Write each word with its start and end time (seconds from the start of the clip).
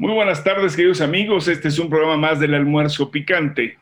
Muy 0.00 0.14
buenas 0.14 0.42
tardes, 0.42 0.74
queridos 0.74 1.02
amigos. 1.02 1.46
Este 1.46 1.68
es 1.68 1.78
un 1.78 1.90
programa 1.90 2.16
más 2.16 2.40
del 2.40 2.54
almuerzo 2.54 3.10
picante. 3.10 3.76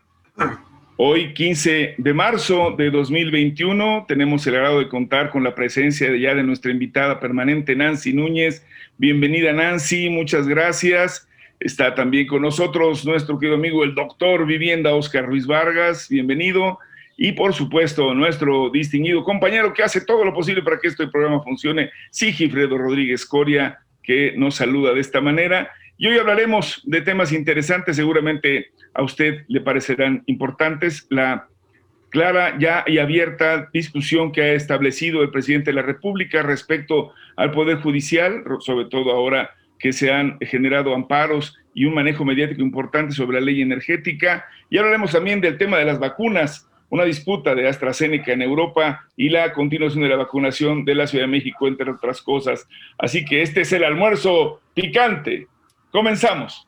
Hoy, 0.97 1.33
15 1.33 1.95
de 1.97 2.13
marzo 2.13 2.75
de 2.77 2.91
2021, 2.91 4.05
tenemos 4.09 4.45
el 4.49 4.57
agrado 4.57 4.81
de 4.81 4.89
contar 4.89 5.31
con 5.31 5.45
la 5.45 5.55
presencia 5.55 6.11
de 6.11 6.19
ya 6.19 6.35
de 6.35 6.43
nuestra 6.43 6.73
invitada 6.73 7.21
permanente, 7.21 7.77
Nancy 7.77 8.13
Núñez. 8.13 8.67
Bienvenida, 8.97 9.53
Nancy. 9.53 10.11
Muchas 10.11 10.49
gracias. 10.49 11.29
Está 11.61 11.95
también 11.95 12.27
con 12.27 12.43
nosotros 12.43 13.07
nuestro 13.07 13.39
querido 13.39 13.57
amigo, 13.57 13.85
el 13.85 13.95
doctor 13.95 14.45
Vivienda 14.45 14.93
Oscar 14.95 15.25
Ruiz 15.25 15.47
Vargas. 15.47 16.09
Bienvenido. 16.09 16.81
Y 17.17 17.31
por 17.31 17.55
supuesto, 17.55 18.13
nuestro 18.13 18.71
distinguido 18.71 19.23
compañero 19.23 19.73
que 19.73 19.85
hace 19.85 20.01
todo 20.01 20.25
lo 20.25 20.35
posible 20.35 20.63
para 20.63 20.81
que 20.81 20.89
este 20.89 21.07
programa 21.07 21.45
funcione, 21.45 21.93
Sigifredo 22.11 22.77
Rodríguez 22.77 23.25
Coria, 23.25 23.79
que 24.03 24.35
nos 24.37 24.57
saluda 24.57 24.95
de 24.95 25.01
esta 25.01 25.21
manera. 25.21 25.71
Y 26.01 26.07
hoy 26.07 26.17
hablaremos 26.17 26.81
de 26.85 27.01
temas 27.01 27.33
interesantes, 27.33 27.97
seguramente 27.97 28.71
a 28.95 29.03
usted 29.03 29.45
le 29.49 29.61
parecerán 29.61 30.23
importantes. 30.27 31.09
La 31.11 31.49
clara 32.11 32.57
ya 32.57 32.85
y 32.87 32.99
abierta 32.99 33.69
discusión 33.73 34.31
que 34.31 34.43
ha 34.43 34.53
establecido 34.53 35.23
el 35.23 35.31
presidente 35.31 35.73
de 35.73 35.75
la 35.75 35.83
República 35.83 36.43
respecto 36.43 37.13
al 37.35 37.51
Poder 37.51 37.79
Judicial, 37.79 38.45
sobre 38.61 38.85
todo 38.87 39.11
ahora 39.11 39.51
que 39.77 39.93
se 39.93 40.13
han 40.13 40.39
generado 40.39 40.95
amparos 40.95 41.57
y 41.75 41.85
un 41.85 41.95
manejo 41.95 42.25
mediático 42.25 42.63
importante 42.63 43.13
sobre 43.13 43.41
la 43.41 43.47
ley 43.47 43.61
energética. 43.61 44.47
Y 44.71 44.79
hablaremos 44.79 45.11
también 45.11 45.41
del 45.41 45.59
tema 45.59 45.79
de 45.79 45.85
las 45.85 45.99
vacunas, 45.99 46.69
una 46.91 47.03
disputa 47.03 47.57
de 47.57 47.67
AstraZeneca 47.67 48.33
en 48.33 48.43
Europa 48.43 49.05
y 49.17 49.31
la 49.31 49.53
continuación 49.53 50.05
de 50.05 50.11
la 50.11 50.17
vacunación 50.17 50.85
de 50.85 50.95
la 50.95 51.09
Ciudad 51.09 51.25
de 51.25 51.33
México, 51.33 51.67
entre 51.67 51.91
otras 51.91 52.23
cosas. 52.23 52.69
Así 52.99 53.25
que 53.25 53.43
este 53.43 53.63
es 53.63 53.73
el 53.73 53.83
almuerzo 53.83 54.61
picante 54.75 55.49
Comenzamos. 55.91 56.67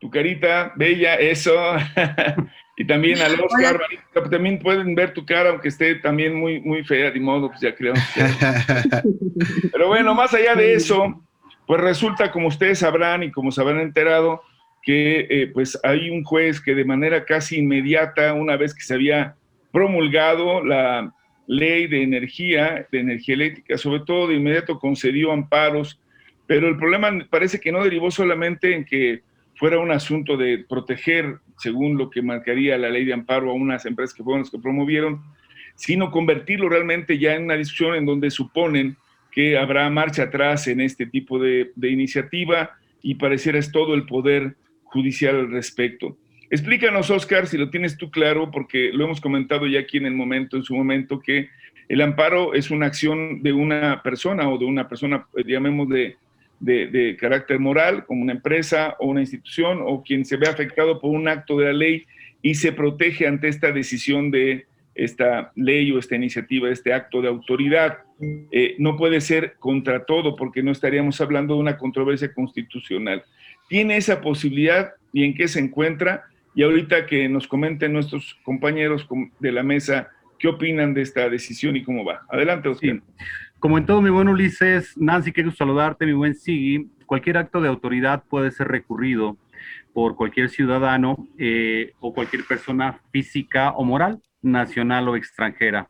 Tu 0.00 0.10
carita, 0.10 0.72
bella, 0.74 1.14
eso. 1.14 1.52
y 2.76 2.84
también 2.84 3.20
al 3.20 3.38
Oscar, 3.40 3.80
también 4.28 4.58
pueden 4.58 4.96
ver 4.96 5.14
tu 5.14 5.24
cara, 5.24 5.50
aunque 5.50 5.68
esté 5.68 5.94
también 5.96 6.34
muy, 6.34 6.60
muy 6.60 6.82
fea, 6.82 7.12
de 7.12 7.20
modo, 7.20 7.48
pues 7.48 7.60
ya 7.60 7.76
creo. 7.76 7.94
Pero 9.72 9.86
bueno, 9.86 10.16
más 10.16 10.34
allá 10.34 10.56
de 10.56 10.74
eso, 10.74 11.22
pues 11.64 11.80
resulta, 11.80 12.32
como 12.32 12.48
ustedes 12.48 12.80
sabrán 12.80 13.22
y 13.22 13.30
como 13.30 13.52
se 13.52 13.60
habrán 13.60 13.78
enterado, 13.78 14.42
que 14.82 15.26
eh, 15.28 15.50
pues 15.52 15.78
hay 15.82 16.10
un 16.10 16.24
juez 16.24 16.60
que 16.60 16.74
de 16.74 16.84
manera 16.84 17.24
casi 17.24 17.58
inmediata, 17.58 18.32
una 18.32 18.56
vez 18.56 18.74
que 18.74 18.82
se 18.82 18.94
había 18.94 19.36
promulgado 19.72 20.64
la 20.64 21.12
ley 21.46 21.86
de 21.86 22.02
energía, 22.02 22.86
de 22.90 23.00
energía 23.00 23.34
eléctrica, 23.34 23.76
sobre 23.76 24.00
todo 24.00 24.28
de 24.28 24.36
inmediato 24.36 24.78
concedió 24.78 25.32
amparos, 25.32 26.00
pero 26.46 26.68
el 26.68 26.76
problema 26.76 27.10
parece 27.28 27.60
que 27.60 27.72
no 27.72 27.82
derivó 27.84 28.10
solamente 28.10 28.74
en 28.74 28.84
que 28.84 29.22
fuera 29.56 29.78
un 29.78 29.90
asunto 29.90 30.36
de 30.36 30.64
proteger, 30.68 31.38
según 31.58 31.98
lo 31.98 32.08
que 32.08 32.22
marcaría 32.22 32.78
la 32.78 32.88
ley 32.88 33.04
de 33.04 33.12
amparo 33.12 33.50
a 33.50 33.54
unas 33.54 33.84
empresas 33.84 34.14
que 34.14 34.22
fueron 34.22 34.42
las 34.42 34.50
que 34.50 34.58
promovieron, 34.58 35.22
sino 35.74 36.10
convertirlo 36.10 36.68
realmente 36.68 37.18
ya 37.18 37.34
en 37.34 37.44
una 37.44 37.56
discusión 37.56 37.94
en 37.94 38.06
donde 38.06 38.30
suponen 38.30 38.96
que 39.30 39.58
habrá 39.58 39.88
marcha 39.90 40.24
atrás 40.24 40.66
en 40.66 40.80
este 40.80 41.06
tipo 41.06 41.38
de, 41.38 41.72
de 41.76 41.90
iniciativa 41.90 42.70
y 43.02 43.16
pareciera 43.16 43.58
es 43.58 43.70
todo 43.70 43.94
el 43.94 44.06
poder 44.06 44.56
judicial 44.90 45.36
al 45.36 45.50
respecto. 45.50 46.16
Explícanos, 46.50 47.10
Oscar, 47.10 47.46
si 47.46 47.56
lo 47.56 47.70
tienes 47.70 47.96
tú 47.96 48.10
claro, 48.10 48.50
porque 48.50 48.90
lo 48.92 49.04
hemos 49.04 49.20
comentado 49.20 49.66
ya 49.66 49.80
aquí 49.80 49.98
en 49.98 50.06
el 50.06 50.14
momento, 50.14 50.56
en 50.56 50.64
su 50.64 50.74
momento, 50.74 51.20
que 51.20 51.48
el 51.88 52.00
amparo 52.00 52.54
es 52.54 52.70
una 52.70 52.86
acción 52.86 53.42
de 53.42 53.52
una 53.52 54.02
persona 54.02 54.48
o 54.48 54.58
de 54.58 54.64
una 54.64 54.88
persona, 54.88 55.26
eh, 55.36 55.44
digamos, 55.44 55.88
de, 55.88 56.16
de, 56.58 57.16
carácter 57.18 57.58
moral, 57.58 58.04
como 58.04 58.22
una 58.22 58.32
empresa 58.32 58.96
o 58.98 59.06
una 59.06 59.20
institución, 59.20 59.78
o 59.82 60.02
quien 60.02 60.24
se 60.24 60.36
ve 60.36 60.48
afectado 60.48 61.00
por 61.00 61.10
un 61.12 61.28
acto 61.28 61.56
de 61.56 61.66
la 61.66 61.72
ley 61.72 62.04
y 62.42 62.54
se 62.54 62.72
protege 62.72 63.26
ante 63.26 63.48
esta 63.48 63.72
decisión 63.72 64.30
de 64.30 64.66
esta 64.94 65.52
ley 65.54 65.90
o 65.92 65.98
esta 65.98 66.16
iniciativa, 66.16 66.68
este 66.68 66.92
acto 66.92 67.22
de 67.22 67.28
autoridad. 67.28 67.98
Eh, 68.50 68.76
no 68.78 68.96
puede 68.96 69.20
ser 69.20 69.54
contra 69.58 70.04
todo, 70.04 70.36
porque 70.36 70.62
no 70.62 70.72
estaríamos 70.72 71.20
hablando 71.20 71.54
de 71.54 71.60
una 71.60 71.78
controversia 71.78 72.32
constitucional 72.32 73.24
tiene 73.70 73.96
esa 73.96 74.20
posibilidad 74.20 74.94
y 75.12 75.24
en 75.24 75.32
qué 75.32 75.48
se 75.48 75.60
encuentra. 75.60 76.24
Y 76.54 76.64
ahorita 76.64 77.06
que 77.06 77.28
nos 77.28 77.46
comenten 77.46 77.92
nuestros 77.92 78.36
compañeros 78.42 79.06
de 79.38 79.52
la 79.52 79.62
mesa 79.62 80.08
qué 80.40 80.48
opinan 80.48 80.92
de 80.92 81.02
esta 81.02 81.30
decisión 81.30 81.76
y 81.76 81.84
cómo 81.84 82.04
va. 82.04 82.22
Adelante, 82.28 82.68
Oscar. 82.68 83.00
Como 83.60 83.78
en 83.78 83.86
todo, 83.86 84.02
mi 84.02 84.10
buen 84.10 84.28
Ulises, 84.28 84.96
Nancy, 84.96 85.32
quiero 85.32 85.52
saludarte, 85.52 86.04
mi 86.04 86.12
buen 86.12 86.34
Sigui. 86.34 86.88
Cualquier 87.06 87.36
acto 87.38 87.60
de 87.60 87.68
autoridad 87.68 88.24
puede 88.28 88.50
ser 88.50 88.66
recurrido 88.68 89.36
por 89.92 90.16
cualquier 90.16 90.48
ciudadano 90.48 91.28
eh, 91.38 91.92
o 92.00 92.12
cualquier 92.12 92.44
persona 92.44 93.00
física 93.12 93.70
o 93.70 93.84
moral, 93.84 94.20
nacional 94.42 95.08
o 95.08 95.14
extranjera. 95.14 95.88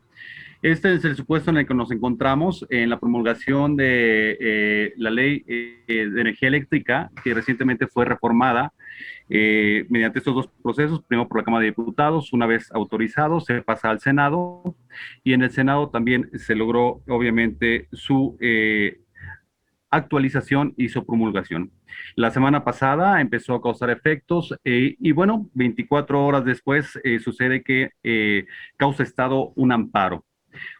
Este 0.61 0.93
es 0.93 1.03
el 1.05 1.15
supuesto 1.15 1.49
en 1.49 1.57
el 1.57 1.65
que 1.65 1.73
nos 1.73 1.89
encontramos 1.89 2.67
en 2.69 2.91
la 2.91 2.99
promulgación 2.99 3.75
de 3.75 4.37
eh, 4.39 4.93
la 4.95 5.09
ley 5.09 5.43
eh, 5.47 5.83
de 5.87 6.21
energía 6.21 6.49
eléctrica, 6.49 7.09
que 7.23 7.33
recientemente 7.33 7.87
fue 7.87 8.05
reformada 8.05 8.71
eh, 9.27 9.87
mediante 9.89 10.19
estos 10.19 10.35
dos 10.35 10.49
procesos, 10.61 11.01
primero 11.01 11.27
por 11.27 11.39
la 11.39 11.43
Cámara 11.45 11.61
de 11.61 11.71
Diputados, 11.71 12.31
una 12.31 12.45
vez 12.45 12.71
autorizado, 12.73 13.39
se 13.39 13.63
pasa 13.63 13.89
al 13.89 14.01
Senado 14.01 14.75
y 15.23 15.33
en 15.33 15.41
el 15.41 15.49
Senado 15.49 15.89
también 15.89 16.29
se 16.35 16.53
logró, 16.53 17.01
obviamente, 17.07 17.87
su 17.91 18.37
actualización 19.89 20.75
y 20.77 20.89
su 20.89 21.03
promulgación. 21.07 21.71
La 22.15 22.29
semana 22.29 22.63
pasada 22.63 23.19
empezó 23.19 23.55
a 23.55 23.63
causar 23.63 23.89
efectos 23.89 24.53
y 24.63 25.11
bueno, 25.11 25.49
24 25.55 26.23
horas 26.23 26.45
después 26.45 26.99
sucede 27.23 27.63
que 27.63 27.89
causa 28.77 29.01
estado 29.01 29.53
un 29.55 29.71
amparo 29.71 30.23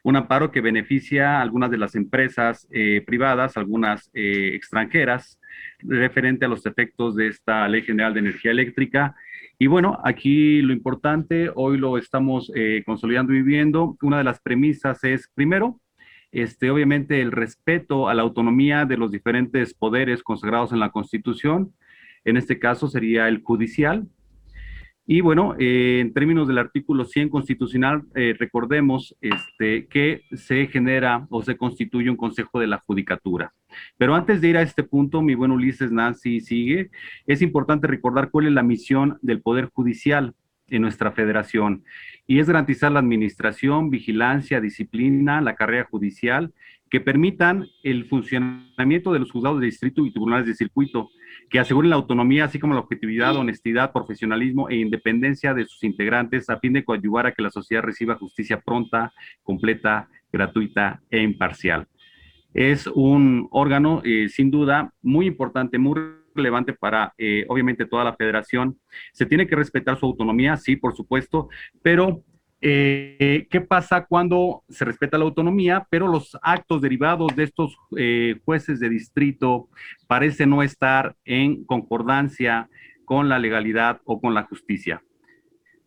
un 0.02 0.16
amparo 0.16 0.50
que 0.50 0.60
beneficia 0.60 1.38
a 1.38 1.42
algunas 1.42 1.70
de 1.70 1.78
las 1.78 1.94
empresas 1.94 2.66
eh, 2.70 3.02
privadas, 3.06 3.56
algunas 3.56 4.10
eh, 4.14 4.52
extranjeras, 4.54 5.40
referente 5.80 6.44
a 6.44 6.48
los 6.48 6.66
efectos 6.66 7.16
de 7.16 7.28
esta 7.28 7.68
Ley 7.68 7.82
General 7.82 8.14
de 8.14 8.20
Energía 8.20 8.50
Eléctrica. 8.50 9.14
Y 9.58 9.66
bueno, 9.66 9.98
aquí 10.04 10.60
lo 10.62 10.72
importante, 10.72 11.50
hoy 11.54 11.78
lo 11.78 11.98
estamos 11.98 12.50
eh, 12.54 12.82
consolidando 12.84 13.32
y 13.32 13.36
viviendo. 13.36 13.96
Una 14.02 14.18
de 14.18 14.24
las 14.24 14.40
premisas 14.40 15.04
es, 15.04 15.28
primero, 15.34 15.80
este, 16.32 16.70
obviamente 16.70 17.20
el 17.20 17.30
respeto 17.30 18.08
a 18.08 18.14
la 18.14 18.22
autonomía 18.22 18.86
de 18.86 18.96
los 18.96 19.12
diferentes 19.12 19.74
poderes 19.74 20.22
consagrados 20.22 20.72
en 20.72 20.80
la 20.80 20.90
Constitución. 20.90 21.74
En 22.24 22.36
este 22.36 22.58
caso 22.58 22.88
sería 22.88 23.28
el 23.28 23.42
judicial, 23.42 24.08
y 25.04 25.20
bueno, 25.20 25.54
eh, 25.58 25.98
en 26.00 26.12
términos 26.12 26.46
del 26.46 26.58
artículo 26.58 27.04
100 27.04 27.28
constitucional, 27.28 28.02
eh, 28.14 28.34
recordemos 28.38 29.16
este, 29.20 29.86
que 29.86 30.22
se 30.32 30.68
genera 30.68 31.26
o 31.28 31.42
se 31.42 31.56
constituye 31.56 32.08
un 32.08 32.16
consejo 32.16 32.60
de 32.60 32.68
la 32.68 32.78
judicatura. 32.78 33.52
Pero 33.98 34.14
antes 34.14 34.40
de 34.40 34.48
ir 34.48 34.56
a 34.56 34.62
este 34.62 34.84
punto, 34.84 35.20
mi 35.20 35.34
buen 35.34 35.50
Ulises 35.50 35.90
Nancy 35.90 36.40
sigue, 36.40 36.90
es 37.26 37.42
importante 37.42 37.88
recordar 37.88 38.30
cuál 38.30 38.46
es 38.46 38.52
la 38.52 38.62
misión 38.62 39.18
del 39.22 39.42
Poder 39.42 39.70
Judicial 39.72 40.34
en 40.68 40.82
nuestra 40.82 41.10
federación 41.12 41.84
y 42.26 42.38
es 42.38 42.46
garantizar 42.46 42.92
la 42.92 43.00
administración, 43.00 43.90
vigilancia, 43.90 44.60
disciplina, 44.60 45.40
la 45.40 45.54
carrera 45.54 45.84
judicial 45.90 46.52
que 46.92 47.00
permitan 47.00 47.68
el 47.82 48.04
funcionamiento 48.04 49.14
de 49.14 49.18
los 49.18 49.32
juzgados 49.32 49.60
de 49.60 49.64
distrito 49.64 50.04
y 50.04 50.10
tribunales 50.10 50.46
de 50.46 50.54
circuito, 50.54 51.08
que 51.48 51.58
aseguren 51.58 51.88
la 51.88 51.96
autonomía, 51.96 52.44
así 52.44 52.58
como 52.58 52.74
la 52.74 52.80
objetividad, 52.80 53.34
honestidad, 53.34 53.92
profesionalismo 53.92 54.68
e 54.68 54.76
independencia 54.76 55.54
de 55.54 55.64
sus 55.64 55.82
integrantes, 55.84 56.50
a 56.50 56.58
fin 56.58 56.74
de 56.74 56.84
coadyuvar 56.84 57.26
a 57.26 57.32
que 57.32 57.40
la 57.40 57.50
sociedad 57.50 57.82
reciba 57.82 58.16
justicia 58.16 58.60
pronta, 58.60 59.10
completa, 59.42 60.10
gratuita 60.30 61.00
e 61.10 61.22
imparcial. 61.22 61.88
Es 62.52 62.86
un 62.86 63.48
órgano, 63.52 64.02
eh, 64.04 64.28
sin 64.28 64.50
duda, 64.50 64.92
muy 65.00 65.26
importante, 65.26 65.78
muy 65.78 65.98
relevante 66.34 66.74
para, 66.74 67.14
eh, 67.16 67.46
obviamente, 67.48 67.86
toda 67.86 68.04
la 68.04 68.16
federación. 68.16 68.78
Se 69.14 69.24
tiene 69.24 69.46
que 69.46 69.56
respetar 69.56 69.98
su 69.98 70.04
autonomía, 70.04 70.58
sí, 70.58 70.76
por 70.76 70.94
supuesto, 70.94 71.48
pero 71.80 72.22
eh, 72.64 73.48
¿Qué 73.50 73.60
pasa 73.60 74.06
cuando 74.06 74.62
se 74.68 74.84
respeta 74.84 75.18
la 75.18 75.24
autonomía, 75.24 75.84
pero 75.90 76.06
los 76.06 76.38
actos 76.42 76.80
derivados 76.80 77.34
de 77.34 77.42
estos 77.42 77.76
eh, 77.96 78.36
jueces 78.44 78.78
de 78.78 78.88
distrito 78.88 79.68
parecen 80.06 80.50
no 80.50 80.62
estar 80.62 81.16
en 81.24 81.64
concordancia 81.64 82.68
con 83.04 83.28
la 83.28 83.40
legalidad 83.40 84.00
o 84.04 84.20
con 84.20 84.32
la 84.32 84.44
justicia? 84.44 85.02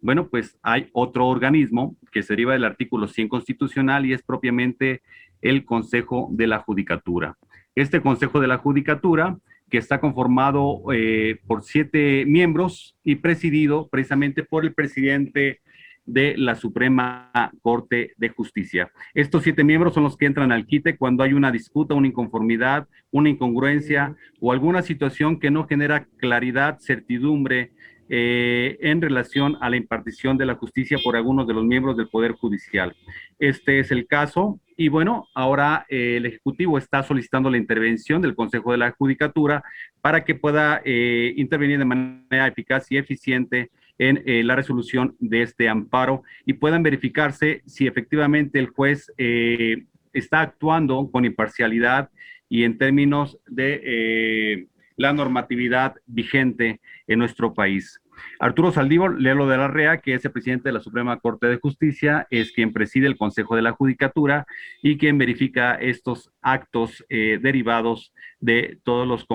Bueno, 0.02 0.28
pues 0.28 0.58
hay 0.62 0.90
otro 0.92 1.28
organismo 1.28 1.96
que 2.12 2.24
se 2.24 2.34
deriva 2.34 2.54
del 2.54 2.66
artículo 2.66 3.08
100 3.08 3.30
constitucional 3.30 4.06
y 4.06 4.12
es 4.12 4.22
propiamente 4.22 5.02
el 5.42 5.64
Consejo 5.64 6.28
de 6.32 6.48
la 6.48 6.60
Judicatura. 6.60 7.38
Este 7.74 8.02
Consejo 8.02 8.42
de 8.42 8.48
la 8.48 8.58
Judicatura 8.58 9.38
que 9.70 9.78
está 9.78 10.00
conformado 10.00 10.84
eh, 10.94 11.40
por 11.48 11.64
siete 11.64 12.26
miembros 12.28 12.98
y 13.04 13.16
presidido 13.16 13.88
precisamente 13.88 14.44
por 14.44 14.66
el 14.66 14.74
presidente 14.74 15.62
de 16.06 16.36
la 16.38 16.56
Suprema 16.56 17.32
Corte 17.62 18.14
de 18.18 18.30
Justicia. 18.30 18.92
Estos 19.14 19.44
siete 19.44 19.64
miembros 19.64 19.94
son 19.94 20.04
los 20.04 20.18
que 20.18 20.26
entran 20.26 20.52
al 20.52 20.66
quite 20.66 20.98
cuando 20.98 21.24
hay 21.24 21.34
una 21.34 21.52
disputa, 21.52 21.96
una 21.96 22.08
inconformidad, 22.08 22.88
una 23.12 23.30
incongruencia 23.30 24.16
o 24.40 24.52
alguna 24.52 24.82
situación 24.82 25.40
que 25.40 25.52
no 25.52 25.68
genera 25.68 26.08
claridad, 26.18 26.80
certidumbre 26.80 27.72
eh, 28.08 28.78
en 28.82 29.02
relación 29.02 29.58
a 29.62 29.70
la 29.72 29.78
impartición 29.78 30.38
de 30.38 30.46
la 30.46 30.54
justicia 30.54 31.00
por 31.04 31.16
algunos 31.16 31.48
de 31.48 31.56
los 31.56 31.64
miembros 31.64 31.98
del 31.98 32.08
Poder 32.08 32.34
Judicial. 32.34 32.96
Este 33.40 33.80
es 33.80 33.90
el 33.90 34.06
caso 34.06 34.60
y 34.78 34.90
bueno, 34.90 35.28
ahora 35.34 35.88
eh, 35.90 36.18
el 36.18 36.28
Ejecutivo 36.28 36.78
está 36.78 37.02
solicitando 37.02 37.50
la 37.50 37.58
intervención 37.58 38.22
del 38.22 38.36
Consejo 38.36 38.74
de 38.74 38.78
la 38.78 38.92
Judicatura 38.92 39.64
para 40.02 40.24
que 40.24 40.36
pueda 40.36 40.82
eh, 40.86 41.34
intervenir 41.36 41.80
de 41.80 41.86
manera 41.86 42.48
eficaz 42.48 42.92
y 42.92 42.98
eficiente 42.98 43.72
en 43.98 44.24
eh, 44.26 44.44
la 44.44 44.56
resolución 44.56 45.16
de 45.20 45.42
este 45.42 45.70
amparo 45.70 46.24
y 46.46 46.54
puedan 46.54 46.84
verificarse 46.84 47.62
si 47.66 47.88
efectivamente 47.88 48.60
el 48.60 48.68
juez 48.68 49.12
eh, 49.18 49.86
está 50.14 50.42
actuando 50.42 51.10
con 51.12 51.26
imparcialidad 51.26 52.10
y 52.50 52.64
en 52.64 52.78
términos 52.78 53.40
de 53.48 53.82
eh, 53.84 54.68
la 54.98 55.14
normatividad 55.14 55.96
vigente 56.06 56.80
en 57.08 57.20
nuestro 57.20 57.54
país. 57.54 58.00
Arturo 58.40 58.72
Saldívar, 58.72 59.16
Lelo 59.16 59.46
de 59.48 59.58
la 59.58 59.68
Rea, 59.68 59.98
que 59.98 60.14
es 60.14 60.24
el 60.24 60.32
presidente 60.32 60.70
de 60.70 60.74
la 60.74 60.80
Suprema 60.80 61.20
Corte 61.20 61.48
de 61.48 61.58
Justicia, 61.58 62.28
es 62.30 62.54
quien 62.54 62.72
preside 62.72 63.08
el 63.08 63.18
Consejo 63.18 63.58
de 63.58 63.62
la 63.62 63.74
Judicatura 63.74 64.46
y 64.82 64.98
quien 64.98 65.18
verifica 65.18 65.76
estos 65.76 66.32
actos 66.42 67.04
derivados 67.10 68.14
de 68.46 68.78
todos 68.84 69.08
los 69.08 69.26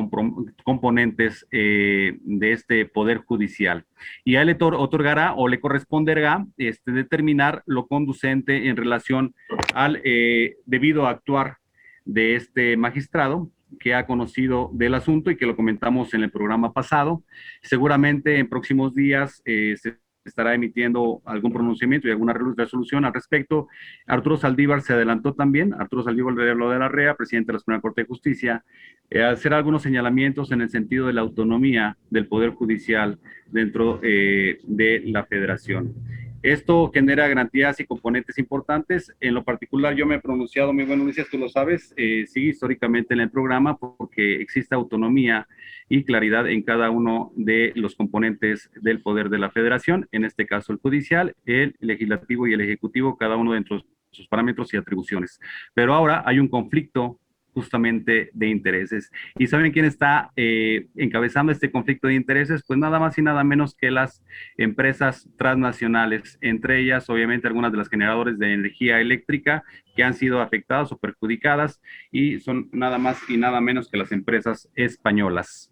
componentes 0.65 1.45
eh, 1.51 2.17
de 2.21 2.53
este 2.53 2.87
Poder 2.87 3.19
Judicial. 3.19 3.85
Y 4.25 4.37
a 4.37 4.43
él 4.43 4.47
le 4.47 4.57
otorgará 4.61 5.35
o 5.35 5.49
le 5.49 5.59
corresponderá 5.59 6.47
este, 6.57 6.93
determinar 6.93 7.65
lo 7.67 7.89
conducente 7.89 8.69
en 8.69 8.77
relación 8.77 9.35
al 9.75 10.01
eh, 10.05 10.55
debido 10.65 11.09
actuar 11.09 11.57
de 12.05 12.37
este 12.37 12.77
magistrado 12.77 13.51
que 13.81 13.95
ha 13.95 14.07
conocido 14.07 14.71
del 14.75 14.95
asunto 14.95 15.33
y 15.33 15.37
que 15.37 15.47
lo 15.47 15.57
comentamos 15.57 16.15
en 16.15 16.23
el 16.23 16.31
programa 16.31 16.73
pasado. 16.73 17.25
Seguramente 17.63 18.39
en 18.39 18.49
próximos 18.49 18.95
días 18.95 19.43
eh, 19.45 19.75
se 19.77 19.99
estará 20.25 20.55
emitiendo 20.55 21.23
algún 21.25 21.53
pronunciamiento 21.53 22.09
y 22.09 22.11
alguna 22.11 22.35
resolución 22.57 23.05
al 23.05 23.15
respecto. 23.15 23.69
Arturo 24.07 24.37
Saldívar 24.37 24.83
se 24.83 24.93
adelantó 24.93 25.35
también, 25.35 25.75
Arturo 25.75 26.03
Saldívar 26.03 26.35
de 26.35 26.45
de 26.45 26.79
la 26.79 26.89
REA, 26.89 27.15
presidente 27.15 27.49
de 27.49 27.53
la 27.55 27.59
Suprema 27.61 27.81
Corte 27.81 28.03
de 28.03 28.07
Justicia, 28.07 28.65
eh, 29.09 29.23
hacer 29.23 29.55
algunos 29.55 29.83
señalamientos 29.83 30.53
en 30.53 30.61
el 30.61 30.71
sentido 30.71 31.07
de 31.07 31.15
la 31.15 31.23
autonomía 31.23 31.97
del 32.11 32.27
Poder 32.27 32.51
Judicial 32.51 33.19
dentro 33.47 34.01
eh, 34.03 34.59
de 34.65 35.03
la 35.07 35.25
Federación. 35.25 35.95
Esto 36.43 36.91
genera 36.93 37.29
garantías 37.29 37.81
y 37.81 37.85
componentes 37.85 38.39
importantes. 38.39 39.15
En 39.21 39.35
lo 39.35 39.45
particular, 39.45 39.95
yo 39.95 40.07
me 40.07 40.15
he 40.15 40.21
pronunciado, 40.21 40.73
mi 40.73 40.85
buen 40.85 41.03
Ulises, 41.03 41.29
tú 41.29 41.37
lo 41.37 41.51
sabes, 41.51 41.93
eh, 41.99 42.25
sí, 42.27 42.49
históricamente 42.49 43.13
en 43.13 43.21
el 43.21 43.31
programa, 43.31 43.77
porque 43.77 44.41
existe 44.41 44.75
autonomía 44.75 45.47
y 45.91 46.05
claridad 46.05 46.49
en 46.49 46.63
cada 46.63 46.91
uno 46.91 47.31
de 47.37 47.73
los 47.75 47.95
componentes 47.95 48.71
del 48.81 49.03
poder 49.03 49.29
de 49.29 49.39
la 49.39 49.51
federación, 49.51 50.09
en 50.13 50.25
este 50.25 50.47
caso 50.47 50.73
el 50.73 50.79
judicial, 50.79 51.35
el 51.45 51.77
legislativo 51.79 52.47
y 52.47 52.55
el 52.55 52.63
ejecutivo, 52.63 53.19
cada 53.19 53.37
uno 53.37 53.53
dentro 53.53 53.77
de 53.77 53.85
sus 54.11 54.27
parámetros 54.27 54.73
y 54.73 54.79
atribuciones. 54.79 55.41
Pero 55.75 55.93
ahora 55.93 56.23
hay 56.25 56.39
un 56.39 56.49
conflicto 56.49 57.19
justamente 57.53 58.31
de 58.33 58.49
intereses. 58.49 59.11
¿Y 59.39 59.47
saben 59.47 59.73
quién 59.73 59.85
está 59.85 60.31
eh, 60.37 60.87
encabezando 60.97 61.53
este 61.53 61.71
conflicto 61.71 62.09
de 62.09 62.15
intereses? 62.15 62.63
Pues 62.67 62.79
nada 62.79 62.99
más 62.99 63.19
y 63.19 63.23
nada 63.23 63.45
menos 63.45 63.75
que 63.75 63.91
las 63.91 64.23
empresas 64.57 65.29
transnacionales, 65.37 66.39
entre 66.41 66.81
ellas 66.81 67.09
obviamente 67.11 67.49
algunas 67.49 67.73
de 67.73 67.79
las 67.79 67.89
generadores 67.89 68.39
de 68.39 68.53
energía 68.53 69.01
eléctrica 69.01 69.65
que 69.97 70.05
han 70.05 70.15
sido 70.15 70.41
afectadas 70.41 70.93
o 70.93 70.99
perjudicadas 70.99 71.81
y 72.11 72.39
son 72.41 72.69
nada 72.73 72.99
más 72.99 73.19
y 73.29 73.37
nada 73.37 73.61
menos 73.61 73.91
que 73.91 73.99
las 73.99 74.13
empresas 74.13 74.69
españolas 74.75 75.71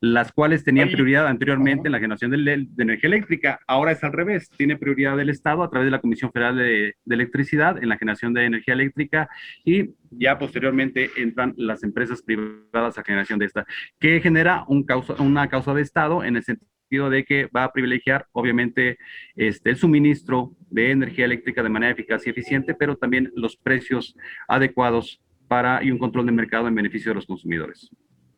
las 0.00 0.32
cuales 0.32 0.64
tenían 0.64 0.90
prioridad 0.90 1.26
anteriormente 1.26 1.88
en 1.88 1.92
la 1.92 1.98
generación 1.98 2.30
de, 2.30 2.66
energía 2.78 3.08
eléctrica. 3.08 3.60
Ahora 3.66 3.92
es 3.92 4.02
al 4.04 4.12
revés, 4.12 4.50
tiene 4.56 4.76
prioridad 4.76 5.16
del 5.16 5.30
Estado 5.30 5.62
a 5.62 5.70
través 5.70 5.86
de 5.86 5.90
la 5.90 6.00
Comisión 6.00 6.32
Federal 6.32 6.56
de, 6.56 6.94
Electricidad 7.08 7.82
en 7.82 7.88
la 7.88 7.96
generación 7.96 8.34
de 8.34 8.44
energía 8.44 8.74
eléctrica 8.74 9.28
y 9.64 9.94
ya 10.10 10.38
posteriormente 10.38 11.10
entran 11.16 11.54
las 11.56 11.82
empresas 11.82 12.22
privadas 12.22 12.98
a 12.98 13.02
generación 13.02 13.38
de 13.38 13.46
esta, 13.46 13.66
que 13.98 14.20
genera 14.20 14.64
un 14.68 14.84
causa, 14.84 15.14
una 15.22 15.48
causa 15.48 15.72
de 15.72 15.82
Estado 15.82 16.22
en 16.22 16.36
el 16.36 16.42
sentido 16.42 17.10
de 17.10 17.24
que 17.24 17.46
va 17.46 17.64
a 17.64 17.72
privilegiar, 17.72 18.26
obviamente, 18.32 18.98
este, 19.34 19.70
el 19.70 19.76
suministro 19.76 20.52
de 20.70 20.90
energía 20.90 21.24
eléctrica 21.24 21.62
de 21.62 21.68
manera 21.68 21.92
eficaz 21.92 22.26
y 22.26 22.30
eficiente, 22.30 22.74
pero 22.74 22.96
también 22.96 23.32
los 23.34 23.56
precios 23.56 24.16
adecuados 24.46 25.20
para 25.48 25.82
y 25.82 25.90
un 25.90 25.98
control 25.98 26.26
de 26.26 26.32
mercado 26.32 26.68
en 26.68 26.74
beneficio 26.74 27.10
de 27.10 27.16
los 27.16 27.26
consumidores. 27.26 27.90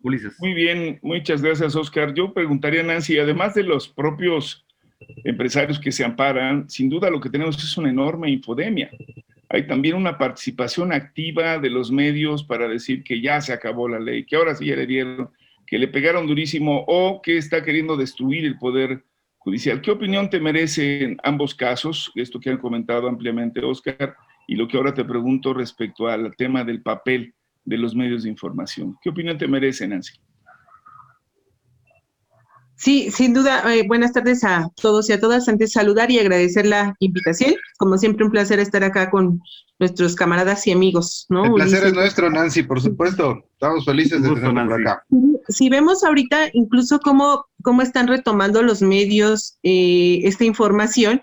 Ulises. 0.02 0.36
Muy 0.38 0.54
bien, 0.54 0.98
muchas 1.02 1.42
gracias, 1.42 1.74
Oscar. 1.74 2.14
Yo 2.14 2.32
preguntaría, 2.32 2.82
Nancy, 2.82 3.18
además 3.18 3.54
de 3.54 3.64
los 3.64 3.88
propios 3.88 4.64
empresarios 5.24 5.78
que 5.78 5.92
se 5.92 6.04
amparan, 6.04 6.68
sin 6.68 6.88
duda 6.88 7.10
lo 7.10 7.20
que 7.20 7.30
tenemos 7.30 7.56
es 7.62 7.76
una 7.76 7.90
enorme 7.90 8.30
infodemia. 8.30 8.90
Hay 9.48 9.66
también 9.66 9.96
una 9.96 10.18
participación 10.18 10.92
activa 10.92 11.58
de 11.58 11.70
los 11.70 11.90
medios 11.90 12.44
para 12.44 12.68
decir 12.68 13.02
que 13.02 13.20
ya 13.20 13.40
se 13.40 13.52
acabó 13.52 13.88
la 13.88 13.98
ley, 13.98 14.24
que 14.24 14.36
ahora 14.36 14.54
sí 14.54 14.66
ya 14.66 14.76
le 14.76 14.86
dieron, 14.86 15.30
que 15.66 15.78
le 15.78 15.88
pegaron 15.88 16.26
durísimo 16.26 16.84
o 16.86 17.22
que 17.22 17.38
está 17.38 17.62
queriendo 17.62 17.96
destruir 17.96 18.44
el 18.44 18.58
poder 18.58 19.04
judicial. 19.38 19.80
¿Qué 19.80 19.90
opinión 19.90 20.28
te 20.28 20.40
merecen 20.40 21.16
ambos 21.22 21.54
casos? 21.54 22.12
Esto 22.14 22.38
que 22.38 22.50
han 22.50 22.58
comentado 22.58 23.08
ampliamente 23.08 23.64
Oscar 23.64 24.14
y 24.46 24.56
lo 24.56 24.68
que 24.68 24.76
ahora 24.76 24.92
te 24.92 25.04
pregunto 25.04 25.54
respecto 25.54 26.08
al 26.08 26.34
tema 26.36 26.64
del 26.64 26.82
papel 26.82 27.34
de 27.69 27.76
los 27.76 27.94
medios 27.94 28.23
de 28.23 28.31
información. 28.31 28.97
¿Qué 29.03 29.11
opinión 29.11 29.37
te 29.37 29.47
merece, 29.47 29.87
Nancy? 29.87 30.15
Sí, 32.76 33.11
sin 33.11 33.35
duda. 33.35 33.62
Eh, 33.75 33.87
buenas 33.87 34.12
tardes 34.12 34.44
a 34.44 34.70
todos 34.81 35.11
y 35.11 35.12
a 35.12 35.20
todas. 35.20 35.49
Antes 35.49 35.73
saludar 35.73 36.11
y 36.11 36.19
agradecer 36.19 36.65
la 36.65 36.94
invitación. 37.00 37.55
Como 37.76 37.99
siempre, 37.99 38.25
un 38.25 38.31
placer 38.31 38.61
estar 38.61 38.85
acá 38.85 39.11
con 39.11 39.43
nuestros 39.81 40.15
camaradas 40.15 40.67
y 40.67 40.73
amigos. 40.73 41.26
¿no? 41.29 41.44
El 41.44 41.53
placer 41.55 41.87
es 41.87 41.93
nuestro, 41.93 42.31
Nancy, 42.31 42.62
por 42.62 42.81
supuesto. 42.81 43.44
Estamos 43.53 43.85
felices 43.85 44.23
de 44.23 44.29
tenerlo 44.29 44.65
por 44.65 44.81
acá. 44.81 45.03
Si 45.49 45.69
vemos 45.69 46.05
ahorita 46.05 46.50
incluso 46.53 47.00
cómo, 47.00 47.47
cómo 47.62 47.82
están 47.82 48.06
retomando 48.06 48.62
los 48.62 48.81
medios 48.81 49.59
eh, 49.65 50.20
esta 50.23 50.44
información, 50.44 51.20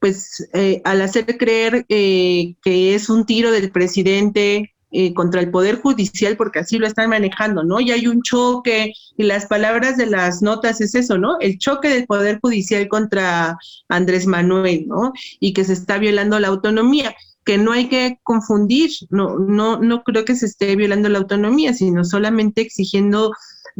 pues 0.00 0.46
eh, 0.52 0.82
al 0.84 1.00
hacer 1.00 1.38
creer 1.38 1.86
que 1.86 2.54
es 2.62 3.08
un 3.08 3.24
tiro 3.24 3.50
del 3.50 3.70
presidente 3.72 4.74
eh, 4.90 5.12
contra 5.12 5.40
el 5.40 5.50
Poder 5.50 5.80
Judicial, 5.80 6.36
porque 6.36 6.60
así 6.60 6.78
lo 6.78 6.86
están 6.86 7.10
manejando, 7.10 7.62
¿no? 7.62 7.80
Y 7.80 7.90
hay 7.90 8.06
un 8.06 8.22
choque, 8.22 8.92
y 9.16 9.22
las 9.22 9.46
palabras 9.46 9.96
de 9.96 10.06
las 10.06 10.40
notas 10.42 10.80
es 10.80 10.94
eso, 10.94 11.18
¿no? 11.18 11.38
El 11.40 11.58
choque 11.58 11.88
del 11.88 12.06
Poder 12.06 12.38
Judicial 12.40 12.88
contra 12.88 13.58
Andrés 13.88 14.26
Manuel, 14.26 14.86
¿no? 14.86 15.12
Y 15.40 15.52
que 15.52 15.64
se 15.64 15.74
está 15.74 15.98
violando 15.98 16.38
la 16.40 16.48
autonomía 16.48 17.14
que 17.44 17.56
no 17.56 17.72
hay 17.72 17.88
que 17.88 18.18
confundir, 18.24 18.90
no, 19.08 19.38
no, 19.38 19.78
no 19.78 20.02
creo 20.02 20.26
que 20.26 20.36
se 20.36 20.44
esté 20.44 20.76
violando 20.76 21.08
la 21.08 21.18
autonomía, 21.18 21.72
sino 21.72 22.04
solamente 22.04 22.60
exigiendo 22.60 23.32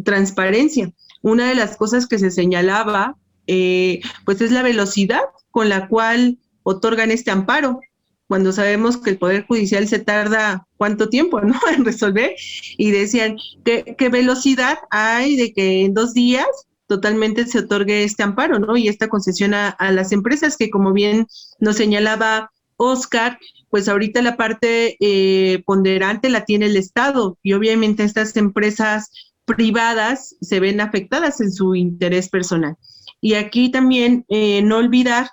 transparencia. 0.04 0.90
Una 1.20 1.50
de 1.50 1.54
las 1.54 1.76
cosas 1.76 2.06
que 2.06 2.18
se 2.18 2.30
señalaba, 2.30 3.16
eh, 3.46 4.00
pues 4.24 4.40
es 4.40 4.52
la 4.52 4.62
velocidad 4.62 5.20
con 5.50 5.68
la 5.68 5.86
cual 5.88 6.38
otorgan 6.62 7.10
este 7.10 7.30
amparo 7.30 7.80
cuando 8.28 8.52
sabemos 8.52 8.98
que 8.98 9.10
el 9.10 9.18
Poder 9.18 9.46
Judicial 9.46 9.88
se 9.88 9.98
tarda 9.98 10.66
cuánto 10.76 11.08
tiempo, 11.08 11.40
¿no? 11.40 11.58
En 11.74 11.84
resolver. 11.84 12.34
Y 12.76 12.90
decían, 12.92 13.36
¿qué, 13.64 13.96
qué 13.98 14.08
velocidad 14.10 14.78
hay 14.90 15.36
de 15.36 15.52
que 15.52 15.84
en 15.84 15.94
dos 15.94 16.14
días 16.14 16.46
totalmente 16.88 17.46
se 17.46 17.60
otorgue 17.60 18.04
este 18.04 18.22
amparo, 18.22 18.58
¿no? 18.58 18.76
Y 18.76 18.88
esta 18.88 19.08
concesión 19.08 19.54
a, 19.54 19.76
las 19.92 20.12
empresas 20.12 20.56
que, 20.56 20.70
como 20.70 20.92
bien 20.92 21.26
nos 21.60 21.76
señalaba 21.76 22.50
Oscar, 22.76 23.38
pues 23.70 23.88
ahorita 23.88 24.22
la 24.22 24.36
parte 24.36 24.96
eh, 25.00 25.62
ponderante 25.66 26.30
la 26.30 26.44
tiene 26.44 26.66
el 26.66 26.76
Estado 26.76 27.38
y 27.42 27.52
obviamente 27.52 28.04
estas 28.04 28.36
empresas 28.36 29.10
privadas 29.44 30.36
se 30.40 30.60
ven 30.60 30.80
afectadas 30.80 31.40
en 31.40 31.52
su 31.52 31.74
interés 31.74 32.28
personal. 32.28 32.76
Y 33.20 33.34
aquí 33.34 33.70
también 33.70 34.24
eh, 34.28 34.62
no 34.62 34.78
olvidar, 34.78 35.30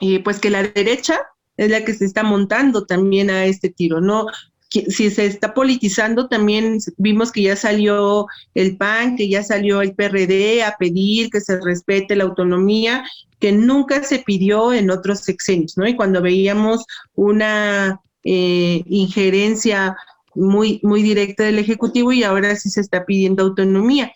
eh, 0.00 0.22
pues 0.22 0.40
que 0.40 0.50
la 0.50 0.62
derecha 0.62 1.20
es 1.56 1.70
la 1.70 1.84
que 1.84 1.94
se 1.94 2.04
está 2.04 2.22
montando 2.22 2.86
también 2.86 3.30
a 3.30 3.46
este 3.46 3.68
tiro, 3.68 4.00
¿no? 4.00 4.26
Si 4.68 5.10
se 5.10 5.26
está 5.26 5.52
politizando, 5.52 6.28
también 6.28 6.78
vimos 6.96 7.30
que 7.30 7.42
ya 7.42 7.56
salió 7.56 8.26
el 8.54 8.78
PAN, 8.78 9.16
que 9.16 9.28
ya 9.28 9.42
salió 9.42 9.82
el 9.82 9.94
PRD 9.94 10.62
a 10.62 10.76
pedir 10.78 11.28
que 11.28 11.42
se 11.42 11.60
respete 11.60 12.16
la 12.16 12.24
autonomía, 12.24 13.04
que 13.38 13.52
nunca 13.52 14.02
se 14.02 14.20
pidió 14.20 14.72
en 14.72 14.90
otros 14.90 15.20
sexenios, 15.20 15.76
¿no? 15.76 15.86
Y 15.86 15.94
cuando 15.94 16.22
veíamos 16.22 16.86
una 17.14 18.00
eh, 18.24 18.82
injerencia 18.86 19.94
muy, 20.34 20.80
muy 20.82 21.02
directa 21.02 21.44
del 21.44 21.58
Ejecutivo 21.58 22.12
y 22.12 22.22
ahora 22.22 22.56
sí 22.56 22.70
se 22.70 22.80
está 22.80 23.04
pidiendo 23.04 23.42
autonomía 23.42 24.10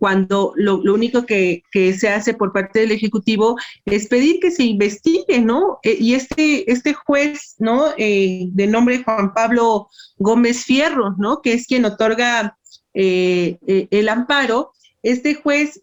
cuando 0.00 0.54
lo, 0.56 0.78
único 0.78 1.26
que, 1.26 1.62
se 1.72 2.08
hace 2.08 2.32
por 2.32 2.54
parte 2.54 2.80
del 2.80 2.90
Ejecutivo 2.90 3.56
es 3.84 4.08
pedir 4.08 4.40
que 4.40 4.50
se 4.50 4.64
investigue, 4.64 5.40
¿no? 5.40 5.78
Eh, 5.82 5.98
y 6.00 6.14
este, 6.14 6.72
este 6.72 6.94
juez, 6.94 7.56
¿no? 7.58 7.88
Eh, 7.98 8.46
de 8.50 8.66
nombre 8.66 9.04
Juan 9.04 9.34
Pablo 9.34 9.90
Gómez 10.16 10.64
Fierro, 10.64 11.14
¿no? 11.18 11.42
Que 11.42 11.52
es 11.52 11.66
quien 11.66 11.84
otorga 11.84 12.56
eh, 12.94 13.58
el 13.90 14.08
amparo, 14.08 14.72
este 15.02 15.34
juez 15.34 15.82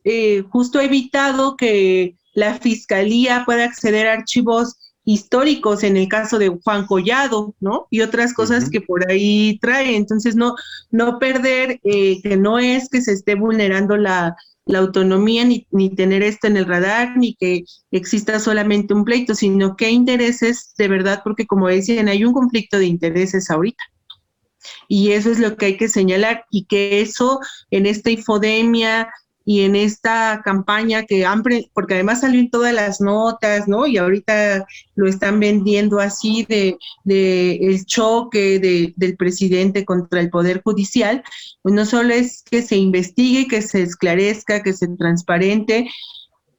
justo 0.49 0.79
ha 0.79 0.83
evitado 0.83 1.55
que 1.55 2.15
la 2.33 2.55
Fiscalía 2.55 3.43
pueda 3.45 3.65
acceder 3.65 4.07
a 4.07 4.13
archivos 4.13 4.76
históricos 5.07 5.85
en 5.85 5.95
el 5.95 6.09
caso 6.09 6.37
de 6.37 6.49
Juan 6.49 6.85
Collado, 6.85 7.55
¿no? 7.61 7.87
Y 7.89 8.01
otras 8.01 8.33
cosas 8.33 8.69
que 8.69 8.81
por 8.81 9.09
ahí 9.09 9.57
trae. 9.61 9.95
Entonces, 9.95 10.35
no, 10.35 10.55
no 10.91 11.17
perder 11.17 11.79
eh, 11.85 12.21
que 12.21 12.35
no 12.35 12.59
es 12.59 12.89
que 12.89 13.01
se 13.01 13.13
esté 13.13 13.35
vulnerando 13.35 13.95
la, 13.95 14.35
autonomía 14.75 15.45
ni, 15.45 15.65
ni, 15.71 15.95
tener 15.95 16.23
esto 16.23 16.47
en 16.47 16.57
el 16.57 16.65
radar, 16.65 17.15
ni 17.15 17.35
que 17.35 17.63
exista 17.89 18.37
solamente 18.37 18.93
un 18.93 19.05
pleito, 19.05 19.33
sino 19.33 19.77
qué 19.77 19.91
intereses 19.91 20.73
de 20.77 20.89
verdad, 20.89 21.21
porque 21.23 21.47
como 21.47 21.69
decían, 21.69 22.09
hay 22.09 22.25
un 22.25 22.33
conflicto 22.33 22.77
de 22.77 22.87
intereses 22.87 23.49
ahorita. 23.49 23.81
Y 24.89 25.13
eso 25.13 25.31
es 25.31 25.39
lo 25.39 25.55
que 25.55 25.67
hay 25.67 25.77
que 25.77 25.87
señalar 25.87 26.43
y 26.51 26.65
que 26.65 26.99
eso 26.99 27.39
en 27.71 27.85
esta 27.85 28.09
infodemia, 28.09 29.07
y 29.49 29.61
en 29.61 29.77
esta 29.77 30.41
campaña 30.43 31.05
que 31.05 31.25
han, 31.25 31.41
porque 31.73 31.93
además 31.93 32.19
salió 32.19 32.41
en 32.41 32.51
todas 32.51 32.73
las 32.73 32.99
notas, 32.99 33.65
¿no? 33.65 33.87
Y 33.87 33.95
ahorita 33.95 34.67
lo 34.95 35.07
están 35.07 35.39
vendiendo 35.39 36.01
así 36.01 36.45
de, 36.49 36.77
de 37.05 37.55
el 37.61 37.85
choque 37.85 38.59
de, 38.59 38.93
del 38.97 39.15
presidente 39.15 39.85
contra 39.85 40.19
el 40.19 40.29
Poder 40.29 40.61
Judicial, 40.61 41.23
pues 41.61 41.73
no 41.73 41.85
solo 41.85 42.13
es 42.13 42.43
que 42.43 42.61
se 42.61 42.75
investigue, 42.75 43.47
que 43.47 43.61
se 43.61 43.83
esclarezca, 43.83 44.63
que 44.63 44.73
se 44.73 44.89
transparente, 44.97 45.87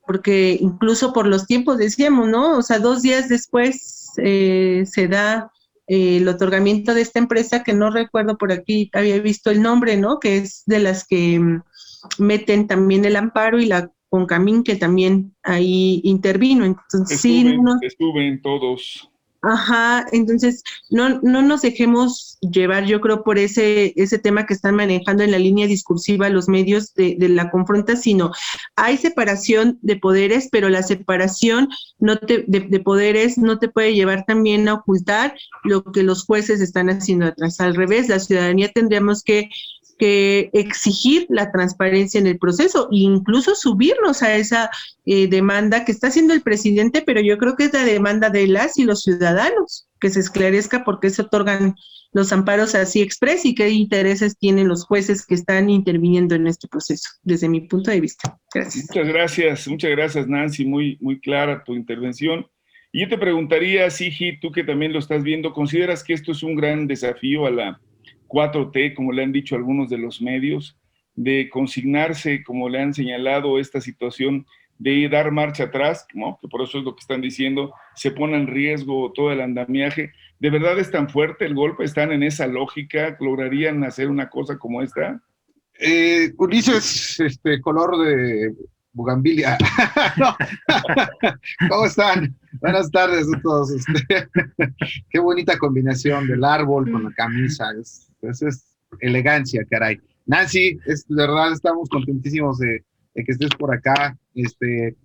porque 0.07 0.57
incluso 0.59 1.13
por 1.13 1.27
los 1.27 1.47
tiempos 1.47 1.77
decíamos, 1.77 2.27
¿no? 2.29 2.57
O 2.57 2.63
sea, 2.63 2.79
dos 2.79 3.03
días 3.03 3.29
después 3.29 4.13
eh, 4.17 4.85
se 4.87 5.09
da 5.09 5.53
eh, 5.89 6.17
el 6.17 6.29
otorgamiento 6.29 6.95
de 6.95 7.03
esta 7.03 7.19
empresa 7.19 7.63
que 7.63 7.75
no 7.75 7.91
recuerdo 7.91 8.39
por 8.39 8.51
aquí, 8.51 8.91
había 8.95 9.21
visto 9.21 9.51
el 9.51 9.61
nombre, 9.61 9.99
¿no? 9.99 10.21
Que 10.21 10.39
es 10.39 10.63
de 10.65 10.79
las 10.79 11.07
que 11.07 11.39
mm, 11.39 11.63
meten 12.19 12.67
también 12.67 13.05
el 13.05 13.17
amparo 13.17 13.59
y 13.61 13.67
la 13.67 13.93
Concamín 14.11 14.65
que 14.65 14.77
también 14.77 15.35
ahí 15.43 16.01
intervino. 16.03 16.65
Entonces, 16.65 17.21
sí, 17.21 17.45
no, 17.45 17.79
estuven 17.83 18.41
todos. 18.41 19.11
Ajá, 19.41 20.05
entonces 20.11 20.65
no, 20.91 21.21
no 21.21 21.43
nos 21.43 21.63
dejemos 21.63 22.39
llevar, 22.41 22.87
yo 22.87 23.01
creo, 23.01 23.23
por 23.23 23.39
ese, 23.39 23.93
ese 23.95 24.19
tema 24.19 24.47
que 24.47 24.55
están 24.55 24.75
manejando 24.75 25.23
en 25.23 25.31
la 25.31 25.39
línea 25.39 25.69
discursiva 25.69 26.29
los 26.29 26.49
medios 26.49 26.93
de, 26.95 27.17
la 27.21 27.49
confronta, 27.49 27.95
sino 27.95 28.33
hay 28.75 28.97
separación 28.97 29.79
de 29.81 29.95
poderes, 29.95 30.49
pero 30.51 30.69
la 30.69 30.83
separación 30.83 31.69
no 32.01 32.17
te, 32.17 32.45
de, 32.49 32.81
poderes 32.81 33.39
no 33.39 33.61
te 33.61 33.69
puede 33.69 33.95
llevar 33.95 34.25
también 34.27 34.69
a 34.69 34.75
ocultar 34.75 35.37
lo 35.63 35.85
que 35.85 36.03
los 36.03 36.25
jueces 36.25 36.61
están 36.61 36.91
haciendo 36.91 37.27
atrás. 37.27 37.61
Al 37.61 37.77
revés, 37.77 38.09
la 38.09 38.19
ciudadanía 38.19 38.73
tendríamos 38.73 39.23
que 39.23 39.51
que 39.99 40.51
exigir 40.53 41.27
la 41.29 41.51
transparencia 41.51 42.19
en 42.19 42.27
el 42.27 42.39
proceso 42.39 42.89
e 42.93 42.99
incluso 42.99 43.55
subirnos 43.55 44.23
a 44.23 44.37
esa 44.37 44.71
eh, 45.05 45.29
demanda 45.29 45.85
que 45.85 45.93
está 45.93 46.09
haciendo 46.09 46.35
el 46.35 46.43
presidente, 46.43 47.03
pero 47.05 47.21
yo 47.21 47.37
creo 47.39 47.57
que 47.57 47.65
es 47.65 47.73
la 47.73 47.85
demanda 47.85 48.31
de 48.31 48.47
las 48.47 48.79
y 48.79 48.85
los 48.85 49.03
ciudadanos, 49.03 49.89
que 50.01 50.11
se 50.11 50.21
esclarezca 50.21 50.85
por 50.85 51.01
qué 51.01 51.11
se 51.11 51.23
otorgan 51.23 51.75
los 52.13 52.33
amparos 52.33 52.75
así 52.75 53.03
express 53.03 53.45
y 53.45 53.55
qué 53.55 53.69
intereses 53.71 54.39
tienen 54.39 54.69
los 54.69 54.87
jueces 54.87 55.27
que 55.27 55.35
están 55.35 55.69
interviniendo 55.69 56.35
en 56.35 56.47
este 56.47 56.69
proceso, 56.69 57.09
desde 57.23 57.49
mi 57.49 57.63
punto 57.63 57.91
de 57.91 58.01
vista. 58.01 58.39
Gracias. 58.55 58.87
Muchas 58.89 59.09
gracias, 59.09 59.69
muchas 59.69 59.91
gracias 59.91 60.27
Nancy, 60.27 60.65
muy, 60.65 60.97
muy 61.01 61.21
clara 61.21 61.65
tu 61.65 61.75
intervención. 61.75 62.47
Y 62.91 63.03
yo 63.03 63.09
te 63.09 63.19
preguntaría, 63.19 63.91
Sigi, 63.91 64.41
tú 64.41 64.51
que 64.51 64.65
también 64.65 64.95
lo 64.95 64.99
estás 64.99 65.23
viendo, 65.23 65.53
¿consideras 65.53 66.03
que 66.03 66.15
esto 66.15 66.33
es 66.33 66.43
un 66.43 66.57
gran 66.57 66.87
desafío 66.87 67.45
a 67.45 67.51
la 67.51 67.81
4T, 68.29 68.95
como 68.95 69.13
le 69.13 69.23
han 69.23 69.33
dicho 69.33 69.57
algunos 69.57 69.89
de 69.89 69.99
los 69.99 70.21
medios, 70.23 70.77
de 71.15 71.49
consignarse, 71.51 72.45
como 72.45 72.69
le 72.69 72.81
han 72.81 72.95
señalado, 72.95 73.59
esta 73.59 73.81
situación 73.81 74.47
de 74.79 75.09
dar 75.09 75.33
marcha 75.33 75.65
atrás, 75.65 76.07
¿no? 76.15 76.39
que 76.41 76.47
por 76.47 76.63
eso 76.63 76.79
es 76.79 76.85
lo 76.85 76.95
que 76.95 77.01
están 77.01 77.21
diciendo, 77.21 77.75
se 77.97 78.13
pone 78.13 78.37
en 78.37 78.47
riesgo 78.47 79.13
todo 79.13 79.33
el 79.33 79.41
andamiaje. 79.41 80.13
¿De 80.39 80.51
verdad 80.51 80.79
es 80.79 80.91
tan 80.91 81.09
fuerte 81.09 81.45
el 81.45 81.55
golpe? 81.55 81.83
¿Están 81.83 82.13
en 82.13 82.23
esa 82.23 82.47
lógica? 82.47 83.17
¿Lograrían 83.19 83.83
hacer 83.83 84.09
una 84.09 84.29
cosa 84.29 84.57
como 84.57 84.83
esta? 84.83 85.21
Eh, 85.81 86.33
Ulises, 86.37 87.19
este 87.19 87.61
color 87.61 87.99
de 87.99 88.55
Bugambilia. 88.99 89.57
¿Cómo 91.71 91.87
están? 91.87 92.37
Buenas 92.61 92.91
tardes 92.91 93.29
a 93.33 93.41
todos. 93.41 93.71
Qué 95.11 95.19
bonita 95.21 95.57
combinación 95.57 96.27
del 96.27 96.43
árbol 96.43 96.91
con 96.91 97.05
la 97.05 97.13
camisa. 97.13 97.73
Eso 98.23 98.49
es 98.49 98.77
elegancia, 99.01 99.65
caray. 99.71 100.01
Nancy, 100.27 100.81
es, 100.85 101.07
de 101.07 101.15
verdad 101.15 101.53
estamos 101.53 101.89
contentísimos 101.89 102.59
de, 102.59 102.85
que 103.15 103.33
estés 103.33 103.55
por 103.57 103.73
acá. 103.73 104.19
Este, 104.35 104.89
eh, 104.89 104.97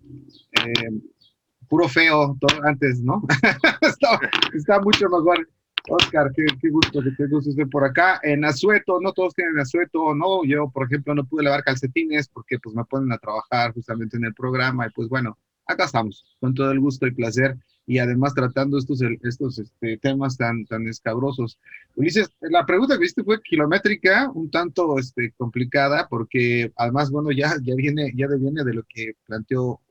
puro 1.69 1.87
feo 1.87 2.35
todo 2.39 2.65
antes, 2.65 2.99
¿no? 2.99 3.21
está, 4.53 4.79
mucho 4.81 5.07
mejor. 5.07 5.47
Oscar, 5.89 6.31
qué, 6.33 6.69
gusto 6.69 7.01
que 7.01 7.11
te 7.11 7.27
guste 7.27 7.49
estar 7.51 7.67
por 7.69 7.83
acá. 7.83 8.19
En 8.23 8.45
Azueto, 8.45 8.99
no 9.01 9.11
todos 9.11 9.33
tienen 9.33 9.59
Azueto, 9.59 10.15
no. 10.15 10.43
Yo, 10.45 10.69
por 10.69 10.85
ejemplo, 10.85 11.13
no 11.13 11.25
pude 11.25 11.43
lavar 11.43 11.63
calcetines 11.63 12.27
porque 12.29 12.59
pues 12.59 12.75
me 12.75 12.85
ponen 12.85 13.11
a 13.11 13.17
trabajar 13.17 13.73
justamente 13.73 14.17
en 14.17 14.25
el 14.25 14.33
programa 14.33 14.87
y 14.87 14.91
pues 14.91 15.09
bueno, 15.09 15.37
acá 15.65 15.85
estamos, 15.85 16.25
con 16.39 16.53
todo 16.53 16.71
el 16.71 16.79
gusto 16.79 17.07
y 17.07 17.11
placer 17.11 17.57
y 17.85 17.97
además 17.99 18.33
tratando 18.33 18.77
estos, 18.77 19.01
estos 19.23 19.59
este, 19.59 19.97
temas 19.97 20.37
tan, 20.37 20.65
tan 20.65 20.87
escabrosos. 20.87 21.59
Ulises, 21.95 22.29
la 22.41 22.65
pregunta 22.65 22.95
que 22.95 23.01
viste 23.01 23.23
fue 23.23 23.41
kilométrica, 23.41 24.29
un 24.33 24.49
tanto 24.49 24.97
este, 24.97 25.33
complicada, 25.35 26.07
porque 26.09 26.71
además, 26.77 27.11
bueno, 27.11 27.31
ya, 27.31 27.55
ya, 27.61 27.75
viene, 27.75 28.13
ya 28.15 28.27
viene 28.27 28.63
de 28.63 28.73
lo 28.73 28.83
que 28.83 29.13
planteó, 29.25 29.81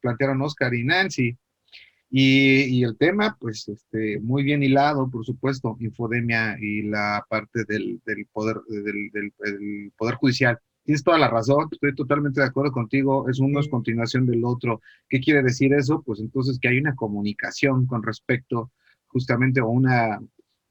plantearon 0.00 0.42
Oscar 0.42 0.72
y 0.74 0.84
Nancy. 0.84 1.36
Y, 2.10 2.64
y, 2.64 2.82
el 2.84 2.96
tema, 2.98 3.36
pues, 3.40 3.68
este, 3.68 4.18
muy 4.20 4.42
bien 4.42 4.62
hilado, 4.62 5.08
por 5.08 5.24
supuesto, 5.24 5.76
infodemia 5.78 6.56
y 6.60 6.82
la 6.82 7.24
parte 7.28 7.64
del, 7.68 8.00
del 8.04 8.26
poder, 8.32 8.56
del, 8.68 9.10
del 9.12 9.92
poder 9.96 10.16
judicial 10.16 10.58
Tienes 10.84 11.04
toda 11.04 11.18
la 11.18 11.28
razón, 11.28 11.68
estoy 11.70 11.94
totalmente 11.94 12.40
de 12.40 12.46
acuerdo 12.46 12.72
contigo, 12.72 13.28
es 13.28 13.38
uno 13.38 13.60
es 13.60 13.68
continuación 13.68 14.26
del 14.26 14.44
otro. 14.44 14.80
¿Qué 15.08 15.20
quiere 15.20 15.42
decir 15.42 15.72
eso? 15.74 16.02
Pues 16.02 16.20
entonces 16.20 16.58
que 16.58 16.68
hay 16.68 16.78
una 16.78 16.94
comunicación 16.94 17.86
con 17.86 18.02
respecto 18.02 18.72
justamente 19.06 19.60
a 19.60 19.64
una... 19.64 20.18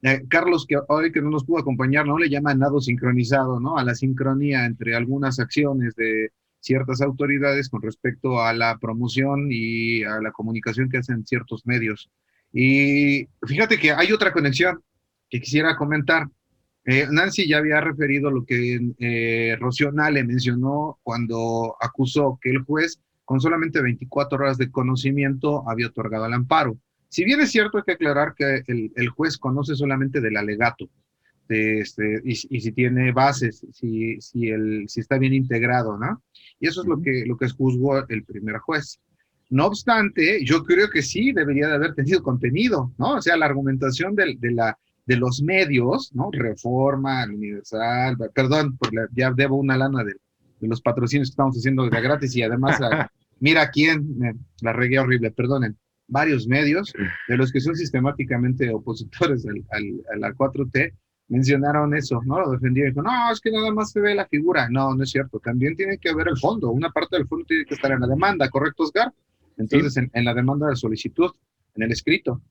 Eh, 0.02 0.24
Carlos, 0.28 0.66
que 0.66 0.76
hoy 0.88 1.12
que 1.12 1.22
no 1.22 1.30
nos 1.30 1.44
pudo 1.44 1.58
acompañar, 1.60 2.06
¿no? 2.06 2.18
Le 2.18 2.28
llama 2.28 2.54
nado 2.54 2.80
sincronizado, 2.80 3.60
¿no? 3.60 3.78
A 3.78 3.84
la 3.84 3.94
sincronía 3.94 4.64
entre 4.66 4.96
algunas 4.96 5.38
acciones 5.38 5.94
de 5.94 6.30
ciertas 6.60 7.00
autoridades 7.00 7.68
con 7.68 7.82
respecto 7.82 8.40
a 8.40 8.52
la 8.52 8.78
promoción 8.78 9.48
y 9.50 10.04
a 10.04 10.20
la 10.20 10.30
comunicación 10.30 10.88
que 10.88 10.98
hacen 10.98 11.26
ciertos 11.26 11.66
medios. 11.66 12.10
Y 12.52 13.28
fíjate 13.46 13.78
que 13.78 13.92
hay 13.92 14.12
otra 14.12 14.32
conexión 14.32 14.82
que 15.28 15.40
quisiera 15.40 15.76
comentar. 15.76 16.28
Eh, 16.84 17.06
Nancy 17.10 17.46
ya 17.46 17.58
había 17.58 17.80
referido 17.80 18.30
lo 18.30 18.44
que 18.44 18.80
eh, 18.98 19.58
le 20.12 20.24
mencionó 20.24 20.98
cuando 21.02 21.76
acusó 21.80 22.38
que 22.40 22.50
el 22.50 22.62
juez, 22.64 23.00
con 23.24 23.40
solamente 23.40 23.82
24 23.82 24.38
horas 24.38 24.58
de 24.58 24.70
conocimiento, 24.70 25.68
había 25.68 25.88
otorgado 25.88 26.26
el 26.26 26.32
amparo. 26.32 26.78
Si 27.08 27.24
bien 27.24 27.40
es 27.40 27.50
cierto, 27.50 27.78
hay 27.78 27.84
que 27.84 27.92
aclarar 27.92 28.34
que 28.34 28.62
el, 28.66 29.08
juez 29.08 29.36
conoce 29.36 29.74
solamente 29.74 30.20
del 30.20 30.36
alegato 30.36 30.88
este, 31.50 32.20
y, 32.24 32.34
si 32.34 32.72
tiene 32.72 33.12
bases, 33.12 33.66
si, 33.72 34.20
si, 34.20 34.48
el, 34.48 34.88
si 34.88 35.00
está 35.00 35.18
bien 35.18 35.34
integrado, 35.34 35.98
¿no? 35.98 36.22
Y 36.58 36.68
eso 36.68 36.82
es 36.82 36.86
lo 36.86 37.00
que, 37.00 37.24
lo 37.26 37.36
que 37.36 37.48
juzgó 37.48 38.06
el 38.08 38.24
primer 38.24 38.58
juez. 38.58 39.00
No 39.48 39.66
obstante, 39.66 40.44
yo 40.44 40.64
creo 40.64 40.88
que 40.90 41.02
sí 41.02 41.32
debería 41.32 41.68
de 41.68 41.74
haber 41.74 41.94
tenido 41.94 42.22
contenido, 42.22 42.92
¿no? 42.98 43.16
O 43.16 43.22
sea, 43.22 43.36
la 43.36 43.46
argumentación 43.46 44.14
de 44.14 44.36
la 44.52 44.78
de 45.10 45.16
los 45.16 45.42
medios, 45.42 46.14
¿no? 46.14 46.30
Reforma, 46.30 47.24
Universal, 47.24 48.16
perdón, 48.32 48.76
por 48.76 48.90
ya 49.12 49.32
debo 49.32 49.56
una 49.56 49.76
lana 49.76 50.04
de, 50.04 50.14
los 50.60 50.80
patrocinios 50.80 51.28
que 51.28 51.32
estamos 51.32 51.56
haciendo 51.56 51.88
de 51.88 52.00
gratis 52.00 52.36
y 52.36 52.42
además, 52.42 52.78
mira 53.40 53.70
quién, 53.70 54.38
la 54.60 54.72
regué 54.72 55.00
horrible, 55.00 55.32
perdonen, 55.32 55.76
varios 56.06 56.46
medios, 56.46 56.92
de 57.26 57.36
los 57.36 57.50
que 57.50 57.60
son 57.60 57.74
sistemáticamente 57.74 58.72
opositores 58.72 59.44
al, 59.46 60.00
a 60.12 60.16
la 60.16 60.32
4T, 60.32 60.92
mencionaron 61.30 61.94
eso, 61.94 62.20
¿no? 62.24 62.40
Lo 62.40 62.50
defendieron, 62.50 62.92
dijo, 62.92 63.02
no, 63.02 63.32
es 63.32 63.40
que 63.40 63.50
nada 63.50 63.72
más 63.72 63.92
se 63.92 64.00
ve 64.00 64.14
la 64.14 64.26
figura. 64.26 64.68
No, 64.68 64.94
no 64.94 65.02
es 65.02 65.10
cierto, 65.10 65.38
también 65.38 65.76
tiene 65.76 65.96
que 65.96 66.12
ver 66.12 66.28
el 66.28 66.36
fondo, 66.36 66.70
una 66.70 66.90
parte 66.90 67.16
del 67.16 67.26
fondo 67.26 67.46
tiene 67.46 67.64
que 67.64 67.74
estar 67.74 67.90
en 67.92 68.00
la 68.00 68.06
demanda, 68.06 68.48
¿correcto, 68.50 68.82
Oscar? 68.82 69.12
Entonces, 69.56 69.96
en, 69.96 70.10
en, 70.12 70.24
la 70.24 70.34
demanda 70.34 70.68
de 70.68 70.76
solicitud, 70.76 71.30
en 71.74 71.82
el 71.84 71.92
escrito. 71.92 72.42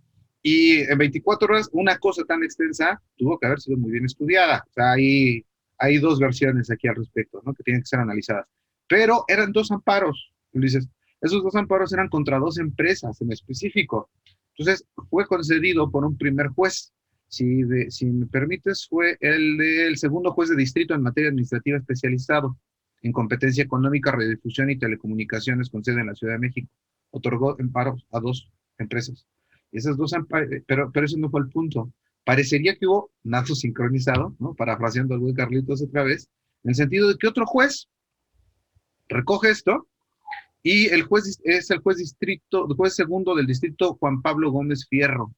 Y 0.41 0.77
en 0.79 0.97
24 0.97 1.47
horas, 1.47 1.69
una 1.73 1.97
cosa 1.97 2.23
tan 2.23 2.43
extensa 2.43 3.01
tuvo 3.17 3.37
que 3.37 3.47
haber 3.47 3.59
sido 3.59 3.77
muy 3.77 3.91
bien 3.91 4.05
estudiada. 4.05 4.63
O 4.69 4.73
sea, 4.73 4.91
hay, 4.93 5.43
hay 5.77 5.97
dos 5.97 6.19
versiones 6.19 6.71
aquí 6.71 6.87
al 6.87 6.95
respecto, 6.95 7.41
¿no? 7.45 7.53
Que 7.53 7.63
tienen 7.63 7.81
que 7.81 7.87
ser 7.87 7.99
analizadas. 7.99 8.47
Pero 8.87 9.25
eran 9.27 9.51
dos 9.51 9.71
amparos, 9.71 10.31
Ulises. 10.53 10.87
Esos 11.21 11.43
dos 11.43 11.55
amparos 11.55 11.91
eran 11.91 12.07
contra 12.07 12.39
dos 12.39 12.57
empresas 12.57 13.19
en 13.21 13.31
específico. 13.33 14.09
Entonces, 14.57 14.85
fue 15.09 15.25
concedido 15.27 15.91
por 15.91 16.05
un 16.05 16.17
primer 16.17 16.47
juez. 16.47 16.93
Si, 17.29 17.61
si 17.91 18.05
me 18.07 18.25
permites, 18.25 18.87
fue 18.87 19.15
el, 19.21 19.95
segundo 19.97 20.31
juez 20.31 20.49
de 20.49 20.55
distrito 20.55 20.95
en 20.95 21.03
materia 21.03 21.29
administrativa 21.29 21.77
especializado 21.77 22.57
en 23.03 23.11
competencia 23.11 23.63
económica, 23.63 24.11
redifusión 24.11 24.71
y 24.71 24.79
telecomunicaciones 24.79 25.69
con 25.69 25.83
sede 25.83 26.01
en 26.01 26.07
la 26.07 26.15
Ciudad 26.15 26.33
de 26.33 26.39
México. 26.39 26.69
Otorgó 27.11 27.55
amparos 27.59 28.05
a 28.11 28.19
dos 28.19 28.51
empresas. 28.79 29.27
Esas 29.71 29.95
dos 29.95 30.11
pero, 30.65 30.91
pero 30.91 31.05
eso 31.05 31.17
no 31.17 31.29
fue 31.29 31.41
el 31.41 31.49
punto. 31.49 31.93
Parecería 32.25 32.75
que 32.75 32.87
hubo 32.87 33.11
nazo 33.23 33.53
sincronizado, 33.53 34.35
¿no? 34.39 34.55
Parafraseando 34.55 35.13
al 35.13 35.19
buen 35.19 35.35
Carlitos 35.35 35.83
otra 35.83 36.03
vez, 36.03 36.27
en 36.63 36.69
el 36.69 36.75
sentido 36.75 37.07
de 37.07 37.17
que 37.17 37.27
otro 37.27 37.45
juez 37.45 37.87
recoge 39.07 39.51
esto 39.51 39.87
y 40.63 40.87
el 40.87 41.03
juez 41.03 41.39
es 41.43 41.69
el 41.69 41.79
juez 41.79 41.97
distrito, 41.97 42.67
el 42.67 42.75
juez 42.75 42.95
segundo 42.95 43.35
del 43.35 43.45
distrito 43.45 43.95
Juan 43.95 44.21
Pablo 44.23 44.51
Gómez 44.51 44.87
Fierro 44.89 45.33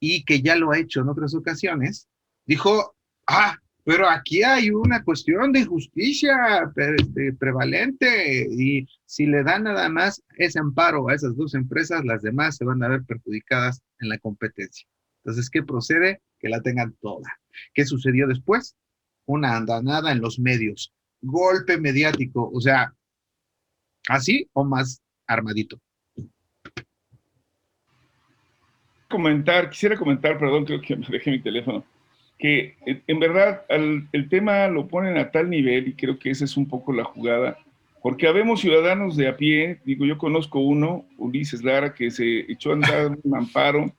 y 0.00 0.24
que 0.24 0.42
ya 0.42 0.56
lo 0.56 0.72
ha 0.72 0.78
hecho 0.78 1.00
en 1.00 1.08
otras 1.08 1.34
ocasiones, 1.34 2.08
dijo, 2.46 2.94
ah, 3.26 3.58
pero 3.84 4.10
aquí 4.10 4.42
hay 4.42 4.70
una 4.70 5.04
cuestión 5.04 5.52
de 5.52 5.64
justicia 5.64 6.68
este, 6.74 7.32
prevalente 7.34 8.48
y 8.50 8.84
si 9.04 9.26
le 9.26 9.44
dan 9.44 9.62
nada 9.62 9.88
más 9.88 10.22
ese 10.36 10.58
amparo 10.58 11.08
a 11.08 11.14
esas 11.14 11.36
dos 11.36 11.54
empresas, 11.54 12.04
las 12.04 12.22
demás 12.22 12.56
se 12.56 12.64
van 12.64 12.82
a 12.82 12.88
ver 12.88 13.04
perjudicadas 13.04 13.80
en 14.00 14.08
la 14.08 14.18
competencia. 14.18 14.88
Entonces, 15.22 15.48
¿qué 15.50 15.62
procede? 15.62 16.20
Que 16.40 16.48
la 16.48 16.60
tengan 16.62 16.96
toda. 17.00 17.28
¿Qué 17.74 17.84
sucedió 17.84 18.26
después? 18.26 18.74
Una 19.24 19.56
andanada 19.56 20.10
en 20.10 20.20
los 20.20 20.40
medios, 20.40 20.92
golpe 21.20 21.78
mediático, 21.78 22.50
o 22.52 22.60
sea, 22.60 22.92
así 24.08 24.48
o 24.52 24.64
más 24.64 25.00
armadito. 25.28 25.80
Comentar, 29.16 29.70
quisiera 29.70 29.96
comentar, 29.96 30.38
perdón, 30.38 30.66
creo 30.66 30.80
que 30.82 30.94
me 30.94 31.06
dejé 31.08 31.30
mi 31.30 31.40
teléfono 31.40 31.82
que 32.38 32.76
eh, 32.86 33.00
en 33.06 33.18
verdad 33.18 33.62
el 33.68 34.28
tema 34.28 34.68
lo 34.68 34.86
ponen 34.86 35.16
a 35.16 35.30
tal 35.30 35.48
nivel 35.48 35.88
y 35.88 35.94
creo 35.94 36.18
que 36.18 36.30
esa 36.30 36.44
es 36.44 36.56
un 36.56 36.68
poco 36.68 36.92
la 36.92 37.04
jugada, 37.04 37.58
porque 38.02 38.28
habemos 38.28 38.60
ciudadanos 38.60 39.16
de 39.16 39.28
a 39.28 39.36
pie, 39.36 39.78
digo, 39.84 40.04
yo 40.04 40.18
conozco 40.18 40.60
uno, 40.60 41.04
Ulises 41.18 41.62
Lara, 41.62 41.94
que 41.94 42.10
se 42.10 42.40
echó 42.52 42.70
a 42.70 42.74
andar 42.74 43.16
un 43.22 43.36
amparo 43.36 43.90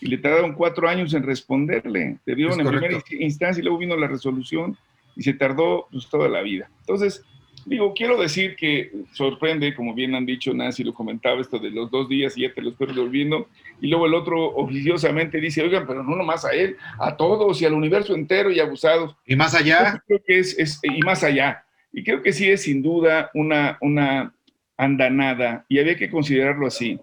y 0.00 0.08
le 0.08 0.18
tardaron 0.18 0.52
cuatro 0.52 0.88
años 0.88 1.14
en 1.14 1.22
responderle, 1.22 2.18
te 2.24 2.34
dieron 2.34 2.60
en 2.60 2.66
primera 2.66 2.98
instancia 3.20 3.60
y 3.60 3.64
luego 3.64 3.78
vino 3.78 3.96
la 3.96 4.08
resolución 4.08 4.76
y 5.14 5.22
se 5.22 5.32
tardó 5.32 5.86
pues, 5.90 6.08
toda 6.08 6.28
la 6.28 6.42
vida. 6.42 6.68
Entonces, 6.80 7.24
Digo, 7.66 7.92
quiero 7.94 8.16
decir 8.16 8.54
que 8.54 8.92
sorprende, 9.12 9.74
como 9.74 9.92
bien 9.92 10.14
han 10.14 10.24
dicho 10.24 10.54
Nancy, 10.54 10.84
lo 10.84 10.94
comentaba, 10.94 11.40
esto 11.40 11.58
de 11.58 11.70
los 11.70 11.90
dos 11.90 12.08
días 12.08 12.38
y 12.38 12.42
ya 12.42 12.54
te 12.54 12.62
lo 12.62 12.70
estoy 12.70 12.94
volviendo, 12.94 13.48
y 13.80 13.88
luego 13.88 14.06
el 14.06 14.14
otro 14.14 14.54
oficiosamente 14.54 15.40
dice, 15.40 15.62
oigan, 15.62 15.84
pero 15.84 16.04
no 16.04 16.14
nomás 16.14 16.44
a 16.44 16.52
él, 16.52 16.76
a 17.00 17.16
todos 17.16 17.60
y 17.60 17.64
al 17.64 17.72
universo 17.72 18.14
entero 18.14 18.52
y 18.52 18.60
abusados. 18.60 19.16
Y 19.26 19.34
más 19.34 19.52
allá. 19.56 20.00
Creo 20.06 20.22
que 20.24 20.38
es, 20.38 20.80
y 20.84 21.00
más 21.00 21.24
allá. 21.24 21.64
Y 21.92 22.04
creo 22.04 22.22
que 22.22 22.32
sí 22.32 22.48
es 22.48 22.62
sin 22.62 22.82
duda 22.82 23.32
una, 23.34 23.78
una 23.80 24.32
andanada, 24.76 25.66
y 25.68 25.80
había 25.80 25.96
que 25.96 26.08
considerarlo 26.08 26.68
así, 26.68 27.00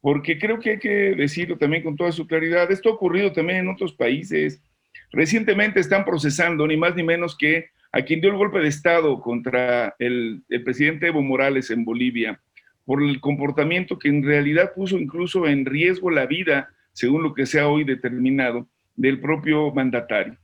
porque 0.00 0.38
creo 0.38 0.60
que 0.60 0.70
hay 0.70 0.78
que 0.78 1.16
decirlo 1.16 1.58
también 1.58 1.82
con 1.82 1.96
toda 1.96 2.12
su 2.12 2.24
claridad. 2.28 2.70
Esto 2.70 2.88
ha 2.90 2.92
ocurrido 2.92 3.32
también 3.32 3.58
en 3.58 3.68
otros 3.68 3.92
países. 3.92 4.62
Recientemente 5.10 5.80
están 5.80 6.04
procesando 6.04 6.68
ni 6.68 6.76
más 6.76 6.94
ni 6.94 7.02
menos 7.02 7.36
que 7.36 7.73
a 7.94 8.02
quien 8.02 8.20
dio 8.20 8.28
el 8.30 8.36
golpe 8.36 8.58
de 8.58 8.66
Estado 8.66 9.20
contra 9.20 9.94
el, 10.00 10.42
presidente 10.64 11.06
Evo 11.06 11.22
Morales 11.22 11.70
en 11.70 11.84
Bolivia, 11.84 12.40
por 12.84 13.00
el 13.00 13.20
comportamiento 13.20 14.00
que 14.00 14.08
en 14.08 14.24
realidad 14.24 14.72
puso 14.74 14.98
incluso 14.98 15.46
en 15.46 15.64
riesgo 15.64 16.10
la 16.10 16.26
vida, 16.26 16.70
según 16.92 17.22
lo 17.22 17.34
que 17.34 17.46
se 17.46 17.60
ha 17.60 17.68
hoy 17.68 17.84
determinado, 17.84 18.66
del 18.96 19.20
propio 19.20 19.72
mandatario. 19.72 20.36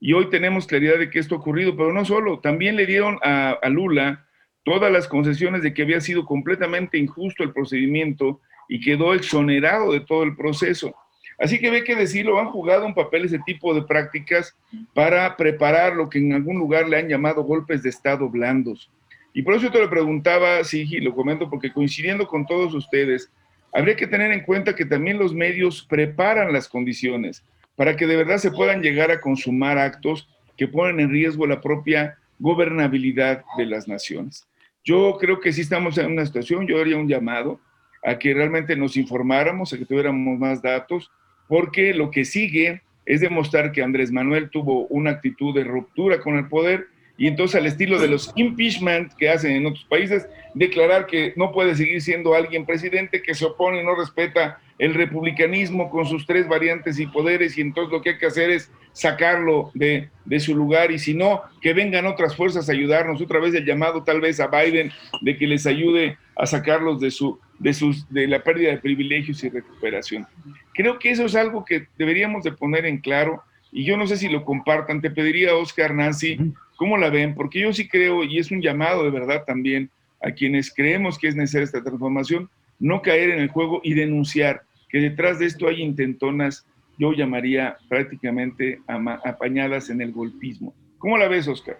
Y 0.00 0.14
hoy 0.14 0.28
tenemos 0.30 0.66
claridad 0.66 0.98
de 0.98 1.08
que 1.08 1.20
esto 1.20 1.36
ha 1.36 1.38
ocurrido, 1.38 1.76
pero 1.76 1.92
no 1.92 2.04
solo, 2.04 2.40
también 2.40 2.74
le 2.74 2.86
dieron 2.86 3.20
a, 3.22 3.52
a 3.52 3.68
Lula 3.68 4.26
todas 4.64 4.90
las 4.90 5.06
concesiones 5.06 5.62
de 5.62 5.72
que 5.72 5.82
había 5.82 6.00
sido 6.00 6.24
completamente 6.24 6.98
injusto 6.98 7.44
el 7.44 7.52
procedimiento 7.52 8.40
y 8.68 8.80
quedó 8.80 9.14
exonerado 9.14 9.92
de 9.92 10.00
todo 10.00 10.24
el 10.24 10.34
proceso. 10.34 10.92
Así 11.38 11.58
que 11.58 11.70
ve 11.70 11.84
que 11.84 11.94
decirlo, 11.94 12.40
han 12.40 12.46
jugado 12.46 12.86
un 12.86 12.94
papel 12.94 13.24
ese 13.24 13.38
tipo 13.40 13.74
de 13.74 13.82
prácticas 13.82 14.56
para 14.94 15.36
preparar 15.36 15.94
lo 15.94 16.08
que 16.08 16.18
en 16.18 16.32
algún 16.32 16.58
lugar 16.58 16.88
le 16.88 16.96
han 16.96 17.08
llamado 17.08 17.42
golpes 17.42 17.82
de 17.82 17.90
Estado 17.90 18.28
blandos. 18.28 18.90
Y 19.34 19.42
por 19.42 19.54
eso 19.54 19.70
te 19.70 19.78
lo 19.78 19.90
preguntaba, 19.90 20.64
sí, 20.64 20.86
lo 21.00 21.14
comento 21.14 21.50
porque 21.50 21.72
coincidiendo 21.72 22.26
con 22.26 22.46
todos 22.46 22.72
ustedes, 22.72 23.30
habría 23.72 23.96
que 23.96 24.06
tener 24.06 24.32
en 24.32 24.40
cuenta 24.40 24.74
que 24.74 24.86
también 24.86 25.18
los 25.18 25.34
medios 25.34 25.82
preparan 25.82 26.52
las 26.52 26.68
condiciones 26.68 27.44
para 27.76 27.94
que 27.96 28.06
de 28.06 28.16
verdad 28.16 28.38
se 28.38 28.50
puedan 28.50 28.80
llegar 28.80 29.10
a 29.10 29.20
consumar 29.20 29.76
actos 29.76 30.26
que 30.56 30.66
ponen 30.66 31.00
en 31.00 31.10
riesgo 31.10 31.46
la 31.46 31.60
propia 31.60 32.16
gobernabilidad 32.38 33.44
de 33.58 33.66
las 33.66 33.86
naciones. 33.86 34.48
Yo 34.82 35.18
creo 35.20 35.40
que 35.40 35.52
sí 35.52 35.60
estamos 35.60 35.98
en 35.98 36.12
una 36.12 36.24
situación, 36.24 36.66
yo 36.66 36.80
haría 36.80 36.96
un 36.96 37.08
llamado 37.08 37.60
a 38.02 38.18
que 38.18 38.32
realmente 38.32 38.76
nos 38.76 38.96
informáramos, 38.96 39.72
a 39.72 39.78
que 39.78 39.84
tuviéramos 39.84 40.38
más 40.38 40.62
datos, 40.62 41.10
porque 41.48 41.94
lo 41.94 42.10
que 42.10 42.24
sigue 42.24 42.82
es 43.04 43.20
demostrar 43.20 43.72
que 43.72 43.82
Andrés 43.82 44.10
Manuel 44.10 44.50
tuvo 44.50 44.86
una 44.88 45.10
actitud 45.10 45.54
de 45.54 45.64
ruptura 45.64 46.20
con 46.20 46.36
el 46.36 46.48
poder 46.48 46.88
y 47.18 47.26
entonces 47.26 47.60
al 47.60 47.66
estilo 47.66 47.98
de 47.98 48.08
los 48.08 48.32
impeachment 48.36 49.12
que 49.14 49.30
hacen 49.30 49.52
en 49.52 49.66
otros 49.66 49.84
países, 49.84 50.26
declarar 50.54 51.06
que 51.06 51.32
no 51.36 51.52
puede 51.52 51.74
seguir 51.74 52.00
siendo 52.02 52.34
alguien 52.34 52.66
presidente 52.66 53.22
que 53.22 53.34
se 53.34 53.44
opone 53.44 53.82
no 53.82 53.94
respeta 53.94 54.58
el 54.78 54.94
republicanismo 54.94 55.90
con 55.90 56.06
sus 56.06 56.26
tres 56.26 56.46
variantes 56.48 56.98
y 56.98 57.06
poderes 57.06 57.56
y 57.56 57.62
entonces 57.62 57.92
lo 57.92 58.02
que 58.02 58.10
hay 58.10 58.18
que 58.18 58.26
hacer 58.26 58.50
es 58.50 58.70
sacarlo 58.92 59.70
de, 59.74 60.08
de 60.24 60.40
su 60.40 60.54
lugar 60.54 60.90
y 60.90 60.98
si 60.98 61.14
no, 61.14 61.42
que 61.60 61.74
vengan 61.74 62.06
otras 62.06 62.36
fuerzas 62.36 62.68
a 62.68 62.72
ayudarnos, 62.72 63.20
otra 63.20 63.40
vez 63.40 63.54
el 63.54 63.64
llamado 63.64 64.02
tal 64.04 64.20
vez 64.20 64.40
a 64.40 64.48
Biden 64.48 64.90
de 65.20 65.36
que 65.36 65.46
les 65.46 65.66
ayude 65.66 66.18
a 66.34 66.46
sacarlos 66.46 67.00
de, 67.00 67.10
su, 67.10 67.38
de, 67.58 67.72
sus, 67.74 68.08
de 68.10 68.26
la 68.26 68.42
pérdida 68.42 68.70
de 68.70 68.78
privilegios 68.78 69.42
y 69.44 69.50
recuperación. 69.50 70.26
Creo 70.74 70.98
que 70.98 71.10
eso 71.10 71.24
es 71.24 71.34
algo 71.34 71.64
que 71.64 71.88
deberíamos 71.98 72.44
de 72.44 72.52
poner 72.52 72.86
en 72.86 72.98
claro 72.98 73.42
y 73.76 73.84
yo 73.84 73.98
no 73.98 74.06
sé 74.06 74.16
si 74.16 74.30
lo 74.30 74.42
compartan. 74.42 75.02
Te 75.02 75.10
pediría, 75.10 75.54
Oscar, 75.54 75.94
Nancy, 75.94 76.38
¿cómo 76.76 76.96
la 76.96 77.10
ven? 77.10 77.34
Porque 77.34 77.60
yo 77.60 77.74
sí 77.74 77.86
creo, 77.86 78.24
y 78.24 78.38
es 78.38 78.50
un 78.50 78.62
llamado 78.62 79.04
de 79.04 79.10
verdad 79.10 79.44
también 79.46 79.90
a 80.22 80.30
quienes 80.30 80.72
creemos 80.72 81.18
que 81.18 81.28
es 81.28 81.36
necesaria 81.36 81.66
esta 81.66 81.82
transformación, 81.82 82.48
no 82.78 83.02
caer 83.02 83.28
en 83.28 83.40
el 83.40 83.50
juego 83.50 83.82
y 83.84 83.92
denunciar 83.92 84.62
que 84.88 84.98
detrás 84.98 85.38
de 85.38 85.44
esto 85.44 85.68
hay 85.68 85.82
intentonas, 85.82 86.66
yo 86.98 87.12
llamaría 87.12 87.76
prácticamente 87.86 88.80
apañadas 88.86 89.90
en 89.90 90.00
el 90.00 90.10
golpismo. 90.10 90.72
¿Cómo 90.96 91.18
la 91.18 91.28
ves, 91.28 91.46
Oscar? 91.46 91.78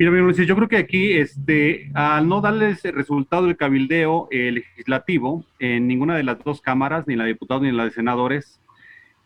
Mira, 0.00 0.10
yo 0.32 0.56
creo 0.56 0.68
que 0.68 0.78
aquí, 0.78 1.12
este, 1.12 1.92
al 1.94 2.28
no 2.28 2.40
darles 2.40 2.84
el 2.84 2.94
resultado 2.94 3.46
del 3.46 3.56
cabildeo 3.56 4.26
eh, 4.32 4.50
legislativo 4.50 5.44
en 5.60 5.86
ninguna 5.86 6.16
de 6.16 6.24
las 6.24 6.42
dos 6.42 6.60
cámaras, 6.60 7.06
ni 7.06 7.14
la 7.14 7.22
de 7.22 7.34
diputados 7.34 7.62
ni 7.62 7.70
la 7.70 7.84
de 7.84 7.92
senadores, 7.92 8.60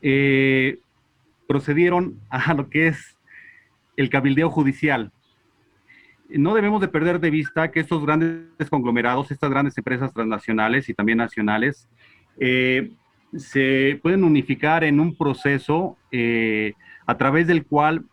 eh, 0.02 0.78
procedieron 1.46 2.18
a 2.31 2.55
lo 2.55 2.68
que 2.68 2.88
es 2.88 3.18
el 3.96 4.11
cabildeo 4.11 4.50
judicial. 4.50 5.12
No 6.28 6.55
debemos 6.55 6.81
de 6.81 6.88
perder 6.88 7.20
de 7.20 7.31
vista 7.31 7.70
que 7.70 7.81
estos 7.81 8.05
grandes 8.05 8.70
conglomerados, 8.70 9.31
estas 9.31 9.50
grandes 9.50 9.76
empresas 9.76 10.14
transnacionales 10.14 10.88
y 10.88 10.94
también 10.94 11.18
nacionales, 11.18 11.88
eh, 12.38 12.90
se 13.37 13.98
pueden 14.02 14.24
unificar 14.24 14.83
en 14.83 14.98
un 14.98 15.16
proceso 15.16 15.96
a 17.07 17.16
través 17.16 17.46
del 17.46 17.64
cual 17.64 18.05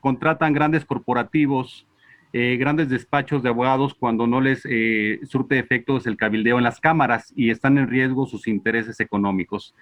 contratan 0.00 0.52
grandes 0.52 0.84
corporativos 0.84 1.87
eh, 2.32 2.56
grandes 2.58 2.88
despachos 2.88 3.42
de 3.42 3.48
abogados 3.48 3.94
cuando 3.94 4.26
no 4.26 4.40
les 4.40 4.66
eh, 4.68 5.20
surte 5.24 5.58
efectos 5.58 6.06
el 6.06 6.16
cabildeo 6.16 6.58
en 6.58 6.64
las 6.64 6.80
cámaras 6.80 7.32
y 7.34 7.50
están 7.50 7.78
en 7.78 7.88
riesgo 7.88 8.26
sus 8.26 8.46
intereses 8.46 9.00
económicos. 9.00 9.74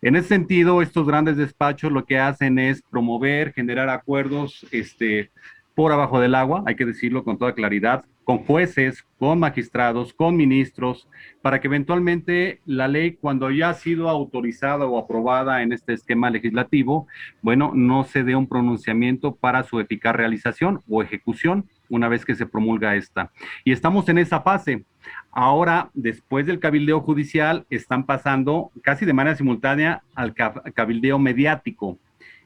En 0.00 0.16
ese 0.16 0.28
sentido, 0.28 0.82
estos 0.82 1.06
grandes 1.06 1.36
despachos 1.36 1.92
lo 1.92 2.04
que 2.04 2.18
hacen 2.18 2.58
es 2.58 2.82
promover, 2.82 3.52
generar 3.52 3.88
acuerdos 3.88 4.66
este, 4.72 5.30
por 5.74 5.92
abajo 5.92 6.20
del 6.20 6.34
agua, 6.34 6.62
hay 6.66 6.74
que 6.74 6.86
decirlo 6.86 7.24
con 7.24 7.38
toda 7.38 7.54
claridad, 7.54 8.04
con 8.24 8.38
jueces, 8.38 9.04
con 9.18 9.38
magistrados, 9.40 10.12
con 10.12 10.36
ministros, 10.36 11.08
para 11.40 11.60
que 11.60 11.66
eventualmente 11.66 12.60
la 12.66 12.88
ley, 12.88 13.12
cuando 13.12 13.50
ya 13.50 13.70
ha 13.70 13.74
sido 13.74 14.08
autorizada 14.08 14.86
o 14.86 14.98
aprobada 14.98 15.62
en 15.62 15.72
este 15.72 15.92
esquema 15.92 16.30
legislativo, 16.30 17.06
bueno, 17.40 17.72
no 17.74 18.04
se 18.04 18.22
dé 18.22 18.36
un 18.36 18.46
pronunciamiento 18.46 19.34
para 19.34 19.64
su 19.64 19.80
eficaz 19.80 20.14
realización 20.14 20.80
o 20.88 21.02
ejecución 21.02 21.66
una 21.92 22.08
vez 22.08 22.24
que 22.24 22.34
se 22.34 22.46
promulga 22.46 22.96
esta. 22.96 23.30
Y 23.64 23.72
estamos 23.72 24.08
en 24.08 24.16
esa 24.18 24.40
fase. 24.40 24.84
Ahora, 25.30 25.90
después 25.92 26.46
del 26.46 26.58
cabildeo 26.58 27.00
judicial, 27.00 27.66
están 27.68 28.06
pasando 28.06 28.70
casi 28.82 29.04
de 29.04 29.12
manera 29.12 29.36
simultánea 29.36 30.02
al 30.14 30.34
cabildeo 30.34 31.18
mediático, 31.18 31.98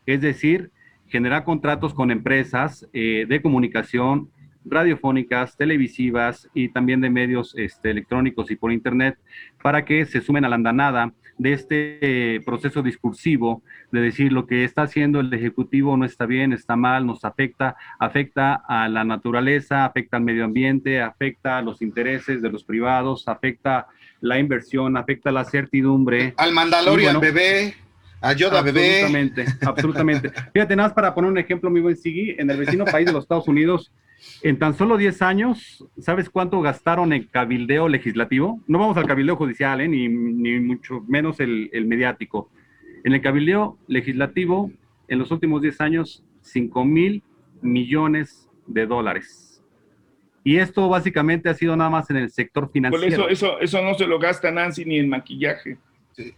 es 0.04 0.20
decir, 0.20 0.70
generar 1.06 1.44
contratos 1.44 1.94
con 1.94 2.10
empresas 2.10 2.88
eh, 2.92 3.24
de 3.28 3.40
comunicación, 3.40 4.30
radiofónicas, 4.68 5.56
televisivas 5.56 6.48
y 6.54 6.68
también 6.68 7.00
de 7.00 7.10
medios 7.10 7.54
este, 7.56 7.90
electrónicos 7.90 8.50
y 8.50 8.56
por 8.56 8.72
internet 8.72 9.16
para 9.62 9.84
que 9.84 10.04
se 10.06 10.20
sumen 10.20 10.44
a 10.44 10.48
la 10.48 10.56
andanada 10.56 11.12
de 11.38 11.52
este 11.52 12.40
proceso 12.44 12.82
discursivo 12.82 13.62
de 13.92 14.00
decir 14.00 14.32
lo 14.32 14.46
que 14.46 14.64
está 14.64 14.82
haciendo 14.82 15.20
el 15.20 15.32
Ejecutivo 15.32 15.96
no 15.96 16.04
está 16.04 16.26
bien, 16.26 16.52
está 16.52 16.76
mal, 16.76 17.06
nos 17.06 17.24
afecta, 17.24 17.76
afecta 17.98 18.54
a 18.54 18.88
la 18.88 19.04
naturaleza, 19.04 19.84
afecta 19.84 20.16
al 20.16 20.22
medio 20.22 20.44
ambiente, 20.44 21.00
afecta 21.00 21.58
a 21.58 21.62
los 21.62 21.82
intereses 21.82 22.42
de 22.42 22.50
los 22.50 22.64
privados, 22.64 23.28
afecta 23.28 23.86
la 24.20 24.38
inversión, 24.38 24.96
afecta 24.96 25.30
la 25.30 25.44
certidumbre. 25.44 26.34
Al 26.36 26.52
Mandalorian 26.52 27.20
bebé. 27.20 27.74
Ayuda, 28.20 28.62
bebé. 28.62 29.02
Absolutamente, 29.02 29.44
absolutamente. 29.60 30.30
Fíjate, 30.52 30.74
nada 30.74 30.88
más 30.88 30.94
para 30.94 31.14
poner 31.14 31.30
un 31.30 31.38
ejemplo, 31.38 31.70
muy 31.70 31.80
buen 31.80 31.96
Sigui, 31.96 32.34
en 32.38 32.50
el 32.50 32.56
vecino 32.56 32.84
país 32.84 33.06
de 33.06 33.12
los 33.12 33.24
Estados 33.24 33.46
Unidos, 33.46 33.92
en 34.42 34.58
tan 34.58 34.76
solo 34.76 34.96
10 34.96 35.22
años, 35.22 35.84
¿sabes 35.98 36.30
cuánto 36.30 36.60
gastaron 36.60 37.12
en 37.12 37.24
cabildeo 37.24 37.88
legislativo? 37.88 38.60
No 38.66 38.78
vamos 38.78 38.96
al 38.96 39.06
cabildeo 39.06 39.36
judicial, 39.36 39.80
¿eh? 39.80 39.88
ni, 39.88 40.08
mucho 40.08 41.02
menos 41.08 41.40
el, 41.40 41.70
mediático. 41.86 42.50
En 43.04 43.12
el 43.12 43.20
cabildeo 43.20 43.78
legislativo, 43.88 44.70
en 45.08 45.18
los 45.18 45.30
últimos 45.30 45.62
10 45.62 45.80
años, 45.80 46.24
5 46.42 46.84
mil 46.84 47.22
millones 47.62 48.48
de 48.66 48.86
dólares. 48.86 49.62
Y 50.44 50.58
esto 50.58 50.88
básicamente 50.88 51.48
ha 51.48 51.54
sido 51.54 51.74
nada 51.76 51.90
más 51.90 52.08
en 52.10 52.18
el 52.18 52.30
sector 52.30 52.70
financiero. 52.70 53.22
Por 53.22 53.32
eso, 53.32 53.48
eso, 53.48 53.60
eso 53.60 53.82
no 53.82 53.94
se 53.94 54.06
lo 54.06 54.18
gasta 54.18 54.50
Nancy 54.52 54.84
ni 54.84 54.98
en 54.98 55.08
maquillaje. 55.08 55.76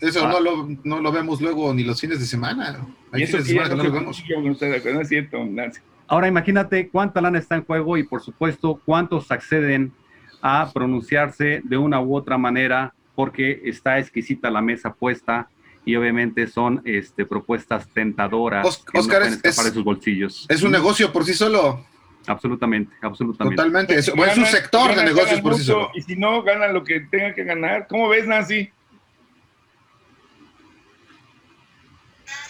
eso 0.01 0.24
ah. 0.24 0.31
no, 0.31 0.40
lo, 0.40 0.68
no, 0.85 1.01
lo, 1.01 1.12
vemos 1.12 1.42
luego 1.42 1.74
ni 1.74 1.85
los 1.85 2.01
fines 2.01 2.18
de 2.18 2.24
semana. 2.24 2.87
y 3.12 3.22
eso 3.22 3.38
sí, 3.42 3.55
no, 3.55 3.68
lo 3.77 3.92
vemos. 3.92 4.24
No 4.29 5.01
es 5.03 5.09
cierto, 5.09 5.44
Nancy. 5.44 5.81
Ahora 6.09 6.27
imagínate 6.27 6.88
cuánta 6.88 7.21
lana 7.21 7.38
está 7.38 7.55
en 7.55 7.64
juego 7.64 7.99
y 7.99 8.03
por 8.03 8.23
supuesto 8.23 8.81
cuántos 8.85 9.31
acceden 9.31 9.92
a 10.40 10.71
pronunciarse 10.73 11.61
de 11.62 11.77
una 11.77 12.01
u 12.01 12.16
otra 12.16 12.38
manera 12.38 12.94
porque 13.14 13.61
está 13.64 13.99
exquisita 13.99 14.51
la 14.51 14.62
mesa 14.62 14.94
puesta 14.94 15.49
y 15.85 15.97
obviamente 15.97 16.47
son 16.47 16.81
este, 16.85 17.27
propuestas 17.27 17.88
tentadoras 17.88 18.66
Oscar, 18.94 19.23
es, 19.23 19.57
para 19.57 19.71
sus 19.71 19.85
bolsillos. 19.85 20.47
Es 20.49 20.62
un 20.62 20.73
negocio 20.73 21.12
por 21.12 21.25
sí 21.25 21.35
solo. 21.35 21.85
Absolutamente, 22.27 22.94
absolutamente. 23.01 23.57
Totalmente. 23.57 23.94
Es, 23.94 24.09
un 24.09 24.47
sector 24.47 24.94
de 24.94 25.05
negocios 25.05 25.40
por 25.40 25.55
sí 25.57 25.64
solo. 25.64 25.90
Y 25.94 26.03
si 26.03 26.16
no, 26.16 26.42
ganan 26.42 26.75
lo 26.75 26.85
que 26.85 27.01
tengan 27.01 27.35
que 27.35 27.44
ganar. 27.44 27.87
¿Cómo 27.88 28.09
ves, 28.09 28.27
Nancy? 28.27 28.71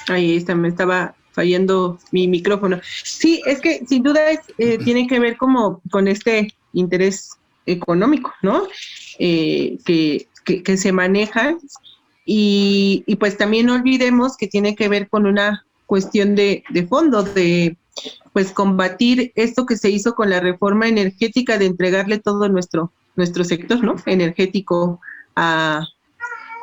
Ahí 0.08 0.36
está, 0.36 0.54
me 0.54 0.68
estaba 0.68 1.14
fallando 1.38 2.00
mi 2.10 2.26
micrófono. 2.26 2.80
Sí, 3.04 3.40
es 3.46 3.60
que 3.60 3.86
sin 3.86 4.02
duda 4.02 4.20
eh, 4.58 4.78
tiene 4.78 5.06
que 5.06 5.20
ver 5.20 5.36
como 5.36 5.80
con 5.88 6.08
este 6.08 6.52
interés 6.72 7.30
económico, 7.64 8.34
¿no? 8.42 8.66
Eh, 9.20 9.78
que, 9.84 10.26
que, 10.44 10.76
se 10.76 10.90
maneja 10.90 11.56
y, 12.24 13.04
y, 13.06 13.16
pues 13.16 13.36
también 13.36 13.66
no 13.66 13.74
olvidemos 13.74 14.36
que 14.36 14.48
tiene 14.48 14.74
que 14.74 14.88
ver 14.88 15.08
con 15.08 15.26
una 15.26 15.64
cuestión 15.86 16.34
de, 16.34 16.64
de 16.70 16.86
fondo, 16.88 17.22
de 17.22 17.76
pues 18.32 18.50
combatir 18.50 19.30
esto 19.36 19.64
que 19.64 19.76
se 19.76 19.90
hizo 19.90 20.16
con 20.16 20.30
la 20.30 20.40
reforma 20.40 20.88
energética 20.88 21.56
de 21.56 21.66
entregarle 21.66 22.18
todo 22.18 22.48
nuestro, 22.48 22.90
nuestro 23.14 23.44
sector, 23.44 23.84
¿no? 23.84 23.94
Energético 24.06 25.00
a, 25.36 25.86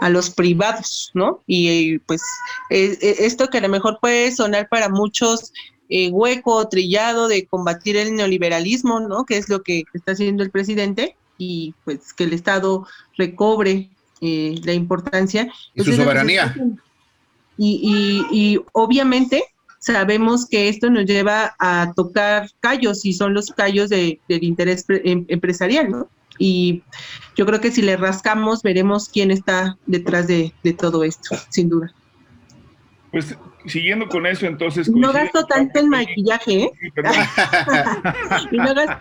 a 0.02 0.10
los 0.10 0.30
privados, 0.30 1.12
¿no? 1.14 1.42
Y 1.48 2.00
pues 2.00 2.22
e, 2.70 2.98
e, 3.02 3.26
esto 3.26 3.48
que 3.48 3.60
a 3.60 3.62
lo 3.62 3.70
mejor 3.70 4.00
puede 4.02 4.32
sonar 4.32 4.68
para 4.70 4.90
muchos 4.90 5.54
eh, 5.90 6.10
hueco, 6.10 6.68
trillado 6.68 7.28
de 7.28 7.46
combatir 7.46 7.96
el 7.98 8.16
neoliberalismo, 8.16 9.00
¿no? 9.00 9.26
Que 9.26 9.38
es 9.38 9.50
lo 9.50 9.62
que 9.62 9.84
está 9.94 10.14
haciendo 10.14 10.44
el 10.44 10.52
presidente 10.52 11.16
y 11.38 11.74
pues 11.84 12.14
que 12.14 12.24
el 12.24 12.34
Estado 12.34 12.88
recobre 13.18 13.90
eh, 14.22 14.56
la 14.64 14.74
importancia. 14.74 15.52
Y 15.74 15.84
su 15.84 15.94
soberanía. 15.94 16.56
Y, 17.58 18.26
y, 18.32 18.60
obviamente 18.74 19.44
sabemos 19.80 20.48
que 20.48 20.68
esto 20.68 20.90
nos 20.90 21.06
lleva 21.06 21.56
a 21.60 21.94
tocar 21.96 22.50
callos 22.60 23.06
y 23.06 23.14
son 23.14 23.34
los 23.34 23.52
callos 23.52 23.90
de, 23.90 24.20
del 24.28 24.44
interés 24.44 24.86
em, 24.90 25.26
empresarial, 25.28 25.90
¿no? 25.90 26.10
Y 26.38 26.84
yo 27.36 27.46
creo 27.46 27.62
que 27.62 27.72
si 27.72 27.82
le 27.82 27.98
rascamos 27.98 28.64
veremos 28.64 29.10
quién 29.10 29.32
está 29.32 29.78
detrás 29.86 30.28
de, 30.28 30.54
todo 30.78 31.04
esto, 31.04 31.36
sin 31.50 31.70
duda. 31.70 31.94
Pues 33.12 33.38
siguiendo 33.66 34.08
con 34.08 34.26
eso, 34.26 34.46
entonces... 34.46 34.90
No 34.90 35.14
gasto 35.14 35.46
tanto 35.46 35.80
en 35.80 35.90
maquillaje, 35.90 36.64
¿eh? 36.64 36.72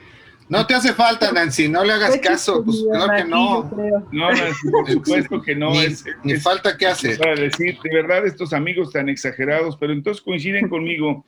no, 0.48 0.66
te 0.66 0.74
hace 0.74 0.92
falta, 0.92 1.32
Nancy, 1.32 1.68
no 1.68 1.84
le 1.84 1.92
hagas 1.92 2.18
caso, 2.18 2.64
pues 2.64 2.84
claro 2.90 3.12
que 3.16 3.24
no. 3.24 3.70
No, 4.12 4.30
Nancy, 4.30 4.70
por 4.70 4.90
supuesto 4.90 5.42
que 5.42 5.54
no. 5.54 5.72
ni, 5.72 5.78
es, 5.78 6.04
ni 6.22 6.36
falta 6.36 6.76
que. 6.76 6.86
Para 7.18 7.34
decir, 7.34 7.78
de 7.82 7.94
verdad, 7.94 8.24
estos 8.26 8.52
amigos 8.52 8.92
tan 8.92 9.08
exagerados, 9.08 9.76
pero 9.76 9.92
entonces 9.92 10.22
coinciden 10.22 10.68
conmigo. 10.68 11.24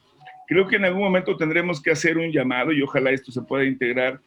Creo 0.48 0.68
que 0.68 0.76
en 0.76 0.84
algún 0.84 1.02
momento 1.02 1.36
tendremos 1.36 1.82
que 1.82 1.90
hacer 1.90 2.16
un 2.18 2.30
llamado 2.30 2.70
y 2.72 2.80
ojalá 2.80 3.10
esto 3.10 3.32
se 3.32 3.42
pueda 3.42 3.64
integrar 3.64 4.20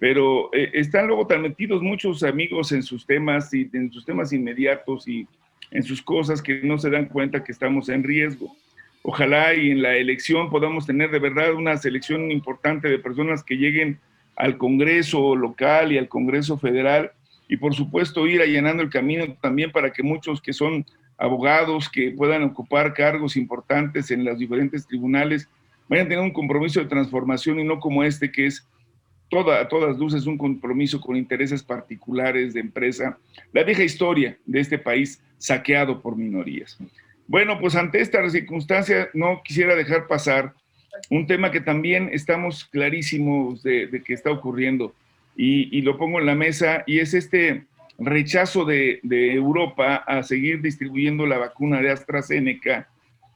pero 0.00 0.52
eh, 0.54 0.70
están 0.72 1.06
luego 1.06 1.26
tan 1.26 1.42
metidos 1.42 1.82
muchos 1.82 2.22
amigos 2.22 2.72
en 2.72 2.82
sus 2.82 3.06
temas 3.06 3.52
y 3.52 3.68
en 3.74 3.92
sus 3.92 4.04
temas 4.04 4.32
inmediatos 4.32 5.06
y 5.06 5.28
en 5.70 5.82
sus 5.82 6.02
cosas 6.02 6.42
que 6.42 6.62
no 6.62 6.78
se 6.78 6.90
dan 6.90 7.06
cuenta 7.06 7.44
que 7.44 7.52
estamos 7.52 7.90
en 7.90 8.02
riesgo. 8.02 8.56
Ojalá 9.02 9.54
y 9.54 9.70
en 9.70 9.82
la 9.82 9.96
elección 9.96 10.48
podamos 10.48 10.86
tener 10.86 11.10
de 11.10 11.18
verdad 11.18 11.52
una 11.52 11.76
selección 11.76 12.32
importante 12.32 12.88
de 12.88 12.98
personas 12.98 13.44
que 13.44 13.56
lleguen 13.56 14.00
al 14.36 14.56
Congreso 14.56 15.36
local 15.36 15.92
y 15.92 15.98
al 15.98 16.08
Congreso 16.08 16.56
federal 16.56 17.12
y 17.46 17.58
por 17.58 17.74
supuesto 17.74 18.26
ir 18.26 18.40
allanando 18.40 18.82
el 18.82 18.88
camino 18.88 19.36
también 19.42 19.70
para 19.70 19.92
que 19.92 20.02
muchos 20.02 20.40
que 20.40 20.54
son 20.54 20.86
abogados 21.18 21.90
que 21.90 22.10
puedan 22.12 22.42
ocupar 22.42 22.94
cargos 22.94 23.36
importantes 23.36 24.10
en 24.10 24.24
los 24.24 24.38
diferentes 24.38 24.86
tribunales 24.86 25.46
vayan 25.88 26.06
a 26.06 26.08
tener 26.08 26.24
un 26.24 26.32
compromiso 26.32 26.80
de 26.80 26.86
transformación 26.86 27.60
y 27.60 27.64
no 27.64 27.80
como 27.80 28.02
este 28.02 28.32
que 28.32 28.46
es 28.46 28.66
toda, 29.30 29.60
a 29.60 29.68
todas 29.68 29.96
luces 29.96 30.26
un 30.26 30.36
compromiso 30.36 31.00
con 31.00 31.16
intereses 31.16 31.62
particulares 31.62 32.52
de 32.52 32.60
empresa, 32.60 33.18
la 33.52 33.62
vieja 33.62 33.82
historia 33.82 34.36
de 34.44 34.60
este 34.60 34.78
país 34.78 35.22
saqueado 35.38 36.02
por 36.02 36.16
minorías. 36.16 36.76
Bueno, 37.26 37.58
pues 37.58 37.76
ante 37.76 38.00
esta 38.00 38.28
circunstancia 38.28 39.08
no 39.14 39.40
quisiera 39.42 39.74
dejar 39.74 40.06
pasar 40.06 40.52
un 41.08 41.26
tema 41.26 41.50
que 41.50 41.60
también 41.60 42.10
estamos 42.12 42.64
clarísimos 42.64 43.62
de, 43.62 44.02
que 44.04 44.12
está 44.12 44.30
ocurriendo 44.30 44.94
y, 45.36 45.80
lo 45.80 45.96
pongo 45.96 46.20
en 46.20 46.26
la 46.26 46.34
mesa 46.34 46.84
y 46.86 46.98
es 46.98 47.14
este 47.14 47.64
rechazo 47.98 48.64
de, 48.64 49.00
de 49.02 49.32
Europa 49.32 49.96
a 49.96 50.22
seguir 50.22 50.60
distribuyendo 50.60 51.24
la 51.24 51.38
vacuna 51.38 51.80
de 51.80 51.90
AstraZeneca 51.90 52.88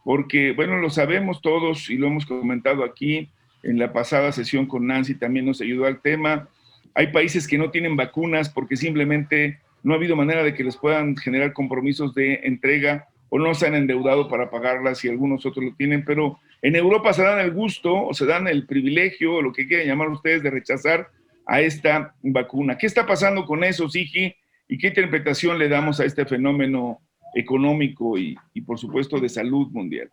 porque, 0.04 0.52
bueno, 0.52 0.76
lo 0.76 0.90
sabemos 0.90 1.40
todos 1.40 1.88
y 1.88 1.96
lo 1.96 2.08
hemos 2.08 2.26
comentado 2.26 2.84
aquí, 2.84 3.30
en 3.64 3.78
la 3.78 3.92
pasada 3.92 4.30
sesión 4.30 4.66
con 4.66 4.86
Nancy 4.86 5.14
también 5.14 5.46
nos 5.46 5.60
ayudó 5.60 5.86
al 5.86 6.00
tema. 6.00 6.48
Hay 6.94 7.08
países 7.08 7.48
que 7.48 7.58
no 7.58 7.70
tienen 7.70 7.96
vacunas 7.96 8.48
porque 8.48 8.76
simplemente 8.76 9.58
no 9.82 9.94
ha 9.94 9.96
habido 9.96 10.16
manera 10.16 10.42
de 10.42 10.54
que 10.54 10.64
les 10.64 10.76
puedan 10.76 11.16
generar 11.16 11.52
compromisos 11.52 12.14
de 12.14 12.40
entrega 12.44 13.08
o 13.30 13.38
no 13.38 13.54
se 13.54 13.66
han 13.66 13.74
endeudado 13.74 14.28
para 14.28 14.50
pagarlas 14.50 15.04
y 15.04 15.08
algunos 15.08 15.44
otros 15.44 15.64
lo 15.64 15.74
tienen, 15.74 16.04
pero 16.04 16.38
en 16.62 16.76
Europa 16.76 17.12
se 17.12 17.22
dan 17.22 17.40
el 17.40 17.52
gusto 17.52 18.06
o 18.06 18.14
se 18.14 18.26
dan 18.26 18.46
el 18.46 18.66
privilegio 18.66 19.34
o 19.34 19.42
lo 19.42 19.52
que 19.52 19.66
quieran 19.66 19.86
llamar 19.86 20.08
ustedes 20.10 20.42
de 20.42 20.50
rechazar 20.50 21.08
a 21.46 21.60
esta 21.60 22.14
vacuna. 22.22 22.78
¿Qué 22.78 22.86
está 22.86 23.06
pasando 23.06 23.44
con 23.44 23.64
eso, 23.64 23.88
Sigi? 23.88 24.34
¿Y 24.68 24.78
qué 24.78 24.88
interpretación 24.88 25.58
le 25.58 25.68
damos 25.68 26.00
a 26.00 26.04
este 26.04 26.24
fenómeno 26.24 27.00
económico 27.34 28.16
y, 28.16 28.36
y 28.54 28.60
por 28.60 28.78
supuesto 28.78 29.18
de 29.18 29.28
salud 29.28 29.68
mundial? 29.72 30.10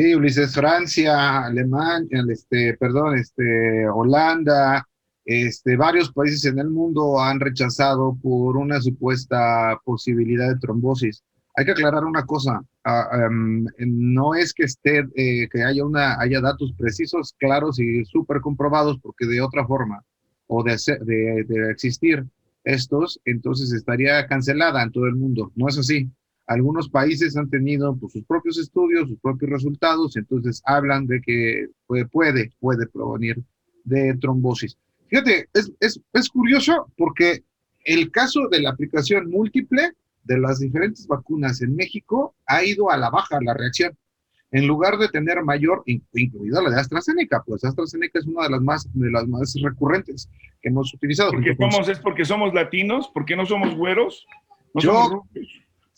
Sí, 0.00 0.14
Ulises, 0.14 0.54
Francia, 0.54 1.44
Alemania, 1.44 2.24
este, 2.30 2.74
perdón, 2.78 3.18
este, 3.18 3.86
Holanda, 3.86 4.88
este, 5.26 5.76
varios 5.76 6.10
países 6.10 6.42
en 6.46 6.58
el 6.58 6.70
mundo 6.70 7.20
han 7.20 7.38
rechazado 7.38 8.16
por 8.22 8.56
una 8.56 8.80
supuesta 8.80 9.78
posibilidad 9.84 10.48
de 10.48 10.58
trombosis. 10.58 11.22
Hay 11.54 11.66
que 11.66 11.72
aclarar 11.72 12.06
una 12.06 12.24
cosa, 12.24 12.62
ah, 12.84 13.10
em, 13.26 13.66
no 13.78 14.34
es 14.34 14.54
que 14.54 14.62
esté, 14.64 15.06
eh, 15.16 15.46
que 15.52 15.62
haya 15.62 15.84
una, 15.84 16.18
haya 16.18 16.40
datos 16.40 16.72
precisos, 16.78 17.34
claros 17.38 17.78
y 17.78 18.02
súper 18.06 18.40
comprobados, 18.40 18.98
porque 19.02 19.26
de 19.26 19.42
otra 19.42 19.66
forma, 19.66 20.02
o 20.46 20.62
de, 20.64 20.78
de, 21.02 21.44
de 21.46 21.70
existir 21.70 22.24
estos, 22.64 23.20
entonces 23.26 23.70
estaría 23.74 24.26
cancelada 24.26 24.82
en 24.82 24.92
todo 24.92 25.04
el 25.04 25.16
mundo. 25.16 25.52
No 25.56 25.68
es 25.68 25.76
así 25.76 26.10
algunos 26.50 26.88
países 26.88 27.36
han 27.36 27.48
tenido 27.48 27.96
pues, 27.96 28.12
sus 28.12 28.24
propios 28.24 28.58
estudios, 28.58 29.08
sus 29.08 29.20
propios 29.20 29.52
resultados, 29.52 30.16
entonces 30.16 30.60
hablan 30.66 31.06
de 31.06 31.20
que 31.20 31.68
puede, 31.86 32.06
puede, 32.06 32.50
puede 32.58 32.88
provenir 32.88 33.40
de 33.84 34.16
trombosis. 34.20 34.76
Fíjate, 35.06 35.48
es, 35.54 35.70
es, 35.78 36.00
es 36.12 36.28
curioso 36.28 36.90
porque 36.96 37.44
el 37.84 38.10
caso 38.10 38.48
de 38.48 38.62
la 38.62 38.70
aplicación 38.70 39.30
múltiple 39.30 39.92
de 40.24 40.38
las 40.40 40.58
diferentes 40.58 41.06
vacunas 41.06 41.62
en 41.62 41.76
México 41.76 42.34
ha 42.46 42.64
ido 42.64 42.90
a 42.90 42.96
la 42.96 43.10
baja 43.10 43.38
la 43.40 43.54
reacción. 43.54 43.96
En 44.50 44.66
lugar 44.66 44.98
de 44.98 45.06
tener 45.06 45.44
mayor, 45.44 45.84
incluida 45.86 46.60
la 46.62 46.70
de 46.70 46.80
AstraZeneca, 46.80 47.44
pues 47.46 47.62
AstraZeneca 47.62 48.18
es 48.18 48.26
una 48.26 48.42
de 48.42 48.50
las 48.50 48.60
más, 48.60 48.88
de 48.92 49.10
las 49.12 49.28
más 49.28 49.54
recurrentes 49.62 50.28
que 50.60 50.68
hemos 50.68 50.92
utilizado. 50.92 51.30
Porque 51.30 51.54
somos, 51.54 51.88
es 51.88 52.00
porque 52.00 52.24
somos 52.24 52.52
latinos, 52.52 53.08
porque 53.14 53.36
no 53.36 53.46
somos 53.46 53.76
güeros. 53.76 54.26
No 54.74 54.80
Yo, 54.80 54.92
somos 54.92 55.24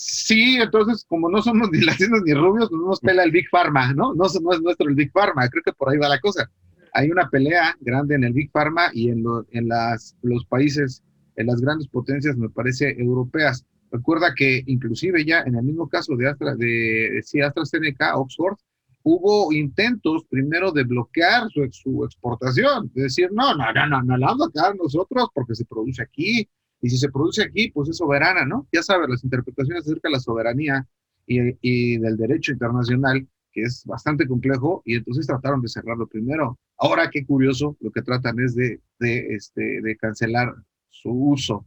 sí, 0.05 0.57
entonces, 0.57 1.05
como 1.09 1.29
no 1.29 1.43
somos 1.43 1.71
ni 1.71 1.81
latinos 1.81 2.21
ni 2.25 2.35
rubios, 2.35 2.69
pues 2.69 2.81
no 2.81 2.89
nos 2.89 3.01
pela 3.01 3.25
el 3.25 3.31
Big 3.31 3.49
Pharma, 3.51 3.93
¿no? 3.93 4.15
¿no? 4.15 4.25
No 4.43 4.53
es 4.53 4.61
nuestro 4.61 4.89
el 4.89 4.95
Big 4.95 5.13
Pharma, 5.13 5.49
creo 5.49 5.63
que 5.65 5.73
por 5.73 5.91
ahí 5.91 5.99
va 5.99 6.09
la 6.09 6.21
cosa. 6.21 6.51
Hay 6.95 7.11
una 7.11 7.29
pelea 7.29 7.77
grande 7.81 8.15
en 8.17 8.25
el 8.25 8.33
Big 8.33 8.51
Pharma 8.51 8.91
y 8.93 9.09
en, 9.09 9.23
las, 9.69 10.17
los 10.23 10.45
países, 10.47 11.03
en 11.37 11.47
las 11.47 11.61
grandes 11.61 11.89
potencias, 11.89 12.37
me 12.37 12.51
parece, 12.51 12.91
europeas 13.01 13.65
Recuerda 13.93 14.35
que 14.35 14.63
inclusive 14.67 15.23
ya 15.23 15.41
en 15.41 15.55
el 15.55 15.63
mismo 15.63 15.87
caso 15.87 16.17
de, 16.17 16.27
Astra, 16.27 16.55
de, 16.55 17.21
sí, 17.23 17.43
AstraZeneca, 17.43 18.17
Oxford, 18.17 18.57
hubo 19.03 19.53
intentos 19.53 20.25
primero 20.31 20.73
de 20.73 20.85
bloquear 20.85 21.49
su, 21.51 21.69
su 21.71 22.03
exportación, 22.03 22.91
de 22.95 23.03
decir, 23.03 23.29
no, 23.33 23.55
no, 23.55 23.71
no, 23.71 23.87
no, 23.87 24.03
no 24.03 24.17
la 24.17 24.29
vamos 24.29 24.49
a 24.49 24.51
quedar 24.51 24.77
nosotros 24.77 25.29
porque 25.35 25.55
se 25.55 25.67
produce 25.67 26.03
aquí, 26.03 26.49
y 26.83 26.91
si 26.91 26.99
se 26.99 27.09
produce 27.09 27.45
aquí, 27.45 27.71
pues 27.71 27.89
es 27.89 27.97
soberana, 27.97 28.45
¿no? 28.45 28.69
Ya 28.73 28.83
sabes, 28.83 29.09
las 29.09 29.25
interpretaciones 29.25 29.85
acerca 29.85 30.09
de 30.09 30.13
la 30.13 30.21
soberanía 30.21 30.87
y, 31.27 31.97
del 31.99 32.17
derecho 32.17 32.53
internacional, 32.53 33.27
que 33.53 33.63
es 33.63 33.85
bastante 33.87 34.27
complejo, 34.27 34.83
y 34.85 34.97
entonces 34.97 35.27
trataron 35.27 35.63
de 35.63 35.69
cerrarlo 35.69 36.07
primero. 36.07 36.59
Ahora, 36.77 37.09
qué 37.11 37.25
curioso, 37.25 37.77
lo 37.81 37.91
que 37.91 38.03
tratan 38.03 38.41
es 38.41 38.55
de, 38.55 38.81
de, 38.99 39.35
este, 39.35 39.81
de 39.81 39.97
cancelar 39.97 40.55
su 40.91 41.11
uso. 41.11 41.65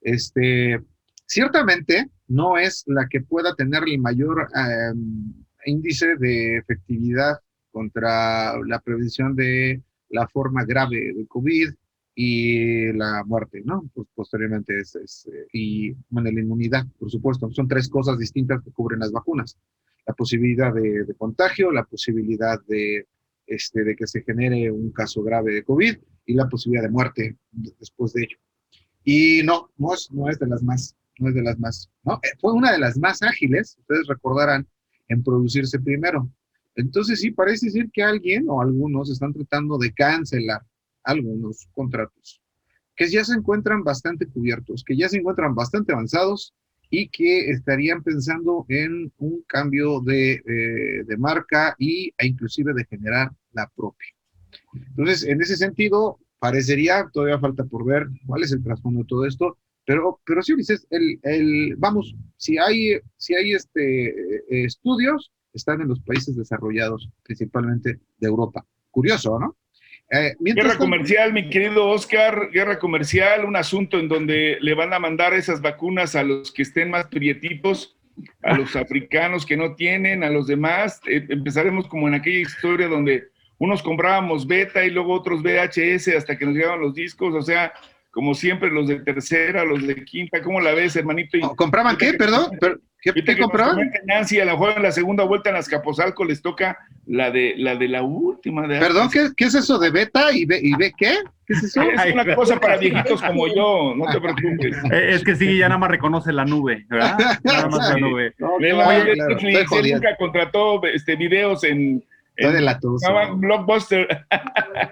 Este, 0.00 0.80
Ciertamente 1.28 2.10
no 2.26 2.56
es 2.56 2.84
la 2.86 3.06
que 3.06 3.20
pueda 3.20 3.54
tener 3.54 3.82
el 3.86 3.98
mayor 3.98 4.48
em, 4.54 5.34
índice 5.66 6.16
de 6.16 6.56
efectividad 6.56 7.38
contra 7.70 8.58
la 8.66 8.80
prevención 8.80 9.36
de 9.36 9.82
la 10.08 10.26
forma 10.26 10.64
grave 10.64 11.12
de 11.12 11.26
COVID 11.26 11.68
y 12.20 12.92
la 12.94 13.22
muerte, 13.22 13.62
¿no? 13.64 13.88
Pues 13.94 14.08
posteriormente 14.12 14.76
es, 14.80 14.96
eh, 15.32 15.46
y 15.52 15.92
bueno, 16.10 16.32
la 16.32 16.40
inmunidad, 16.40 16.84
por 16.98 17.08
supuesto, 17.12 17.48
son 17.52 17.68
tres 17.68 17.88
cosas 17.88 18.18
distintas 18.18 18.60
que 18.60 18.72
cubren 18.72 18.98
las 18.98 19.12
vacunas. 19.12 19.56
La 20.04 20.14
posibilidad 20.14 20.74
de, 20.74 21.14
contagio, 21.16 21.70
la 21.70 21.84
posibilidad 21.84 22.60
de, 22.66 23.06
este, 23.46 23.84
de 23.84 23.94
que 23.94 24.08
se 24.08 24.22
genere 24.22 24.68
un 24.68 24.90
caso 24.90 25.22
grave 25.22 25.54
de 25.54 25.62
COVID 25.62 25.96
y 26.26 26.34
la 26.34 26.48
posibilidad 26.48 26.82
de 26.82 26.90
muerte 26.90 27.36
después 27.52 28.12
de 28.14 28.24
ello. 28.24 28.36
Y 29.04 29.42
no, 29.44 29.70
no 29.76 29.94
es, 29.94 30.10
no 30.10 30.28
es 30.28 30.40
de 30.40 30.48
las 30.48 30.64
más 30.64 30.96
no 31.20 31.28
es 31.28 31.34
de 31.36 31.42
las 31.42 31.58
más, 31.58 31.88
¿no? 32.02 32.14
Eh, 32.14 32.36
fue 32.40 32.52
una 32.52 32.72
de 32.72 32.78
las 32.78 32.96
más 32.96 33.22
ágiles, 33.22 33.76
ustedes 33.78 34.08
recordarán, 34.08 34.66
en 35.08 35.22
producirse 35.22 35.78
primero. 35.78 36.28
Entonces 36.74 37.20
sí, 37.20 37.30
parece 37.30 37.66
decir 37.66 37.90
que 37.92 38.02
alguien 38.02 38.46
o 38.48 38.60
algunos 38.60 39.08
están 39.08 39.32
tratando 39.32 39.78
de 39.78 39.92
cancelar 39.92 40.62
algunos 41.08 41.68
contratos 41.72 42.42
que 42.98 43.08
ya 43.08 43.24
se 43.24 43.34
encuentran 43.34 43.84
bastante 43.84 44.26
cubiertos, 44.26 44.82
que 44.84 44.96
ya 44.96 45.08
se 45.08 45.18
encuentran 45.18 45.54
bastante 45.54 45.92
avanzados 45.92 46.52
y 46.90 47.08
que 47.08 47.50
estarían 47.50 48.02
pensando 48.02 48.66
en 48.68 49.12
un 49.18 49.44
cambio 49.46 50.00
de, 50.00 50.32
eh, 50.32 51.04
de 51.06 51.16
marca 51.16 51.76
y, 51.78 52.12
e 52.18 52.26
inclusive 52.26 52.74
de 52.74 52.84
generar 52.86 53.30
la 53.52 53.70
propia. 53.76 54.08
Entonces, 54.74 55.24
en 55.24 55.40
ese 55.40 55.56
sentido, 55.56 56.18
parecería, 56.40 57.08
todavía 57.12 57.38
falta 57.38 57.64
por 57.64 57.84
ver 57.84 58.08
cuál 58.26 58.42
es 58.42 58.50
el 58.50 58.64
trasfondo 58.64 59.00
de 59.00 59.06
todo 59.06 59.26
esto, 59.26 59.58
pero, 59.86 60.20
pero 60.26 60.42
sí, 60.42 60.56
dices, 60.56 60.84
el, 60.90 61.20
el, 61.22 61.76
vamos, 61.76 62.16
si 62.36 62.58
hay, 62.58 62.98
si 63.16 63.34
hay 63.34 63.52
este, 63.52 64.08
eh, 64.08 64.64
estudios, 64.64 65.30
están 65.52 65.80
en 65.80 65.88
los 65.88 66.00
países 66.00 66.36
desarrollados, 66.36 67.08
principalmente 67.22 68.00
de 68.18 68.26
Europa. 68.26 68.66
Curioso, 68.90 69.38
¿no? 69.38 69.56
Eh, 70.10 70.34
guerra 70.40 70.78
comercial, 70.78 71.34
mi 71.34 71.50
querido 71.50 71.88
Oscar, 71.88 72.50
guerra 72.50 72.78
comercial, 72.78 73.44
un 73.44 73.56
asunto 73.56 73.98
en 73.98 74.08
donde 74.08 74.56
le 74.60 74.74
van 74.74 74.94
a 74.94 74.98
mandar 74.98 75.34
esas 75.34 75.60
vacunas 75.60 76.16
a 76.16 76.22
los 76.22 76.50
que 76.50 76.62
estén 76.62 76.90
más 76.90 77.06
prietitos, 77.08 77.96
a 78.42 78.56
los 78.56 78.74
africanos 78.76 79.44
que 79.44 79.56
no 79.56 79.74
tienen, 79.74 80.24
a 80.24 80.30
los 80.30 80.46
demás. 80.46 81.00
Eh, 81.06 81.26
empezaremos 81.28 81.86
como 81.88 82.08
en 82.08 82.14
aquella 82.14 82.40
historia 82.40 82.88
donde 82.88 83.28
unos 83.58 83.82
comprábamos 83.82 84.46
beta 84.46 84.84
y 84.84 84.90
luego 84.90 85.12
otros 85.12 85.42
VHS 85.42 86.08
hasta 86.16 86.38
que 86.38 86.46
nos 86.46 86.54
llegaban 86.54 86.80
los 86.80 86.94
discos, 86.94 87.34
o 87.34 87.42
sea, 87.42 87.72
como 88.10 88.34
siempre, 88.34 88.70
los 88.70 88.88
de 88.88 89.00
tercera, 89.00 89.64
los 89.64 89.86
de 89.86 90.04
quinta, 90.04 90.42
¿cómo 90.42 90.60
la 90.60 90.72
ves, 90.72 90.96
hermanito? 90.96 91.38
¿Compraban 91.54 91.96
qué, 91.96 92.14
perdón? 92.14 92.50
¿Qué, 93.12 93.24
¿qué 93.24 93.38
compraban? 93.38 93.90
Nancy, 94.04 94.40
a 94.40 94.44
la 94.44 94.56
juega 94.56 94.76
en 94.76 94.82
la 94.82 94.92
segunda 94.92 95.24
vuelta 95.24 95.50
en 95.50 95.56
Azcapotzalco 95.56 96.24
les 96.24 96.42
toca 96.42 96.78
la 97.06 97.30
de 97.30 97.54
la, 97.56 97.76
de 97.76 97.88
la 97.88 98.02
última. 98.02 98.66
De 98.66 98.78
perdón, 98.78 99.08
¿qué, 99.10 99.28
¿qué, 99.36 99.46
es 99.46 99.54
eso 99.54 99.78
de 99.78 99.90
beta 99.90 100.32
y 100.32 100.44
ve, 100.44 100.60
y 100.62 100.74
ve 100.76 100.92
qué? 100.96 101.16
¿Qué 101.46 101.54
es 101.54 101.64
eso? 101.64 101.82
Es 101.82 102.12
una 102.12 102.34
cosa 102.34 102.60
para 102.60 102.76
viejitos 102.76 103.22
como 103.22 103.46
yo, 103.48 103.94
no 103.96 104.06
te 104.06 104.20
preocupes. 104.20 104.76
Eh, 104.92 105.14
es 105.14 105.24
que 105.24 105.34
sí, 105.36 105.58
ya 105.58 105.68
nada 105.68 105.78
más 105.78 105.90
reconoce 105.90 106.32
la 106.32 106.44
nube, 106.44 106.86
¿verdad? 106.88 107.16
Nada 107.44 107.68
más 107.68 107.90
la 107.90 107.96
nube. 107.98 108.34
No, 108.38 108.54
Oye, 108.54 109.14
claro, 109.14 109.36
nunca 109.82 110.16
contrató 110.16 110.82
este, 110.84 111.16
videos 111.16 111.64
en 111.64 112.04
todo 112.38 112.52
delatoso. 112.52 113.36
Blockbuster. 113.36 114.26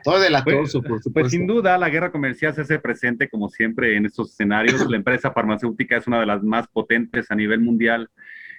Todo 0.02 0.20
delatoso, 0.20 0.80
pues, 0.80 0.88
por 0.88 1.02
supuesto. 1.02 1.12
Pues 1.12 1.30
sin 1.30 1.46
duda, 1.46 1.78
la 1.78 1.88
guerra 1.88 2.10
comercial 2.10 2.54
se 2.54 2.62
hace 2.62 2.78
presente, 2.78 3.28
como 3.28 3.48
siempre, 3.48 3.96
en 3.96 4.06
estos 4.06 4.32
escenarios. 4.32 4.88
La 4.90 4.96
empresa 4.96 5.30
farmacéutica 5.30 5.96
es 5.96 6.06
una 6.06 6.20
de 6.20 6.26
las 6.26 6.42
más 6.42 6.66
potentes 6.68 7.30
a 7.30 7.34
nivel 7.34 7.60
mundial. 7.60 8.10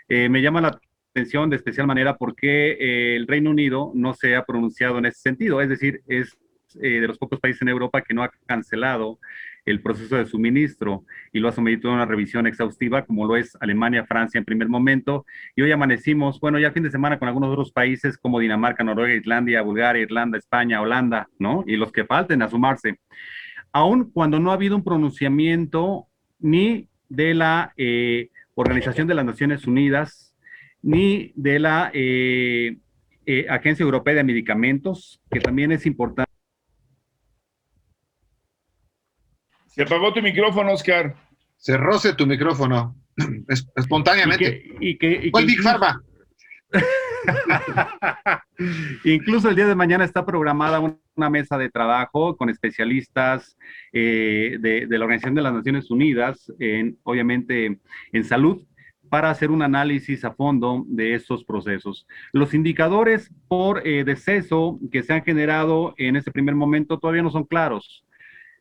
Eh, 0.08 0.30
me 0.30 0.41
llama 0.41 0.62
la 0.62 0.80
atención 1.12 1.50
de 1.50 1.56
especial 1.58 1.88
manera 1.88 2.15
porque 2.17 2.71
eh, 2.71 3.15
el 3.15 3.28
Reino 3.28 3.50
Unido 3.50 3.91
no 3.95 4.13
se 4.13 4.36
ha 4.36 4.45
pronunciado 4.45 4.97
en 5.00 5.06
ese 5.06 5.19
sentido. 5.21 5.62
Es 5.62 5.69
decir, 5.69 6.02
es 6.08 6.38
eh, 6.82 7.02
de 7.02 7.08
los 7.08 7.17
pocos 7.17 7.39
países 7.39 7.62
en 7.62 7.69
Europa 7.69 8.02
que 8.02 8.13
no 8.13 8.23
ha 8.23 8.32
cancelado 8.45 9.19
el 9.67 9.82
proceso 9.82 10.15
de 10.15 10.25
suministro 10.25 11.03
y 11.34 11.39
lo 11.39 11.49
ha 11.49 11.51
sometido 11.51 11.91
a 11.91 11.95
una 11.95 12.06
revisión 12.06 12.47
exhaustiva, 12.47 13.06
como 13.06 13.27
lo 13.27 13.36
es 13.36 13.58
Alemania, 13.60 14.06
Francia 14.06 14.39
en 14.39 14.45
primer 14.45 14.69
momento. 14.69 15.25
Y 15.58 15.62
hoy 15.62 15.71
amanecimos, 15.71 16.39
bueno, 16.39 16.58
ya 16.58 16.71
fin 16.71 16.84
de 16.84 16.89
semana 16.89 17.19
con 17.19 17.27
algunos 17.27 17.51
otros 17.51 17.71
países 17.73 18.17
como 18.17 18.39
Dinamarca, 18.39 18.86
Noruega, 18.86 19.13
Islandia, 19.13 19.62
Bulgaria, 19.62 20.01
Irlanda, 20.01 20.38
España, 20.38 20.82
Holanda, 20.82 21.27
¿no? 21.38 21.65
Y 21.67 21.75
los 21.75 21.91
que 21.91 22.06
falten 22.06 22.41
a 22.41 22.49
sumarse. 22.49 22.97
Aún 23.73 24.10
cuando 24.12 24.39
no 24.39 24.51
ha 24.51 24.53
habido 24.53 24.77
un 24.77 24.86
pronunciamiento 24.86 26.08
ni 26.39 26.88
de 27.10 27.34
la 27.34 27.73
eh, 27.75 28.30
Organización 28.56 29.06
de 29.08 29.15
las 29.15 29.25
Naciones 29.25 29.67
Unidas, 29.67 30.34
ni 30.82 31.34
de 31.36 31.60
la 31.60 31.91
eh, 31.93 32.77
eh, 33.25 33.45
Agencia 33.49 33.84
Europea 33.84 34.15
de 34.15 34.23
Medicamentos, 34.23 35.21
que 35.30 35.41
también 35.41 35.73
es 35.73 35.86
importante 35.86 36.27
Se 39.78 39.84
apagó 39.84 40.12
tu 40.12 40.24
micrófono, 40.24 40.74
Oscar. 40.74 41.16
Se 41.56 41.78
roce 41.78 42.13
tu 42.13 42.26
micrófono 42.26 42.96
espontáneamente. 43.76 44.63
¿Y 44.80 44.98
que, 44.98 45.20
y 45.26 45.30
¿Cuál 45.30 45.46
Big 45.46 45.62
Pharma? 45.62 46.02
Incluso 49.04 49.50
el 49.50 49.56
día 49.56 49.68
de 49.68 49.76
mañana 49.76 50.04
está 50.04 50.26
programada 50.26 50.80
una 51.16 51.30
mesa 51.30 51.60
de 51.60 51.70
trabajo 51.70 52.36
con 52.38 52.50
especialistas 52.50 53.56
eh, 53.94 54.58
de, 54.60 54.88
de, 54.88 54.98
la 54.98 55.06
Organización 55.06 55.36
de 55.36 55.44
las 55.44 55.54
Naciones 55.54 55.92
Unidas, 55.92 56.52
en, 56.58 56.98
obviamente 57.04 57.80
en 58.13 58.24
salud, 58.24 58.66
para 59.10 59.30
hacer 59.30 59.52
un 59.52 59.62
análisis 59.62 60.26
a 60.26 60.34
fondo 60.34 60.86
de 60.88 61.13
estos 61.13 61.44
procesos. 61.44 62.08
Los 62.34 62.56
indicadores 62.56 63.32
por 63.48 63.88
eh, 63.88 64.04
deceso 64.04 64.80
que 64.92 65.04
se 65.04 65.13
han 65.13 65.24
generado 65.24 65.94
en 65.98 66.16
este 66.16 66.32
primer 66.32 66.56
momento 66.56 66.98
todavía 66.98 67.22
no 67.22 67.30
son 67.30 67.44
claros. 67.44 68.07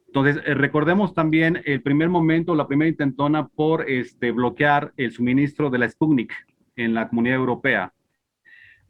Entonces, 0.06 0.42
eh, 0.46 0.54
recordemos 0.54 1.14
también 1.14 1.62
el 1.64 1.82
primer 1.82 2.08
momento, 2.08 2.54
la 2.54 2.68
primera 2.68 2.88
intentona 2.88 3.48
por 3.48 3.88
este, 3.90 4.30
bloquear 4.30 4.92
el 4.96 5.12
suministro 5.12 5.70
de 5.70 5.78
la 5.78 5.88
Sputnik 5.88 6.32
en 6.76 6.94
la 6.94 7.08
comunidad 7.08 7.36
europea 7.36 7.92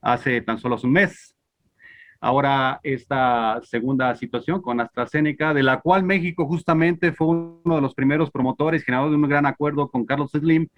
hace 0.00 0.40
tan 0.40 0.58
solo 0.58 0.76
un 0.82 0.92
mes. 0.92 1.36
Ahora, 2.20 2.80
esta 2.82 3.60
segunda 3.62 4.14
situación 4.14 4.62
con 4.62 4.80
AstraZeneca, 4.80 5.52
de 5.52 5.62
la 5.62 5.80
cual 5.80 6.02
México 6.02 6.46
justamente 6.46 7.12
fue 7.12 7.26
uno 7.28 7.74
de 7.74 7.80
los 7.80 7.94
primeros 7.94 8.30
promotores, 8.30 8.84
generador 8.84 9.10
de 9.10 9.16
un 9.16 9.28
gran 9.28 9.46
acuerdo 9.46 9.88
con 9.90 10.06
Carlos 10.06 10.30
Slim 10.30 10.68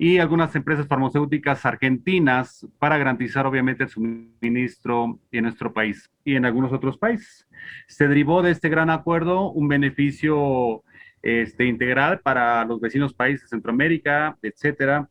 y 0.00 0.18
algunas 0.18 0.54
empresas 0.54 0.86
farmacéuticas 0.86 1.66
argentinas 1.66 2.64
para 2.78 2.96
garantizar 2.96 3.46
obviamente 3.46 3.82
el 3.82 3.90
suministro 3.90 5.18
en 5.32 5.42
nuestro 5.42 5.72
país 5.72 6.08
y 6.24 6.36
en 6.36 6.44
algunos 6.44 6.72
otros 6.72 6.96
países. 6.96 7.48
Se 7.88 8.06
derivó 8.06 8.40
de 8.40 8.52
este 8.52 8.68
gran 8.68 8.90
acuerdo 8.90 9.50
un 9.50 9.66
beneficio 9.66 10.84
este, 11.20 11.64
integral 11.64 12.20
para 12.20 12.64
los 12.64 12.80
vecinos 12.80 13.12
países 13.12 13.42
de 13.42 13.48
Centroamérica, 13.48 14.38
etcétera. 14.40 15.10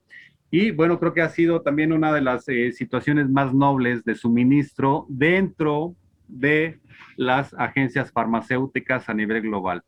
Y 0.49 0.71
bueno, 0.71 0.97
creo 0.97 1.13
que 1.13 1.21
ha 1.21 1.29
sido 1.29 1.61
también 1.61 1.91
una 1.91 2.13
de 2.13 2.21
las 2.21 2.47
eh, 2.47 2.71
situaciones 2.71 3.29
más 3.29 3.53
nobles 3.53 4.05
de 4.05 4.15
suministro 4.15 5.05
dentro 5.09 5.95
de 6.29 6.79
las 7.17 7.53
agencias 7.55 8.11
farmacéuticas 8.13 9.09
a 9.09 9.13
nivel 9.13 9.41
global. 9.41 9.83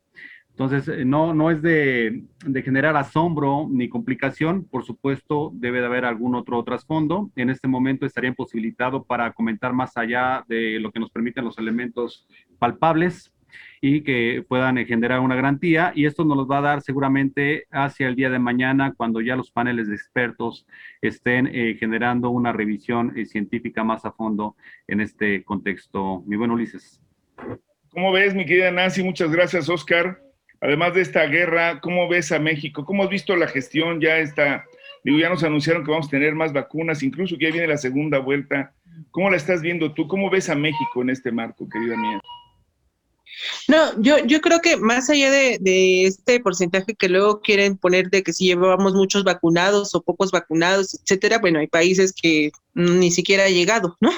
Entonces, 0.60 0.89
eh, 0.89 1.06
no, 1.06 1.34
no 1.34 1.52
es 1.52 1.62
de, 1.62 2.26
generar 2.65 2.98
asombro 2.98 3.67
ni 3.72 3.88
complicación, 3.88 4.65
por 4.65 4.84
supuesto, 4.84 5.52
debe 5.54 5.80
de 5.80 5.86
haber 5.86 6.04
algún 6.04 6.36
otro 6.36 6.62
trasfondo. 6.65 7.32
En 7.38 7.50
este 7.50 7.69
momento 7.69 8.06
estaría 8.06 8.32
imposibilitado 8.32 9.06
para 9.06 9.32
comentar 9.32 9.72
más 9.72 9.95
allá 9.95 10.43
de 10.50 10.82
lo 10.82 10.91
que 10.91 11.00
nos 11.00 11.12
permiten 11.12 11.45
los 11.45 11.58
elementos 11.58 12.28
palpables 12.60 13.34
y 13.80 14.02
que 14.02 14.43
puedan 14.45 14.76
generar 14.86 15.22
una 15.22 15.36
garantía. 15.36 15.93
Y 15.95 16.06
esto 16.06 16.26
nos 16.26 16.36
los 16.36 16.52
va 16.52 16.58
a 16.58 16.62
dar 16.62 16.82
seguramente 16.82 17.65
hacia 17.72 18.10
el 18.10 18.17
día 18.17 18.30
de 18.30 18.39
mañana, 18.39 18.93
cuando 18.98 19.22
ya 19.22 19.38
los 19.38 19.52
paneles 19.52 19.88
de 19.88 19.95
expertos 19.95 20.67
estén 21.02 21.48
eh, 21.48 21.78
generando 21.80 22.32
una 22.32 22.52
revisión 22.52 23.17
eh, 23.17 23.26
científica 23.26 23.86
más 23.86 24.04
a 24.04 24.12
fondo 24.12 24.58
en 24.89 25.00
este 25.00 25.41
contexto. 25.45 26.22
Mi 26.28 26.36
buen 26.36 26.52
Ulises. 26.52 27.02
¿Cómo 27.91 28.12
ves, 28.12 28.36
mi 28.36 28.45
querida 28.45 28.72
Nancy? 28.72 29.04
Muchas 29.04 29.32
gracias, 29.32 29.69
Oscar. 29.69 30.29
Además 30.62 30.93
de 30.93 31.02
esta 31.02 31.26
guerra, 31.26 31.80
¿cómo 31.80 32.08
ves 32.08 32.32
a 32.32 32.39
México? 32.39 32.86
¿Cómo 32.86 33.04
has 33.04 33.10
visto 33.10 33.36
la 33.36 33.48
gestión? 33.48 34.02
Ya 34.02 34.17
está, 34.17 34.65
digo, 35.04 35.17
ya 35.17 35.30
nos 35.30 35.43
anunciaron 35.43 35.86
que 35.86 35.91
vamos 35.91 36.08
a 36.08 36.12
tener 36.12 36.36
más 36.36 36.52
vacunas, 36.52 37.02
incluso 37.02 37.38
que 37.38 37.45
ya 37.45 37.52
viene 37.52 37.67
la 37.67 37.78
segunda 37.78 38.19
vuelta. 38.19 38.74
¿Cómo 39.12 39.30
la 39.30 39.38
estás 39.38 39.62
viendo 39.62 39.93
tú? 39.93 40.08
¿Cómo 40.08 40.30
ves 40.30 40.50
a 40.50 40.56
México 40.56 41.02
en 41.02 41.12
este 41.12 41.32
marco, 41.32 41.67
querida 41.69 41.95
mía? 41.95 42.19
No, 43.67 44.02
yo, 44.02 44.17
yo 44.26 44.41
creo 44.41 44.60
que 44.60 44.76
más 44.76 45.10
allá 45.10 45.32
de, 45.32 45.58
de, 45.62 46.06
este 46.06 46.39
porcentaje 46.41 46.95
que 46.95 47.08
luego 47.08 47.39
quieren 47.41 47.78
poner 47.78 48.10
de 48.10 48.24
que 48.24 48.34
si 48.34 48.45
llevamos 48.45 48.93
muchos 48.93 49.24
vacunados 49.24 49.95
o 49.95 50.02
pocos 50.02 50.32
vacunados, 50.32 51.00
etcétera, 51.00 51.38
bueno, 51.38 51.60
hay 51.60 51.67
países 51.67 52.13
que 52.13 52.52
ni 52.74 53.12
siquiera 53.12 53.45
ha 53.45 53.50
llegado, 53.50 53.95
¿no? 54.02 54.12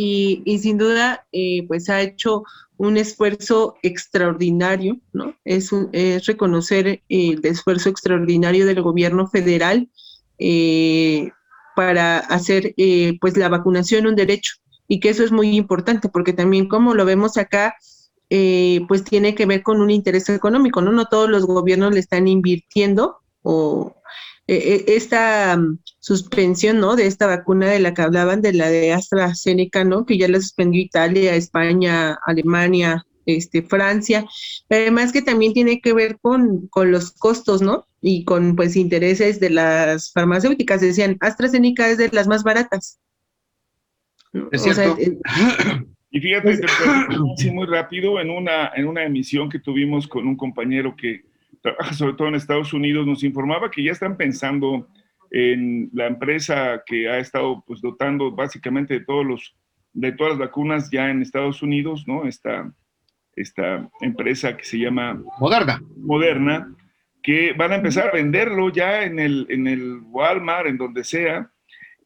Y, 0.00 0.42
y 0.44 0.60
sin 0.60 0.78
duda, 0.78 1.26
eh, 1.32 1.66
pues 1.66 1.88
ha 1.88 2.00
hecho 2.00 2.44
un 2.76 2.96
esfuerzo 2.96 3.74
extraordinario, 3.82 5.00
¿no? 5.12 5.34
Es, 5.44 5.72
un, 5.72 5.88
es 5.92 6.24
reconocer 6.26 7.02
el 7.08 7.44
esfuerzo 7.44 7.88
extraordinario 7.88 8.64
del 8.64 8.80
gobierno 8.80 9.26
federal 9.26 9.90
eh, 10.38 11.32
para 11.74 12.18
hacer 12.18 12.74
eh, 12.76 13.18
pues 13.20 13.36
la 13.36 13.48
vacunación 13.48 14.06
un 14.06 14.14
derecho 14.14 14.54
y 14.86 15.00
que 15.00 15.08
eso 15.08 15.24
es 15.24 15.32
muy 15.32 15.56
importante 15.56 16.08
porque 16.08 16.32
también 16.32 16.68
como 16.68 16.94
lo 16.94 17.04
vemos 17.04 17.36
acá, 17.36 17.74
eh, 18.30 18.82
pues 18.86 19.02
tiene 19.02 19.34
que 19.34 19.46
ver 19.46 19.64
con 19.64 19.80
un 19.80 19.90
interés 19.90 20.28
económico, 20.28 20.80
¿no? 20.80 20.92
No 20.92 21.06
todos 21.06 21.28
los 21.28 21.44
gobiernos 21.44 21.92
le 21.92 22.00
están 22.00 22.28
invirtiendo 22.28 23.18
o 23.42 23.96
esta 24.48 25.56
mm, 25.56 25.78
suspensión, 26.00 26.80
¿no? 26.80 26.96
De 26.96 27.06
esta 27.06 27.26
vacuna 27.26 27.68
de 27.68 27.80
la 27.80 27.92
que 27.92 28.02
hablaban, 28.02 28.40
de 28.40 28.54
la 28.54 28.68
de 28.70 28.92
AstraZeneca, 28.92 29.84
¿no? 29.84 30.06
Que 30.06 30.16
ya 30.16 30.26
la 30.28 30.40
suspendió 30.40 30.80
Italia, 30.80 31.34
España, 31.34 32.18
Alemania, 32.26 33.04
este, 33.26 33.62
Francia, 33.62 34.26
pero 34.66 34.82
además 34.82 35.12
que 35.12 35.20
también 35.20 35.52
tiene 35.52 35.80
que 35.82 35.92
ver 35.92 36.18
con, 36.20 36.66
con 36.68 36.90
los 36.90 37.12
costos, 37.12 37.60
¿no? 37.60 37.86
Y 38.00 38.24
con, 38.24 38.56
pues, 38.56 38.74
intereses 38.74 39.38
de 39.38 39.50
las 39.50 40.12
farmacéuticas. 40.12 40.80
Decían, 40.80 41.18
AstraZeneca 41.20 41.90
es 41.90 41.98
de 41.98 42.08
las 42.10 42.26
más 42.26 42.42
baratas. 42.42 42.98
Es 44.50 44.62
cierto. 44.62 44.96
Eh, 44.98 45.18
y 46.10 46.20
fíjate, 46.20 46.58
pues, 46.58 47.52
muy 47.52 47.66
rápido, 47.66 48.18
en 48.18 48.30
una, 48.30 48.68
en 48.74 48.86
una 48.86 49.04
emisión 49.04 49.50
que 49.50 49.58
tuvimos 49.58 50.08
con 50.08 50.26
un 50.26 50.36
compañero 50.36 50.96
que 50.96 51.27
trabaja 51.62 51.92
sobre 51.94 52.14
todo 52.14 52.28
en 52.28 52.34
Estados 52.34 52.72
Unidos, 52.72 53.06
nos 53.06 53.24
informaba 53.24 53.70
que 53.70 53.82
ya 53.82 53.92
están 53.92 54.16
pensando 54.16 54.88
en 55.30 55.90
la 55.92 56.06
empresa 56.06 56.82
que 56.86 57.08
ha 57.08 57.18
estado 57.18 57.62
pues 57.66 57.80
dotando 57.80 58.30
básicamente 58.32 58.94
de 58.94 59.04
todos 59.04 59.26
los 59.26 59.56
de 59.92 60.12
todas 60.12 60.34
las 60.34 60.48
vacunas 60.48 60.90
ya 60.90 61.10
en 61.10 61.22
Estados 61.22 61.62
Unidos, 61.62 62.04
¿no? 62.06 62.24
Esta, 62.24 62.72
esta 63.34 63.88
empresa 64.00 64.56
que 64.56 64.64
se 64.64 64.78
llama 64.78 65.20
Moderna. 65.40 65.82
Moderna, 65.96 66.74
que 67.22 67.52
van 67.52 67.72
a 67.72 67.76
empezar 67.76 68.08
a 68.08 68.12
venderlo 68.12 68.70
ya 68.70 69.02
en 69.02 69.18
el, 69.18 69.46
en 69.48 69.66
el 69.66 70.00
Walmart, 70.04 70.68
en 70.68 70.78
donde 70.78 71.02
sea, 71.02 71.50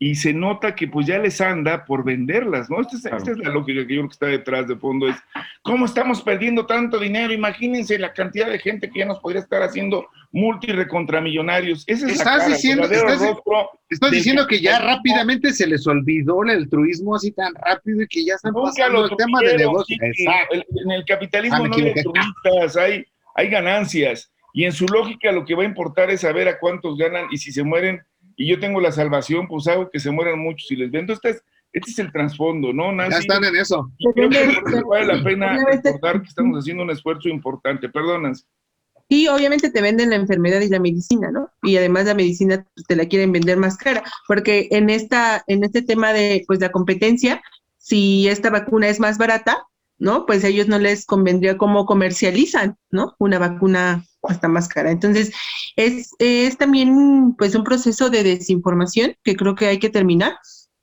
y 0.02 0.16
se 0.16 0.34
nota 0.34 0.74
que 0.74 0.88
pues 0.88 1.06
ya 1.06 1.16
les 1.20 1.40
anda 1.40 1.84
por 1.84 2.02
venderlas, 2.02 2.68
¿no? 2.68 2.80
Esta 2.80 3.16
es, 3.18 3.38
la 3.38 3.50
lógica 3.50 3.86
que 3.86 3.94
yo 3.94 4.00
creo 4.00 4.08
que 4.08 4.12
está 4.12 4.26
detrás 4.26 4.66
de 4.66 4.74
fondo, 4.74 5.08
es 5.08 5.14
cómo 5.62 5.84
estamos 5.84 6.22
perdiendo 6.22 6.66
tanto 6.66 6.98
dinero, 6.98 7.32
imagínense 7.32 7.96
la 8.00 8.12
cantidad 8.12 8.50
de 8.50 8.58
gente 8.58 8.90
que 8.90 8.98
ya 8.98 9.06
nos 9.06 9.20
podría 9.20 9.42
estar 9.42 9.62
haciendo 9.62 10.08
multirecontramillonarios. 10.32 11.84
Esa 11.86 12.06
es 12.06 12.14
estás 12.14 12.48
diciendo, 12.48 12.82
estás, 12.82 14.10
diciendo 14.10 14.44
que 14.48 14.60
ya 14.60 14.80
rápidamente 14.80 15.52
se 15.52 15.68
les 15.68 15.86
olvidó 15.86 16.42
el 16.42 16.50
altruismo 16.50 17.14
así 17.14 17.30
tan 17.30 17.54
rápido 17.54 18.02
y 18.02 18.08
que 18.08 18.24
ya 18.24 18.34
están 18.34 18.54
pasando 18.54 19.04
el 19.04 19.16
tema 19.16 19.38
de 19.38 19.56
negocio. 19.56 19.96
en 20.02 20.90
el 20.90 21.04
capitalismo 21.04 21.58
ah, 21.62 21.68
no 21.68 21.76
hay 21.76 21.92
altruistas, 21.96 22.76
hay, 22.76 23.04
hay 23.36 23.48
ganancias, 23.48 24.32
y 24.52 24.64
en 24.64 24.72
su 24.72 24.86
lógica 24.86 25.30
lo 25.30 25.44
que 25.44 25.54
va 25.54 25.62
a 25.62 25.66
importar 25.66 26.10
es 26.10 26.22
saber 26.22 26.48
a 26.48 26.58
cuántos 26.58 26.98
ganan 26.98 27.26
y 27.30 27.38
si 27.38 27.52
se 27.52 27.62
mueren 27.62 28.02
y 28.36 28.48
yo 28.48 28.60
tengo 28.60 28.80
la 28.80 28.92
salvación, 28.92 29.46
pues 29.46 29.66
hago 29.68 29.90
que 29.90 30.00
se 30.00 30.10
mueran 30.10 30.38
muchos 30.38 30.70
y 30.70 30.76
les 30.76 30.90
vendo. 30.90 31.12
Este 31.12 31.30
es, 31.30 31.44
este 31.72 31.90
es 31.90 31.98
el 31.98 32.12
trasfondo, 32.12 32.72
¿no, 32.72 32.92
Nancy? 32.92 33.12
Ya 33.12 33.18
están 33.18 33.44
en 33.44 33.56
eso. 33.56 33.90
creo 34.14 34.28
que 34.28 34.82
vale 34.88 35.06
la 35.06 35.24
pena 35.24 35.64
recordar 35.64 36.22
que 36.22 36.28
estamos 36.28 36.58
haciendo 36.58 36.82
un 36.82 36.90
esfuerzo 36.90 37.28
importante. 37.28 37.88
Perdonas. 37.88 38.46
Y 39.08 39.28
obviamente 39.28 39.70
te 39.70 39.82
venden 39.82 40.10
la 40.10 40.16
enfermedad 40.16 40.60
y 40.60 40.68
la 40.68 40.80
medicina, 40.80 41.30
¿no? 41.30 41.50
Y 41.62 41.76
además 41.76 42.06
la 42.06 42.14
medicina 42.14 42.66
pues, 42.74 42.86
te 42.86 42.96
la 42.96 43.06
quieren 43.06 43.32
vender 43.32 43.58
más 43.58 43.76
cara, 43.76 44.02
porque 44.26 44.68
en 44.70 44.88
esta, 44.88 45.44
en 45.48 45.64
este 45.64 45.82
tema 45.82 46.12
de 46.14 46.44
pues 46.46 46.60
la 46.60 46.72
competencia, 46.72 47.42
si 47.76 48.28
esta 48.28 48.48
vacuna 48.48 48.88
es 48.88 49.00
más 49.00 49.18
barata, 49.18 49.66
¿no? 50.02 50.26
Pues 50.26 50.42
a 50.42 50.48
ellos 50.48 50.66
no 50.66 50.80
les 50.80 51.06
convendría 51.06 51.56
cómo 51.56 51.86
comercializan, 51.86 52.76
¿no? 52.90 53.14
Una 53.20 53.38
vacuna 53.38 54.04
hasta 54.24 54.48
más 54.48 54.66
cara. 54.66 54.90
Entonces, 54.90 55.32
es, 55.76 56.10
es 56.18 56.58
también 56.58 57.36
pues 57.38 57.54
un 57.54 57.62
proceso 57.62 58.10
de 58.10 58.24
desinformación 58.24 59.14
que 59.22 59.36
creo 59.36 59.54
que 59.54 59.66
hay 59.66 59.78
que 59.78 59.90
terminar. 59.90 60.34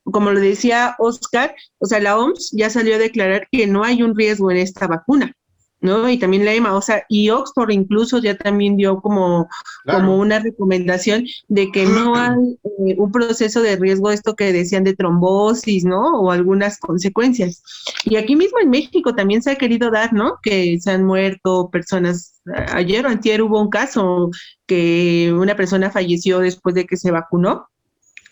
Como 0.05 0.31
lo 0.31 0.39
decía 0.39 0.95
Oscar, 0.99 1.53
o 1.79 1.85
sea, 1.85 1.99
la 1.99 2.17
OMS 2.17 2.51
ya 2.53 2.69
salió 2.69 2.95
a 2.95 2.99
declarar 2.99 3.49
que 3.51 3.67
no 3.67 3.83
hay 3.83 4.03
un 4.03 4.15
riesgo 4.15 4.51
en 4.51 4.57
esta 4.57 4.87
vacuna. 4.87 5.33
¿No? 5.81 6.09
Y 6.09 6.17
también 6.17 6.45
la 6.45 6.53
EMA, 6.53 6.75
o 6.75 6.81
sea, 6.81 7.03
y 7.07 7.29
Oxford 7.29 7.71
incluso 7.71 8.19
ya 8.19 8.37
también 8.37 8.75
dio 8.75 8.99
como, 9.01 9.47
como 9.85 10.17
una 10.17 10.39
recomendación 10.39 11.25
de 11.47 11.71
que 11.71 11.85
no 11.85 12.15
hay 12.15 12.59
eh, 12.63 12.95
un 12.97 13.11
proceso 13.11 13.61
de 13.61 13.77
riesgo, 13.77 14.11
esto 14.11 14.35
que 14.35 14.51
decían 14.51 14.83
de 14.83 14.95
trombosis, 14.95 15.85
¿no? 15.85 16.19
O 16.19 16.31
algunas 16.31 16.79
consecuencias. 16.79 17.63
Y 18.03 18.17
aquí 18.17 18.35
mismo 18.35 18.59
en 18.59 18.69
México 18.69 19.15
también 19.15 19.41
se 19.41 19.51
ha 19.51 19.55
querido 19.55 19.89
dar, 19.89 20.13
¿no? 20.13 20.39
Que 20.43 20.77
se 20.79 20.91
han 20.91 21.05
muerto 21.05 21.69
personas. 21.69 22.41
Ayer 22.73 23.05
o 23.05 23.09
antier 23.09 23.41
hubo 23.41 23.61
un 23.61 23.69
caso 23.69 24.31
que 24.65 25.33
una 25.33 25.55
persona 25.55 25.91
falleció 25.91 26.39
después 26.39 26.75
de 26.75 26.85
que 26.85 26.97
se 26.97 27.11
vacunó, 27.11 27.69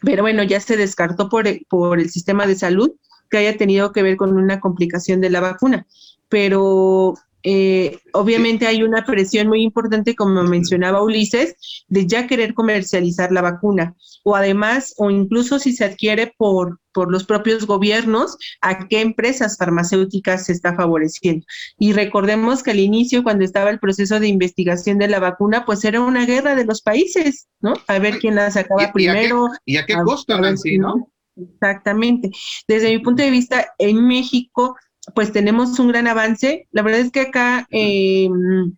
pero 0.02 0.22
bueno, 0.22 0.44
ya 0.44 0.60
se 0.60 0.78
descartó 0.78 1.30
por, 1.30 1.46
por 1.70 2.00
el 2.00 2.10
sistema 2.10 2.46
de 2.46 2.56
salud 2.56 2.92
que 3.30 3.38
haya 3.38 3.58
tenido 3.58 3.92
que 3.92 4.04
ver 4.04 4.18
con 4.18 4.38
una 4.38 4.60
complicación 4.60 5.22
de 5.22 5.30
la 5.30 5.40
vacuna. 5.40 5.88
Pero 6.30 7.16
eh, 7.50 8.00
obviamente 8.12 8.68
hay 8.68 8.84
una 8.84 9.06
presión 9.06 9.48
muy 9.48 9.62
importante, 9.62 10.16
como 10.16 10.44
mencionaba 10.44 11.02
Ulises, 11.02 11.56
de 11.88 12.06
ya 12.06 12.28
querer 12.28 12.54
comercializar 12.54 13.32
la 13.32 13.42
vacuna 13.42 13.96
o 14.26 14.36
además, 14.36 14.94
o 14.98 15.10
incluso 15.10 15.58
si 15.58 15.72
se 15.72 15.86
adquiere 15.86 16.34
por, 16.38 16.82
por 16.92 17.10
los 17.10 17.24
propios 17.24 17.66
gobiernos, 17.66 18.36
a 18.60 18.90
qué 18.90 19.00
empresas 19.00 19.56
farmacéuticas 19.58 20.48
se 20.48 20.52
está 20.52 20.76
favoreciendo. 20.76 21.46
Y 21.80 21.94
recordemos 21.94 22.64
que 22.64 22.72
al 22.72 22.80
inicio, 22.82 23.24
cuando 23.24 23.46
estaba 23.46 23.70
el 23.70 23.80
proceso 23.80 24.20
de 24.20 24.28
investigación 24.28 24.98
de 24.98 25.08
la 25.08 25.22
vacuna, 25.22 25.64
pues 25.66 25.86
era 25.86 26.02
una 26.02 26.26
guerra 26.26 26.54
de 26.54 26.66
los 26.66 26.82
países, 26.82 27.48
¿no? 27.62 27.76
A 27.88 28.00
ver 28.00 28.20
quién 28.20 28.36
la 28.36 28.52
sacaba 28.52 28.92
primero. 28.92 29.48
¿Y 29.64 29.78
a 29.78 29.86
qué, 29.86 29.94
costo, 30.04 30.38
Nancy, 30.38 30.78
no? 30.78 31.10
Exactamente. 31.38 32.30
Desde 32.68 32.90
mi 32.90 33.00
punto 33.00 33.24
de 33.24 33.32
vista, 33.32 33.68
en 33.78 34.06
México 34.06 34.76
pues 35.16 35.32
tenemos 35.32 35.78
un 35.80 35.90
gran 35.90 36.08
avance. 36.08 36.68
La 36.72 36.82
verdad 36.82 37.02
es 37.02 37.12
que 37.12 37.22
acá 37.22 37.68
em, 37.72 38.76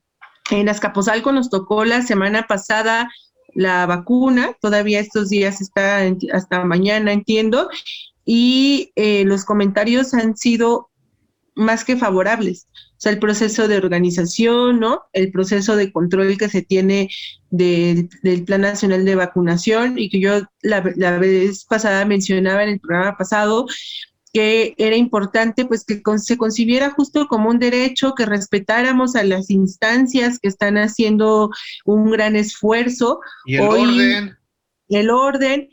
en 0.51 0.69
Azcapotzalco 0.69 1.31
nos 1.31 1.49
tocó 1.49 1.85
la 1.85 2.01
semana 2.01 2.47
pasada 2.47 3.09
la 3.55 3.85
vacuna, 3.85 4.55
todavía 4.61 4.99
estos 4.99 5.29
días 5.29 5.59
está 5.59 6.01
hasta 6.33 6.63
mañana, 6.65 7.11
entiendo, 7.11 7.69
y 8.25 8.91
eh, 8.95 9.25
los 9.25 9.43
comentarios 9.43 10.13
han 10.13 10.37
sido 10.37 10.89
más 11.55 11.83
que 11.83 11.97
favorables. 11.97 12.67
O 12.73 13.01
sea, 13.01 13.11
el 13.11 13.19
proceso 13.19 13.67
de 13.67 13.77
organización, 13.77 14.80
¿no? 14.80 15.03
El 15.13 15.32
proceso 15.32 15.75
de 15.75 15.91
control 15.91 16.38
que 16.38 16.49
se 16.49 16.61
tiene 16.61 17.09
del 17.49 18.09
Plan 18.45 18.61
Nacional 18.61 19.05
de 19.05 19.15
Vacunación 19.15 19.97
y 19.97 20.09
que 20.09 20.19
yo 20.19 20.41
la 20.61 20.82
vez 20.82 21.65
pasada 21.65 22.05
mencionaba 22.05 22.63
en 22.63 22.69
el 22.69 22.80
programa 22.80 23.17
pasado, 23.17 23.65
que 24.34 24.75
era 24.77 24.95
importante 24.95 25.65
pues 25.65 25.84
que 25.84 26.01
se 26.17 26.38
concibiera 26.38 26.91
justo 26.91 27.27
como 27.27 27.49
un 27.49 27.59
derecho, 27.59 28.13
que 28.15 28.25
respetáramos 28.25 29.15
a 29.15 29.23
las 29.23 29.49
instancias 29.49 30.39
que 30.39 30.47
están 30.47 30.77
haciendo 30.77 31.49
un 31.86 32.11
gran 32.11 32.36
esfuerzo. 32.36 33.19
Y 33.45 33.55
el 33.55 33.61
orden. 33.61 34.38
El 34.89 35.09
orden. 35.09 35.69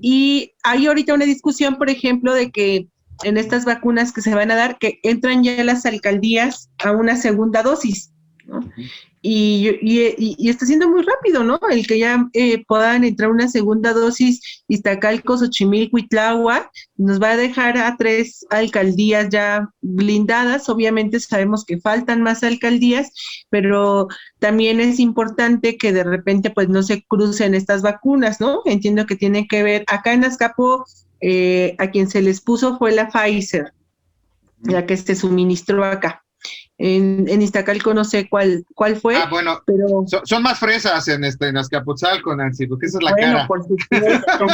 Y 0.00 0.52
hay 0.62 0.86
ahorita 0.86 1.14
una 1.14 1.24
discusión, 1.24 1.76
por 1.76 1.90
ejemplo, 1.90 2.34
de 2.34 2.50
que 2.50 2.88
en 3.22 3.36
estas 3.36 3.64
vacunas 3.64 4.12
que 4.12 4.22
se 4.22 4.34
van 4.34 4.50
a 4.50 4.56
dar, 4.56 4.78
que 4.78 4.98
entran 5.02 5.44
ya 5.44 5.62
las 5.62 5.86
alcaldías 5.86 6.70
a 6.78 6.92
una 6.92 7.16
segunda 7.16 7.62
dosis, 7.62 8.12
¿no? 8.46 8.60
Y, 9.22 9.68
y, 9.82 10.14
y, 10.38 10.48
está 10.48 10.64
siendo 10.64 10.88
muy 10.88 11.02
rápido, 11.02 11.44
¿no? 11.44 11.60
El 11.70 11.86
que 11.86 11.98
ya 11.98 12.26
eh, 12.32 12.64
puedan 12.66 13.04
entrar 13.04 13.30
una 13.30 13.48
segunda 13.48 13.92
dosis, 13.92 14.64
Iztacalco, 14.66 15.36
Xochimilco 15.36 15.98
y 15.98 16.08
nos 16.96 17.20
va 17.20 17.32
a 17.32 17.36
dejar 17.36 17.76
a 17.76 17.96
tres 17.98 18.46
alcaldías 18.48 19.28
ya 19.28 19.68
blindadas. 19.82 20.70
Obviamente 20.70 21.20
sabemos 21.20 21.66
que 21.66 21.78
faltan 21.78 22.22
más 22.22 22.42
alcaldías, 22.42 23.12
pero 23.50 24.08
también 24.38 24.80
es 24.80 24.98
importante 24.98 25.76
que 25.76 25.92
de 25.92 26.04
repente 26.04 26.48
pues 26.48 26.70
no 26.70 26.82
se 26.82 27.04
crucen 27.04 27.54
estas 27.54 27.82
vacunas, 27.82 28.40
¿no? 28.40 28.62
Entiendo 28.64 29.04
que 29.04 29.16
tiene 29.16 29.46
que 29.46 29.62
ver, 29.62 29.84
acá 29.86 30.14
en 30.14 30.24
Azcapo, 30.24 30.86
eh, 31.20 31.76
a 31.78 31.90
quien 31.90 32.08
se 32.08 32.22
les 32.22 32.40
puso 32.40 32.78
fue 32.78 32.92
la 32.92 33.10
Pfizer, 33.10 33.74
la 34.62 34.86
que 34.86 34.96
se 34.96 35.14
suministró 35.14 35.84
acá. 35.84 36.24
En, 36.82 37.26
en, 37.28 37.42
Iztacalco 37.42 37.92
no 37.92 38.04
sé 38.04 38.26
cuál, 38.30 38.64
cuál 38.74 38.96
fue. 38.96 39.14
Ah, 39.14 39.28
bueno, 39.30 39.60
pero... 39.66 40.04
son, 40.06 40.26
son 40.26 40.42
más 40.42 40.58
fresas 40.58 41.06
en, 41.08 41.24
este, 41.24 41.48
en 41.48 41.58
Azcapotzalco, 41.58 42.34
Nancy, 42.34 42.66
porque 42.66 42.86
esa 42.86 42.96
es 42.96 43.04
la 43.04 43.10
bueno, 43.12 43.32
cara. 43.34 43.46
por 43.46 43.62
supuesto. 43.68 44.46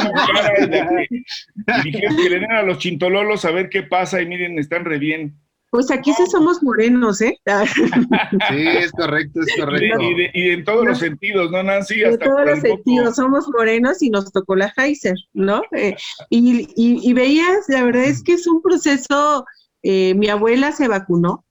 Dijeron 1.85 2.17
que 2.17 2.31
le 2.31 2.41
den 2.41 2.51
a 2.53 2.63
los 2.63 2.79
chintololos 2.79 3.45
a 3.45 3.53
ver 3.53 3.69
qué 3.69 3.85
pasa 3.85 4.21
y 4.21 4.27
miren, 4.27 4.59
están 4.59 4.85
re 4.85 4.99
bien. 4.99 5.37
Pues 5.71 5.91
aquí 5.93 6.13
sí 6.15 6.25
somos 6.31 6.63
morenos, 6.63 7.21
¿eh? 7.21 7.39
Sí, 8.49 8.67
es 8.69 8.91
correcto, 8.93 9.41
es 9.43 9.55
correcto. 9.61 10.01
y 10.01 10.15
de- 10.15 10.31
y 10.35 10.51
en 10.51 10.65
todos 10.65 10.85
los 10.85 10.99
sentidos, 10.99 11.51
¿no, 11.53 11.63
Nancy? 11.63 12.03
Hasta 12.03 12.25
todos 12.25 12.45
los 12.45 12.61
sentidos, 12.61 13.17
somos 13.17 13.47
morenos 13.49 14.03
y 14.03 14.11
nos 14.11 14.33
tocó 14.33 14.57
la 14.57 14.73
Pfizer, 14.77 15.15
¿no? 15.33 15.63
Eh, 15.73 15.95
y, 16.31 16.63
y, 16.77 17.09
y 17.09 17.13
veías, 17.13 17.69
la 17.69 17.85
verdad 17.85 18.05
es 18.05 18.23
que 18.23 18.33
es 18.35 18.47
un 18.47 18.63
proceso, 18.63 19.45
eh, 19.85 20.15
mi 20.15 20.29
abuela 20.29 20.73
se 20.73 20.89
vacunó. 20.89 21.45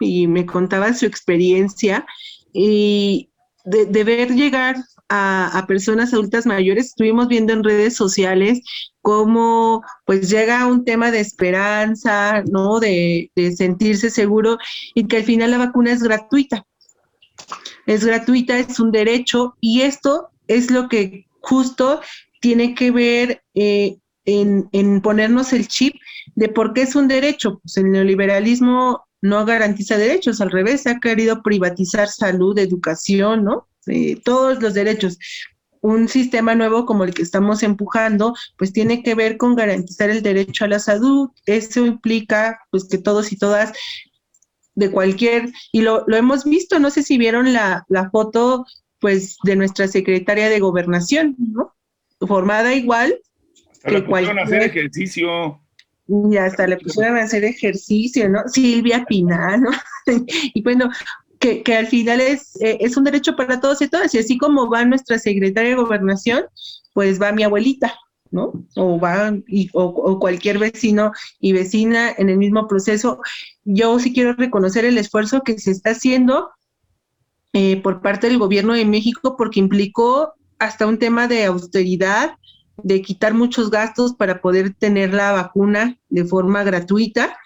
Y 0.00 0.26
me 0.26 0.46
contaba 0.46 0.94
su 0.94 1.06
experiencia 1.06 2.06
y 2.52 3.30
de, 3.64 4.04
ver 4.04 4.34
llegar 4.34 4.76
a, 5.08 5.64
personas 5.66 6.12
adultas 6.12 6.46
mayores, 6.46 6.86
estuvimos 6.86 7.28
viendo 7.28 7.52
en 7.52 7.64
redes 7.64 7.94
sociales 7.94 8.60
cómo 9.02 9.82
pues 10.04 10.30
llega 10.30 10.66
un 10.66 10.84
tema 10.84 11.10
de 11.10 11.20
esperanza, 11.20 12.42
¿no? 12.50 12.80
De, 12.80 13.30
de 13.34 13.54
sentirse 13.56 14.10
seguro 14.10 14.58
y 14.94 15.06
que 15.06 15.18
al 15.18 15.24
final 15.24 15.50
la 15.50 15.58
vacuna 15.58 15.92
es 15.92 16.02
gratuita 16.02 16.64
es 17.86 18.04
gratuita, 18.04 18.58
es 18.58 18.78
un 18.80 18.92
derecho 18.92 19.56
y 19.60 19.82
esto 19.82 20.28
es 20.48 20.70
lo 20.70 20.88
que 20.88 21.26
justo 21.40 22.00
tiene 22.40 22.74
que 22.74 22.90
ver 22.90 23.42
eh, 23.54 23.98
en, 24.24 24.68
en 24.72 25.00
ponernos 25.00 25.52
el 25.52 25.68
chip 25.68 25.94
de 26.34 26.48
por 26.48 26.72
qué 26.72 26.82
es 26.82 26.96
un 26.96 27.08
derecho. 27.08 27.60
Pues 27.62 27.76
el 27.76 27.90
neoliberalismo 27.90 29.05
no 29.22 29.44
garantiza 29.44 29.96
derechos, 29.98 30.40
al 30.40 30.50
revés, 30.50 30.86
ha 30.86 30.98
querido 31.00 31.42
privatizar 31.42 32.08
salud, 32.08 32.58
educación, 32.58 33.44
¿no? 33.44 33.68
Eh, 33.86 34.20
todos 34.24 34.60
los 34.62 34.74
derechos. 34.74 35.18
Un 35.80 36.08
sistema 36.08 36.54
nuevo 36.54 36.84
como 36.86 37.04
el 37.04 37.14
que 37.14 37.22
estamos 37.22 37.62
empujando, 37.62 38.34
pues 38.58 38.72
tiene 38.72 39.02
que 39.02 39.14
ver 39.14 39.36
con 39.36 39.54
garantizar 39.54 40.10
el 40.10 40.22
derecho 40.22 40.64
a 40.64 40.68
la 40.68 40.78
salud. 40.80 41.30
Eso 41.46 41.86
implica, 41.86 42.58
pues, 42.70 42.88
que 42.88 42.98
todos 42.98 43.30
y 43.32 43.36
todas 43.38 43.72
de 44.74 44.90
cualquier, 44.90 45.50
y 45.72 45.80
lo, 45.82 46.04
lo 46.06 46.16
hemos 46.16 46.44
visto, 46.44 46.78
no 46.78 46.90
sé 46.90 47.02
si 47.02 47.16
vieron 47.16 47.52
la, 47.54 47.84
la 47.88 48.10
foto, 48.10 48.66
pues, 49.00 49.36
de 49.44 49.56
nuestra 49.56 49.88
secretaria 49.88 50.50
de 50.50 50.60
gobernación, 50.60 51.34
¿no? 51.38 51.74
Formada 52.20 52.74
igual, 52.74 53.18
Hasta 53.72 53.88
que 53.90 53.96
a 53.96 53.98
hacer 53.98 54.06
cualquier- 54.08 54.62
ejercicio. 54.64 55.60
Y 56.08 56.36
hasta 56.36 56.66
le 56.66 56.76
pusieron 56.78 57.16
a 57.16 57.22
hacer 57.24 57.44
ejercicio, 57.44 58.28
¿no? 58.28 58.40
Silvia 58.48 59.04
Pinal, 59.06 59.60
¿no? 59.62 59.70
y 60.54 60.62
bueno, 60.62 60.88
que, 61.38 61.62
que 61.62 61.74
al 61.76 61.86
final 61.86 62.20
es, 62.20 62.56
eh, 62.60 62.78
es 62.80 62.96
un 62.96 63.04
derecho 63.04 63.36
para 63.36 63.60
todos 63.60 63.82
y 63.82 63.88
todas, 63.88 64.14
y 64.14 64.18
así 64.18 64.38
como 64.38 64.70
va 64.70 64.84
nuestra 64.84 65.18
secretaria 65.18 65.70
de 65.70 65.76
gobernación, 65.76 66.44
pues 66.94 67.20
va 67.20 67.32
mi 67.32 67.42
abuelita, 67.42 67.94
¿no? 68.30 68.52
O 68.76 68.98
va, 68.98 69.34
y- 69.48 69.68
o, 69.72 69.84
o 69.84 70.18
cualquier 70.18 70.58
vecino 70.58 71.12
y 71.40 71.52
vecina 71.52 72.12
en 72.16 72.30
el 72.30 72.38
mismo 72.38 72.66
proceso. 72.68 73.20
Yo 73.64 73.98
sí 73.98 74.12
quiero 74.14 74.32
reconocer 74.34 74.84
el 74.84 74.98
esfuerzo 74.98 75.42
que 75.42 75.58
se 75.58 75.72
está 75.72 75.90
haciendo 75.90 76.50
eh, 77.52 77.80
por 77.82 78.02
parte 78.02 78.28
del 78.28 78.38
gobierno 78.38 78.74
de 78.74 78.84
México, 78.84 79.34
porque 79.36 79.60
implicó 79.60 80.34
hasta 80.58 80.86
un 80.86 80.98
tema 80.98 81.26
de 81.28 81.44
austeridad, 81.44 82.36
de 82.82 83.02
quitar 83.02 83.34
muchos 83.34 83.70
gastos 83.70 84.14
para 84.14 84.40
poder 84.40 84.74
tener 84.74 85.14
la 85.14 85.32
vacuna 85.32 85.98
de 86.08 86.24
forma 86.24 86.62
gratuita 86.62 87.36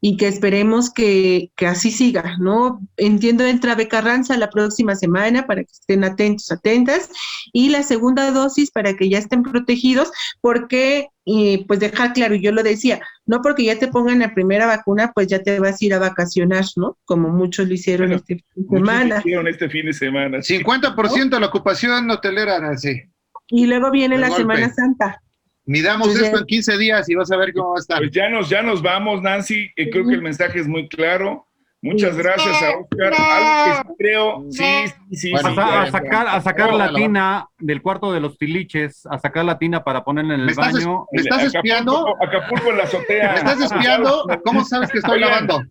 y 0.00 0.16
que 0.16 0.28
esperemos 0.28 0.92
que, 0.92 1.50
que 1.56 1.66
así 1.66 1.90
siga, 1.90 2.36
¿no? 2.38 2.80
Entiendo 2.96 3.44
entra 3.44 3.74
Becarranza 3.74 4.36
la 4.36 4.50
próxima 4.50 4.94
semana 4.94 5.46
para 5.46 5.62
que 5.62 5.72
estén 5.72 6.04
atentos, 6.04 6.50
atentas, 6.52 7.10
y 7.52 7.70
la 7.70 7.82
segunda 7.82 8.30
dosis 8.30 8.70
para 8.70 8.94
que 8.94 9.08
ya 9.08 9.18
estén 9.18 9.42
protegidos, 9.42 10.10
porque, 10.40 11.08
eh, 11.26 11.64
pues 11.66 11.80
dejar 11.80 12.12
claro, 12.12 12.34
yo 12.34 12.52
lo 12.52 12.62
decía, 12.62 13.00
no 13.26 13.42
porque 13.42 13.64
ya 13.64 13.78
te 13.78 13.88
pongan 13.88 14.20
la 14.20 14.34
primera 14.34 14.66
vacuna, 14.66 15.12
pues 15.14 15.26
ya 15.26 15.42
te 15.42 15.58
vas 15.58 15.80
a 15.80 15.84
ir 15.84 15.94
a 15.94 15.98
vacacionar, 15.98 16.64
¿no? 16.76 16.96
Como 17.04 17.28
muchos 17.28 17.66
lo 17.68 17.74
hicieron 17.74 18.08
Bueno, 18.08 18.20
este 18.20 18.36
fin 18.36 18.44
de 18.54 18.62
Muchos 18.62 18.88
semana. 18.88 19.18
hicieron 19.18 19.48
este 19.48 19.68
fin 19.68 19.86
de 19.86 19.92
semana. 19.92 20.38
50% 20.38 21.28
de 21.30 21.40
la 21.40 21.46
ocupación 21.46 22.10
hotelera, 22.10 22.60
Nancy. 22.60 23.02
Y 23.48 23.66
luego 23.66 23.90
viene 23.90 24.16
De 24.16 24.20
la 24.22 24.28
golpe. 24.28 24.42
Semana 24.42 24.72
Santa. 24.72 25.22
Midamos 25.64 26.14
ya- 26.18 26.26
esto 26.26 26.38
en 26.38 26.46
15 26.46 26.78
días 26.78 27.08
y 27.08 27.14
vas 27.14 27.30
a 27.30 27.36
ver 27.36 27.52
cómo 27.52 27.70
va 27.70 27.76
a 27.76 27.80
estar. 27.80 27.98
Pues 27.98 28.10
ya 28.10 28.28
nos, 28.28 28.48
ya 28.48 28.62
nos 28.62 28.80
vamos, 28.82 29.22
Nancy. 29.22 29.70
Eh, 29.76 29.90
creo 29.90 30.06
que 30.06 30.14
el 30.14 30.22
mensaje 30.22 30.60
es 30.60 30.66
muy 30.68 30.88
claro. 30.88 31.46
Muchas 31.80 32.16
gracias 32.16 32.60
a 32.60 32.70
Oscar. 32.76 33.12
Algo 33.16 33.64
que 33.64 33.88
sí 33.88 33.94
creo, 33.98 34.44
sí, 34.50 34.64
sí, 35.10 35.16
sí. 35.16 35.30
Bueno, 35.30 35.50
A, 35.62 35.86
sí, 35.86 35.92
sacar, 35.92 36.26
a 36.26 36.40
sacar 36.40 36.74
la 36.74 36.92
tina 36.92 37.46
del 37.58 37.82
cuarto 37.82 38.12
de 38.12 38.18
los 38.18 38.36
tiliches, 38.36 39.06
a 39.06 39.16
sacar 39.20 39.44
la 39.44 39.58
tina 39.58 39.84
para 39.84 40.02
ponerla 40.02 40.34
en 40.34 40.40
¿Me 40.40 40.44
el 40.46 40.50
estás, 40.50 40.72
baño. 40.72 41.06
¿me 41.12 41.20
estás 41.22 41.38
Acapulco- 41.38 41.56
espiando? 41.58 42.16
Acapulco 42.20 42.70
en 42.70 42.76
la 42.78 42.82
azotea. 42.84 43.30
¿Me 43.32 43.38
estás 43.38 43.60
espiando? 43.60 44.26
¿Cómo 44.44 44.64
sabes 44.64 44.90
que 44.90 44.98
estoy 44.98 45.22
Oigan, 45.22 45.30
lavando? 45.46 45.62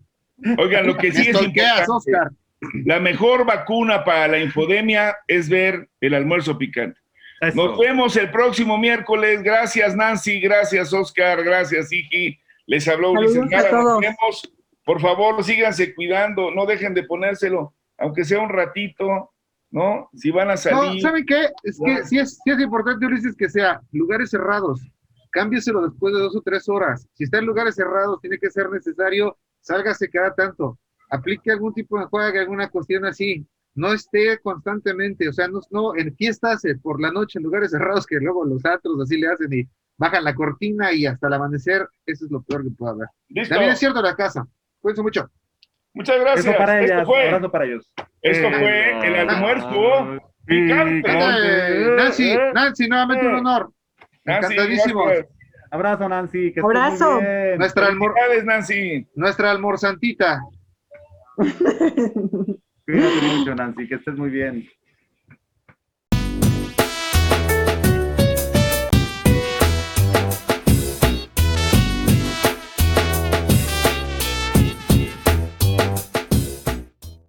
Oigan, 0.59 0.88
lo 0.88 0.95
que 0.95 1.11
sí 1.11 1.23
es 1.30 1.41
importante, 1.41 1.91
Oscar. 1.91 2.32
la 2.86 2.99
mejor 3.01 3.45
vacuna 3.45 4.05
para 4.05 4.30
la 4.30 4.39
infodemia 4.39 5.13
es 5.28 5.49
ver 5.49 5.89
el 5.99 6.13
almuerzo 6.13 6.57
picante. 6.57 6.97
Eso. 7.41 7.55
Nos 7.67 7.77
vemos 7.77 8.15
el 8.15 8.31
próximo 8.31 8.77
miércoles. 8.77 9.43
Gracias, 9.43 9.95
Nancy. 9.95 10.39
Gracias, 10.39 10.91
Oscar. 10.93 11.43
Gracias, 11.43 11.91
Iki. 11.91 12.38
Les 12.65 12.88
habló 12.88 13.11
Ulises. 13.11 13.38
Nos 13.38 13.99
vemos. 13.99 14.53
Por 14.83 15.01
favor, 15.01 15.43
síganse 15.43 15.93
cuidando. 15.93 16.49
No 16.51 16.65
dejen 16.65 16.93
de 16.93 17.03
ponérselo, 17.03 17.73
aunque 17.97 18.23
sea 18.23 18.39
un 18.39 18.49
ratito, 18.49 19.31
¿no? 19.69 20.09
Si 20.13 20.31
van 20.31 20.47
a 20.49 20.51
No, 20.53 20.57
salir. 20.57 21.01
¿saben 21.01 21.25
qué? 21.25 21.49
Es 21.63 21.79
que 21.83 22.03
sí 22.05 22.17
es, 22.19 22.39
sí 22.43 22.51
es 22.51 22.59
importante, 22.59 23.05
Ulises, 23.05 23.35
que 23.35 23.49
sea 23.49 23.81
lugares 23.91 24.29
cerrados. 24.29 24.81
Cámbieselo 25.31 25.81
después 25.89 26.13
de 26.13 26.21
dos 26.21 26.35
o 26.35 26.41
tres 26.41 26.67
horas. 26.69 27.07
Si 27.13 27.25
está 27.25 27.39
en 27.39 27.45
lugares 27.45 27.75
cerrados, 27.75 28.19
tiene 28.21 28.38
que 28.39 28.49
ser 28.49 28.69
necesario, 28.69 29.38
sálgase 29.59 30.09
cada 30.09 30.33
tanto. 30.33 30.79
Aplique 31.09 31.51
algún 31.51 31.73
tipo 31.73 31.99
de 31.99 32.05
juego, 32.05 32.39
alguna 32.39 32.69
cuestión 32.69 33.05
así. 33.05 33.45
No 33.78 33.93
esté 33.93 34.39
constantemente, 34.39 35.30
o 35.30 35.34
sea, 35.34 35.47
no, 35.47 35.61
no 35.71 35.95
en 35.95 36.13
fiestas 36.15 36.65
eh, 36.65 36.75
por 36.82 36.99
la 36.99 37.11
noche 37.11 37.38
en 37.39 37.43
lugares 37.43 37.71
cerrados 37.71 38.05
que 38.05 38.15
luego 38.17 38.43
los 38.43 38.65
atros 38.65 38.99
así 39.01 39.17
le 39.17 39.28
hacen 39.30 39.53
y 39.53 39.67
bajan 39.97 40.23
la 40.23 40.34
cortina 40.36 40.91
y 40.91 41.05
hasta 41.05 41.28
el 41.28 41.34
amanecer, 41.34 41.88
eso 42.05 42.25
es 42.25 42.32
lo 42.32 42.41
peor 42.41 42.63
que 42.63 42.71
puede 42.71 42.93
haber. 42.93 43.07
Listo. 43.30 43.53
También 43.53 43.71
es 43.73 43.80
cierto 43.80 44.01
la 44.01 44.15
casa. 44.15 44.45
Cuídense 44.82 45.03
mucho. 45.03 45.30
Muchas 45.93 46.19
gracias. 46.19 46.45
Eso 46.47 46.57
para 46.57 46.82
esto 46.82 46.93
ellas, 46.93 47.07
fue, 47.07 47.28
abrazo 47.28 47.51
para 47.51 47.65
ellos. 47.65 47.91
esto 48.21 48.47
Eh, 48.47 48.53
fue 48.59 49.07
el 49.07 49.30
almuerzo 49.30 50.19
picante. 50.45 51.09
Eh, 51.11 51.93
Nancy, 51.97 52.36
Nancy, 52.53 52.88
nuevamente 52.88 53.28
un 53.28 53.36
honor. 53.36 53.71
Nancy, 54.25 54.53
Encantadísimos. 54.53 55.05
gracias. 55.05 55.28
Abrazo, 55.69 56.09
Nancy. 56.09 56.39
Que 56.53 56.59
estés 56.59 56.63
Abrazo. 56.63 57.11
muy 57.15 57.21
bien. 57.23 57.57
Nuestra, 57.59 57.88
almor- 57.89 58.43
Nancy. 58.45 59.07
nuestra 59.15 59.51
almorzantita. 59.51 60.41
Cuídate 62.88 63.21
mucho, 63.21 63.53
Nancy. 63.53 63.85
Que 63.85 63.95
estés 63.95 64.15
muy 64.15 64.29
bien. 64.29 64.65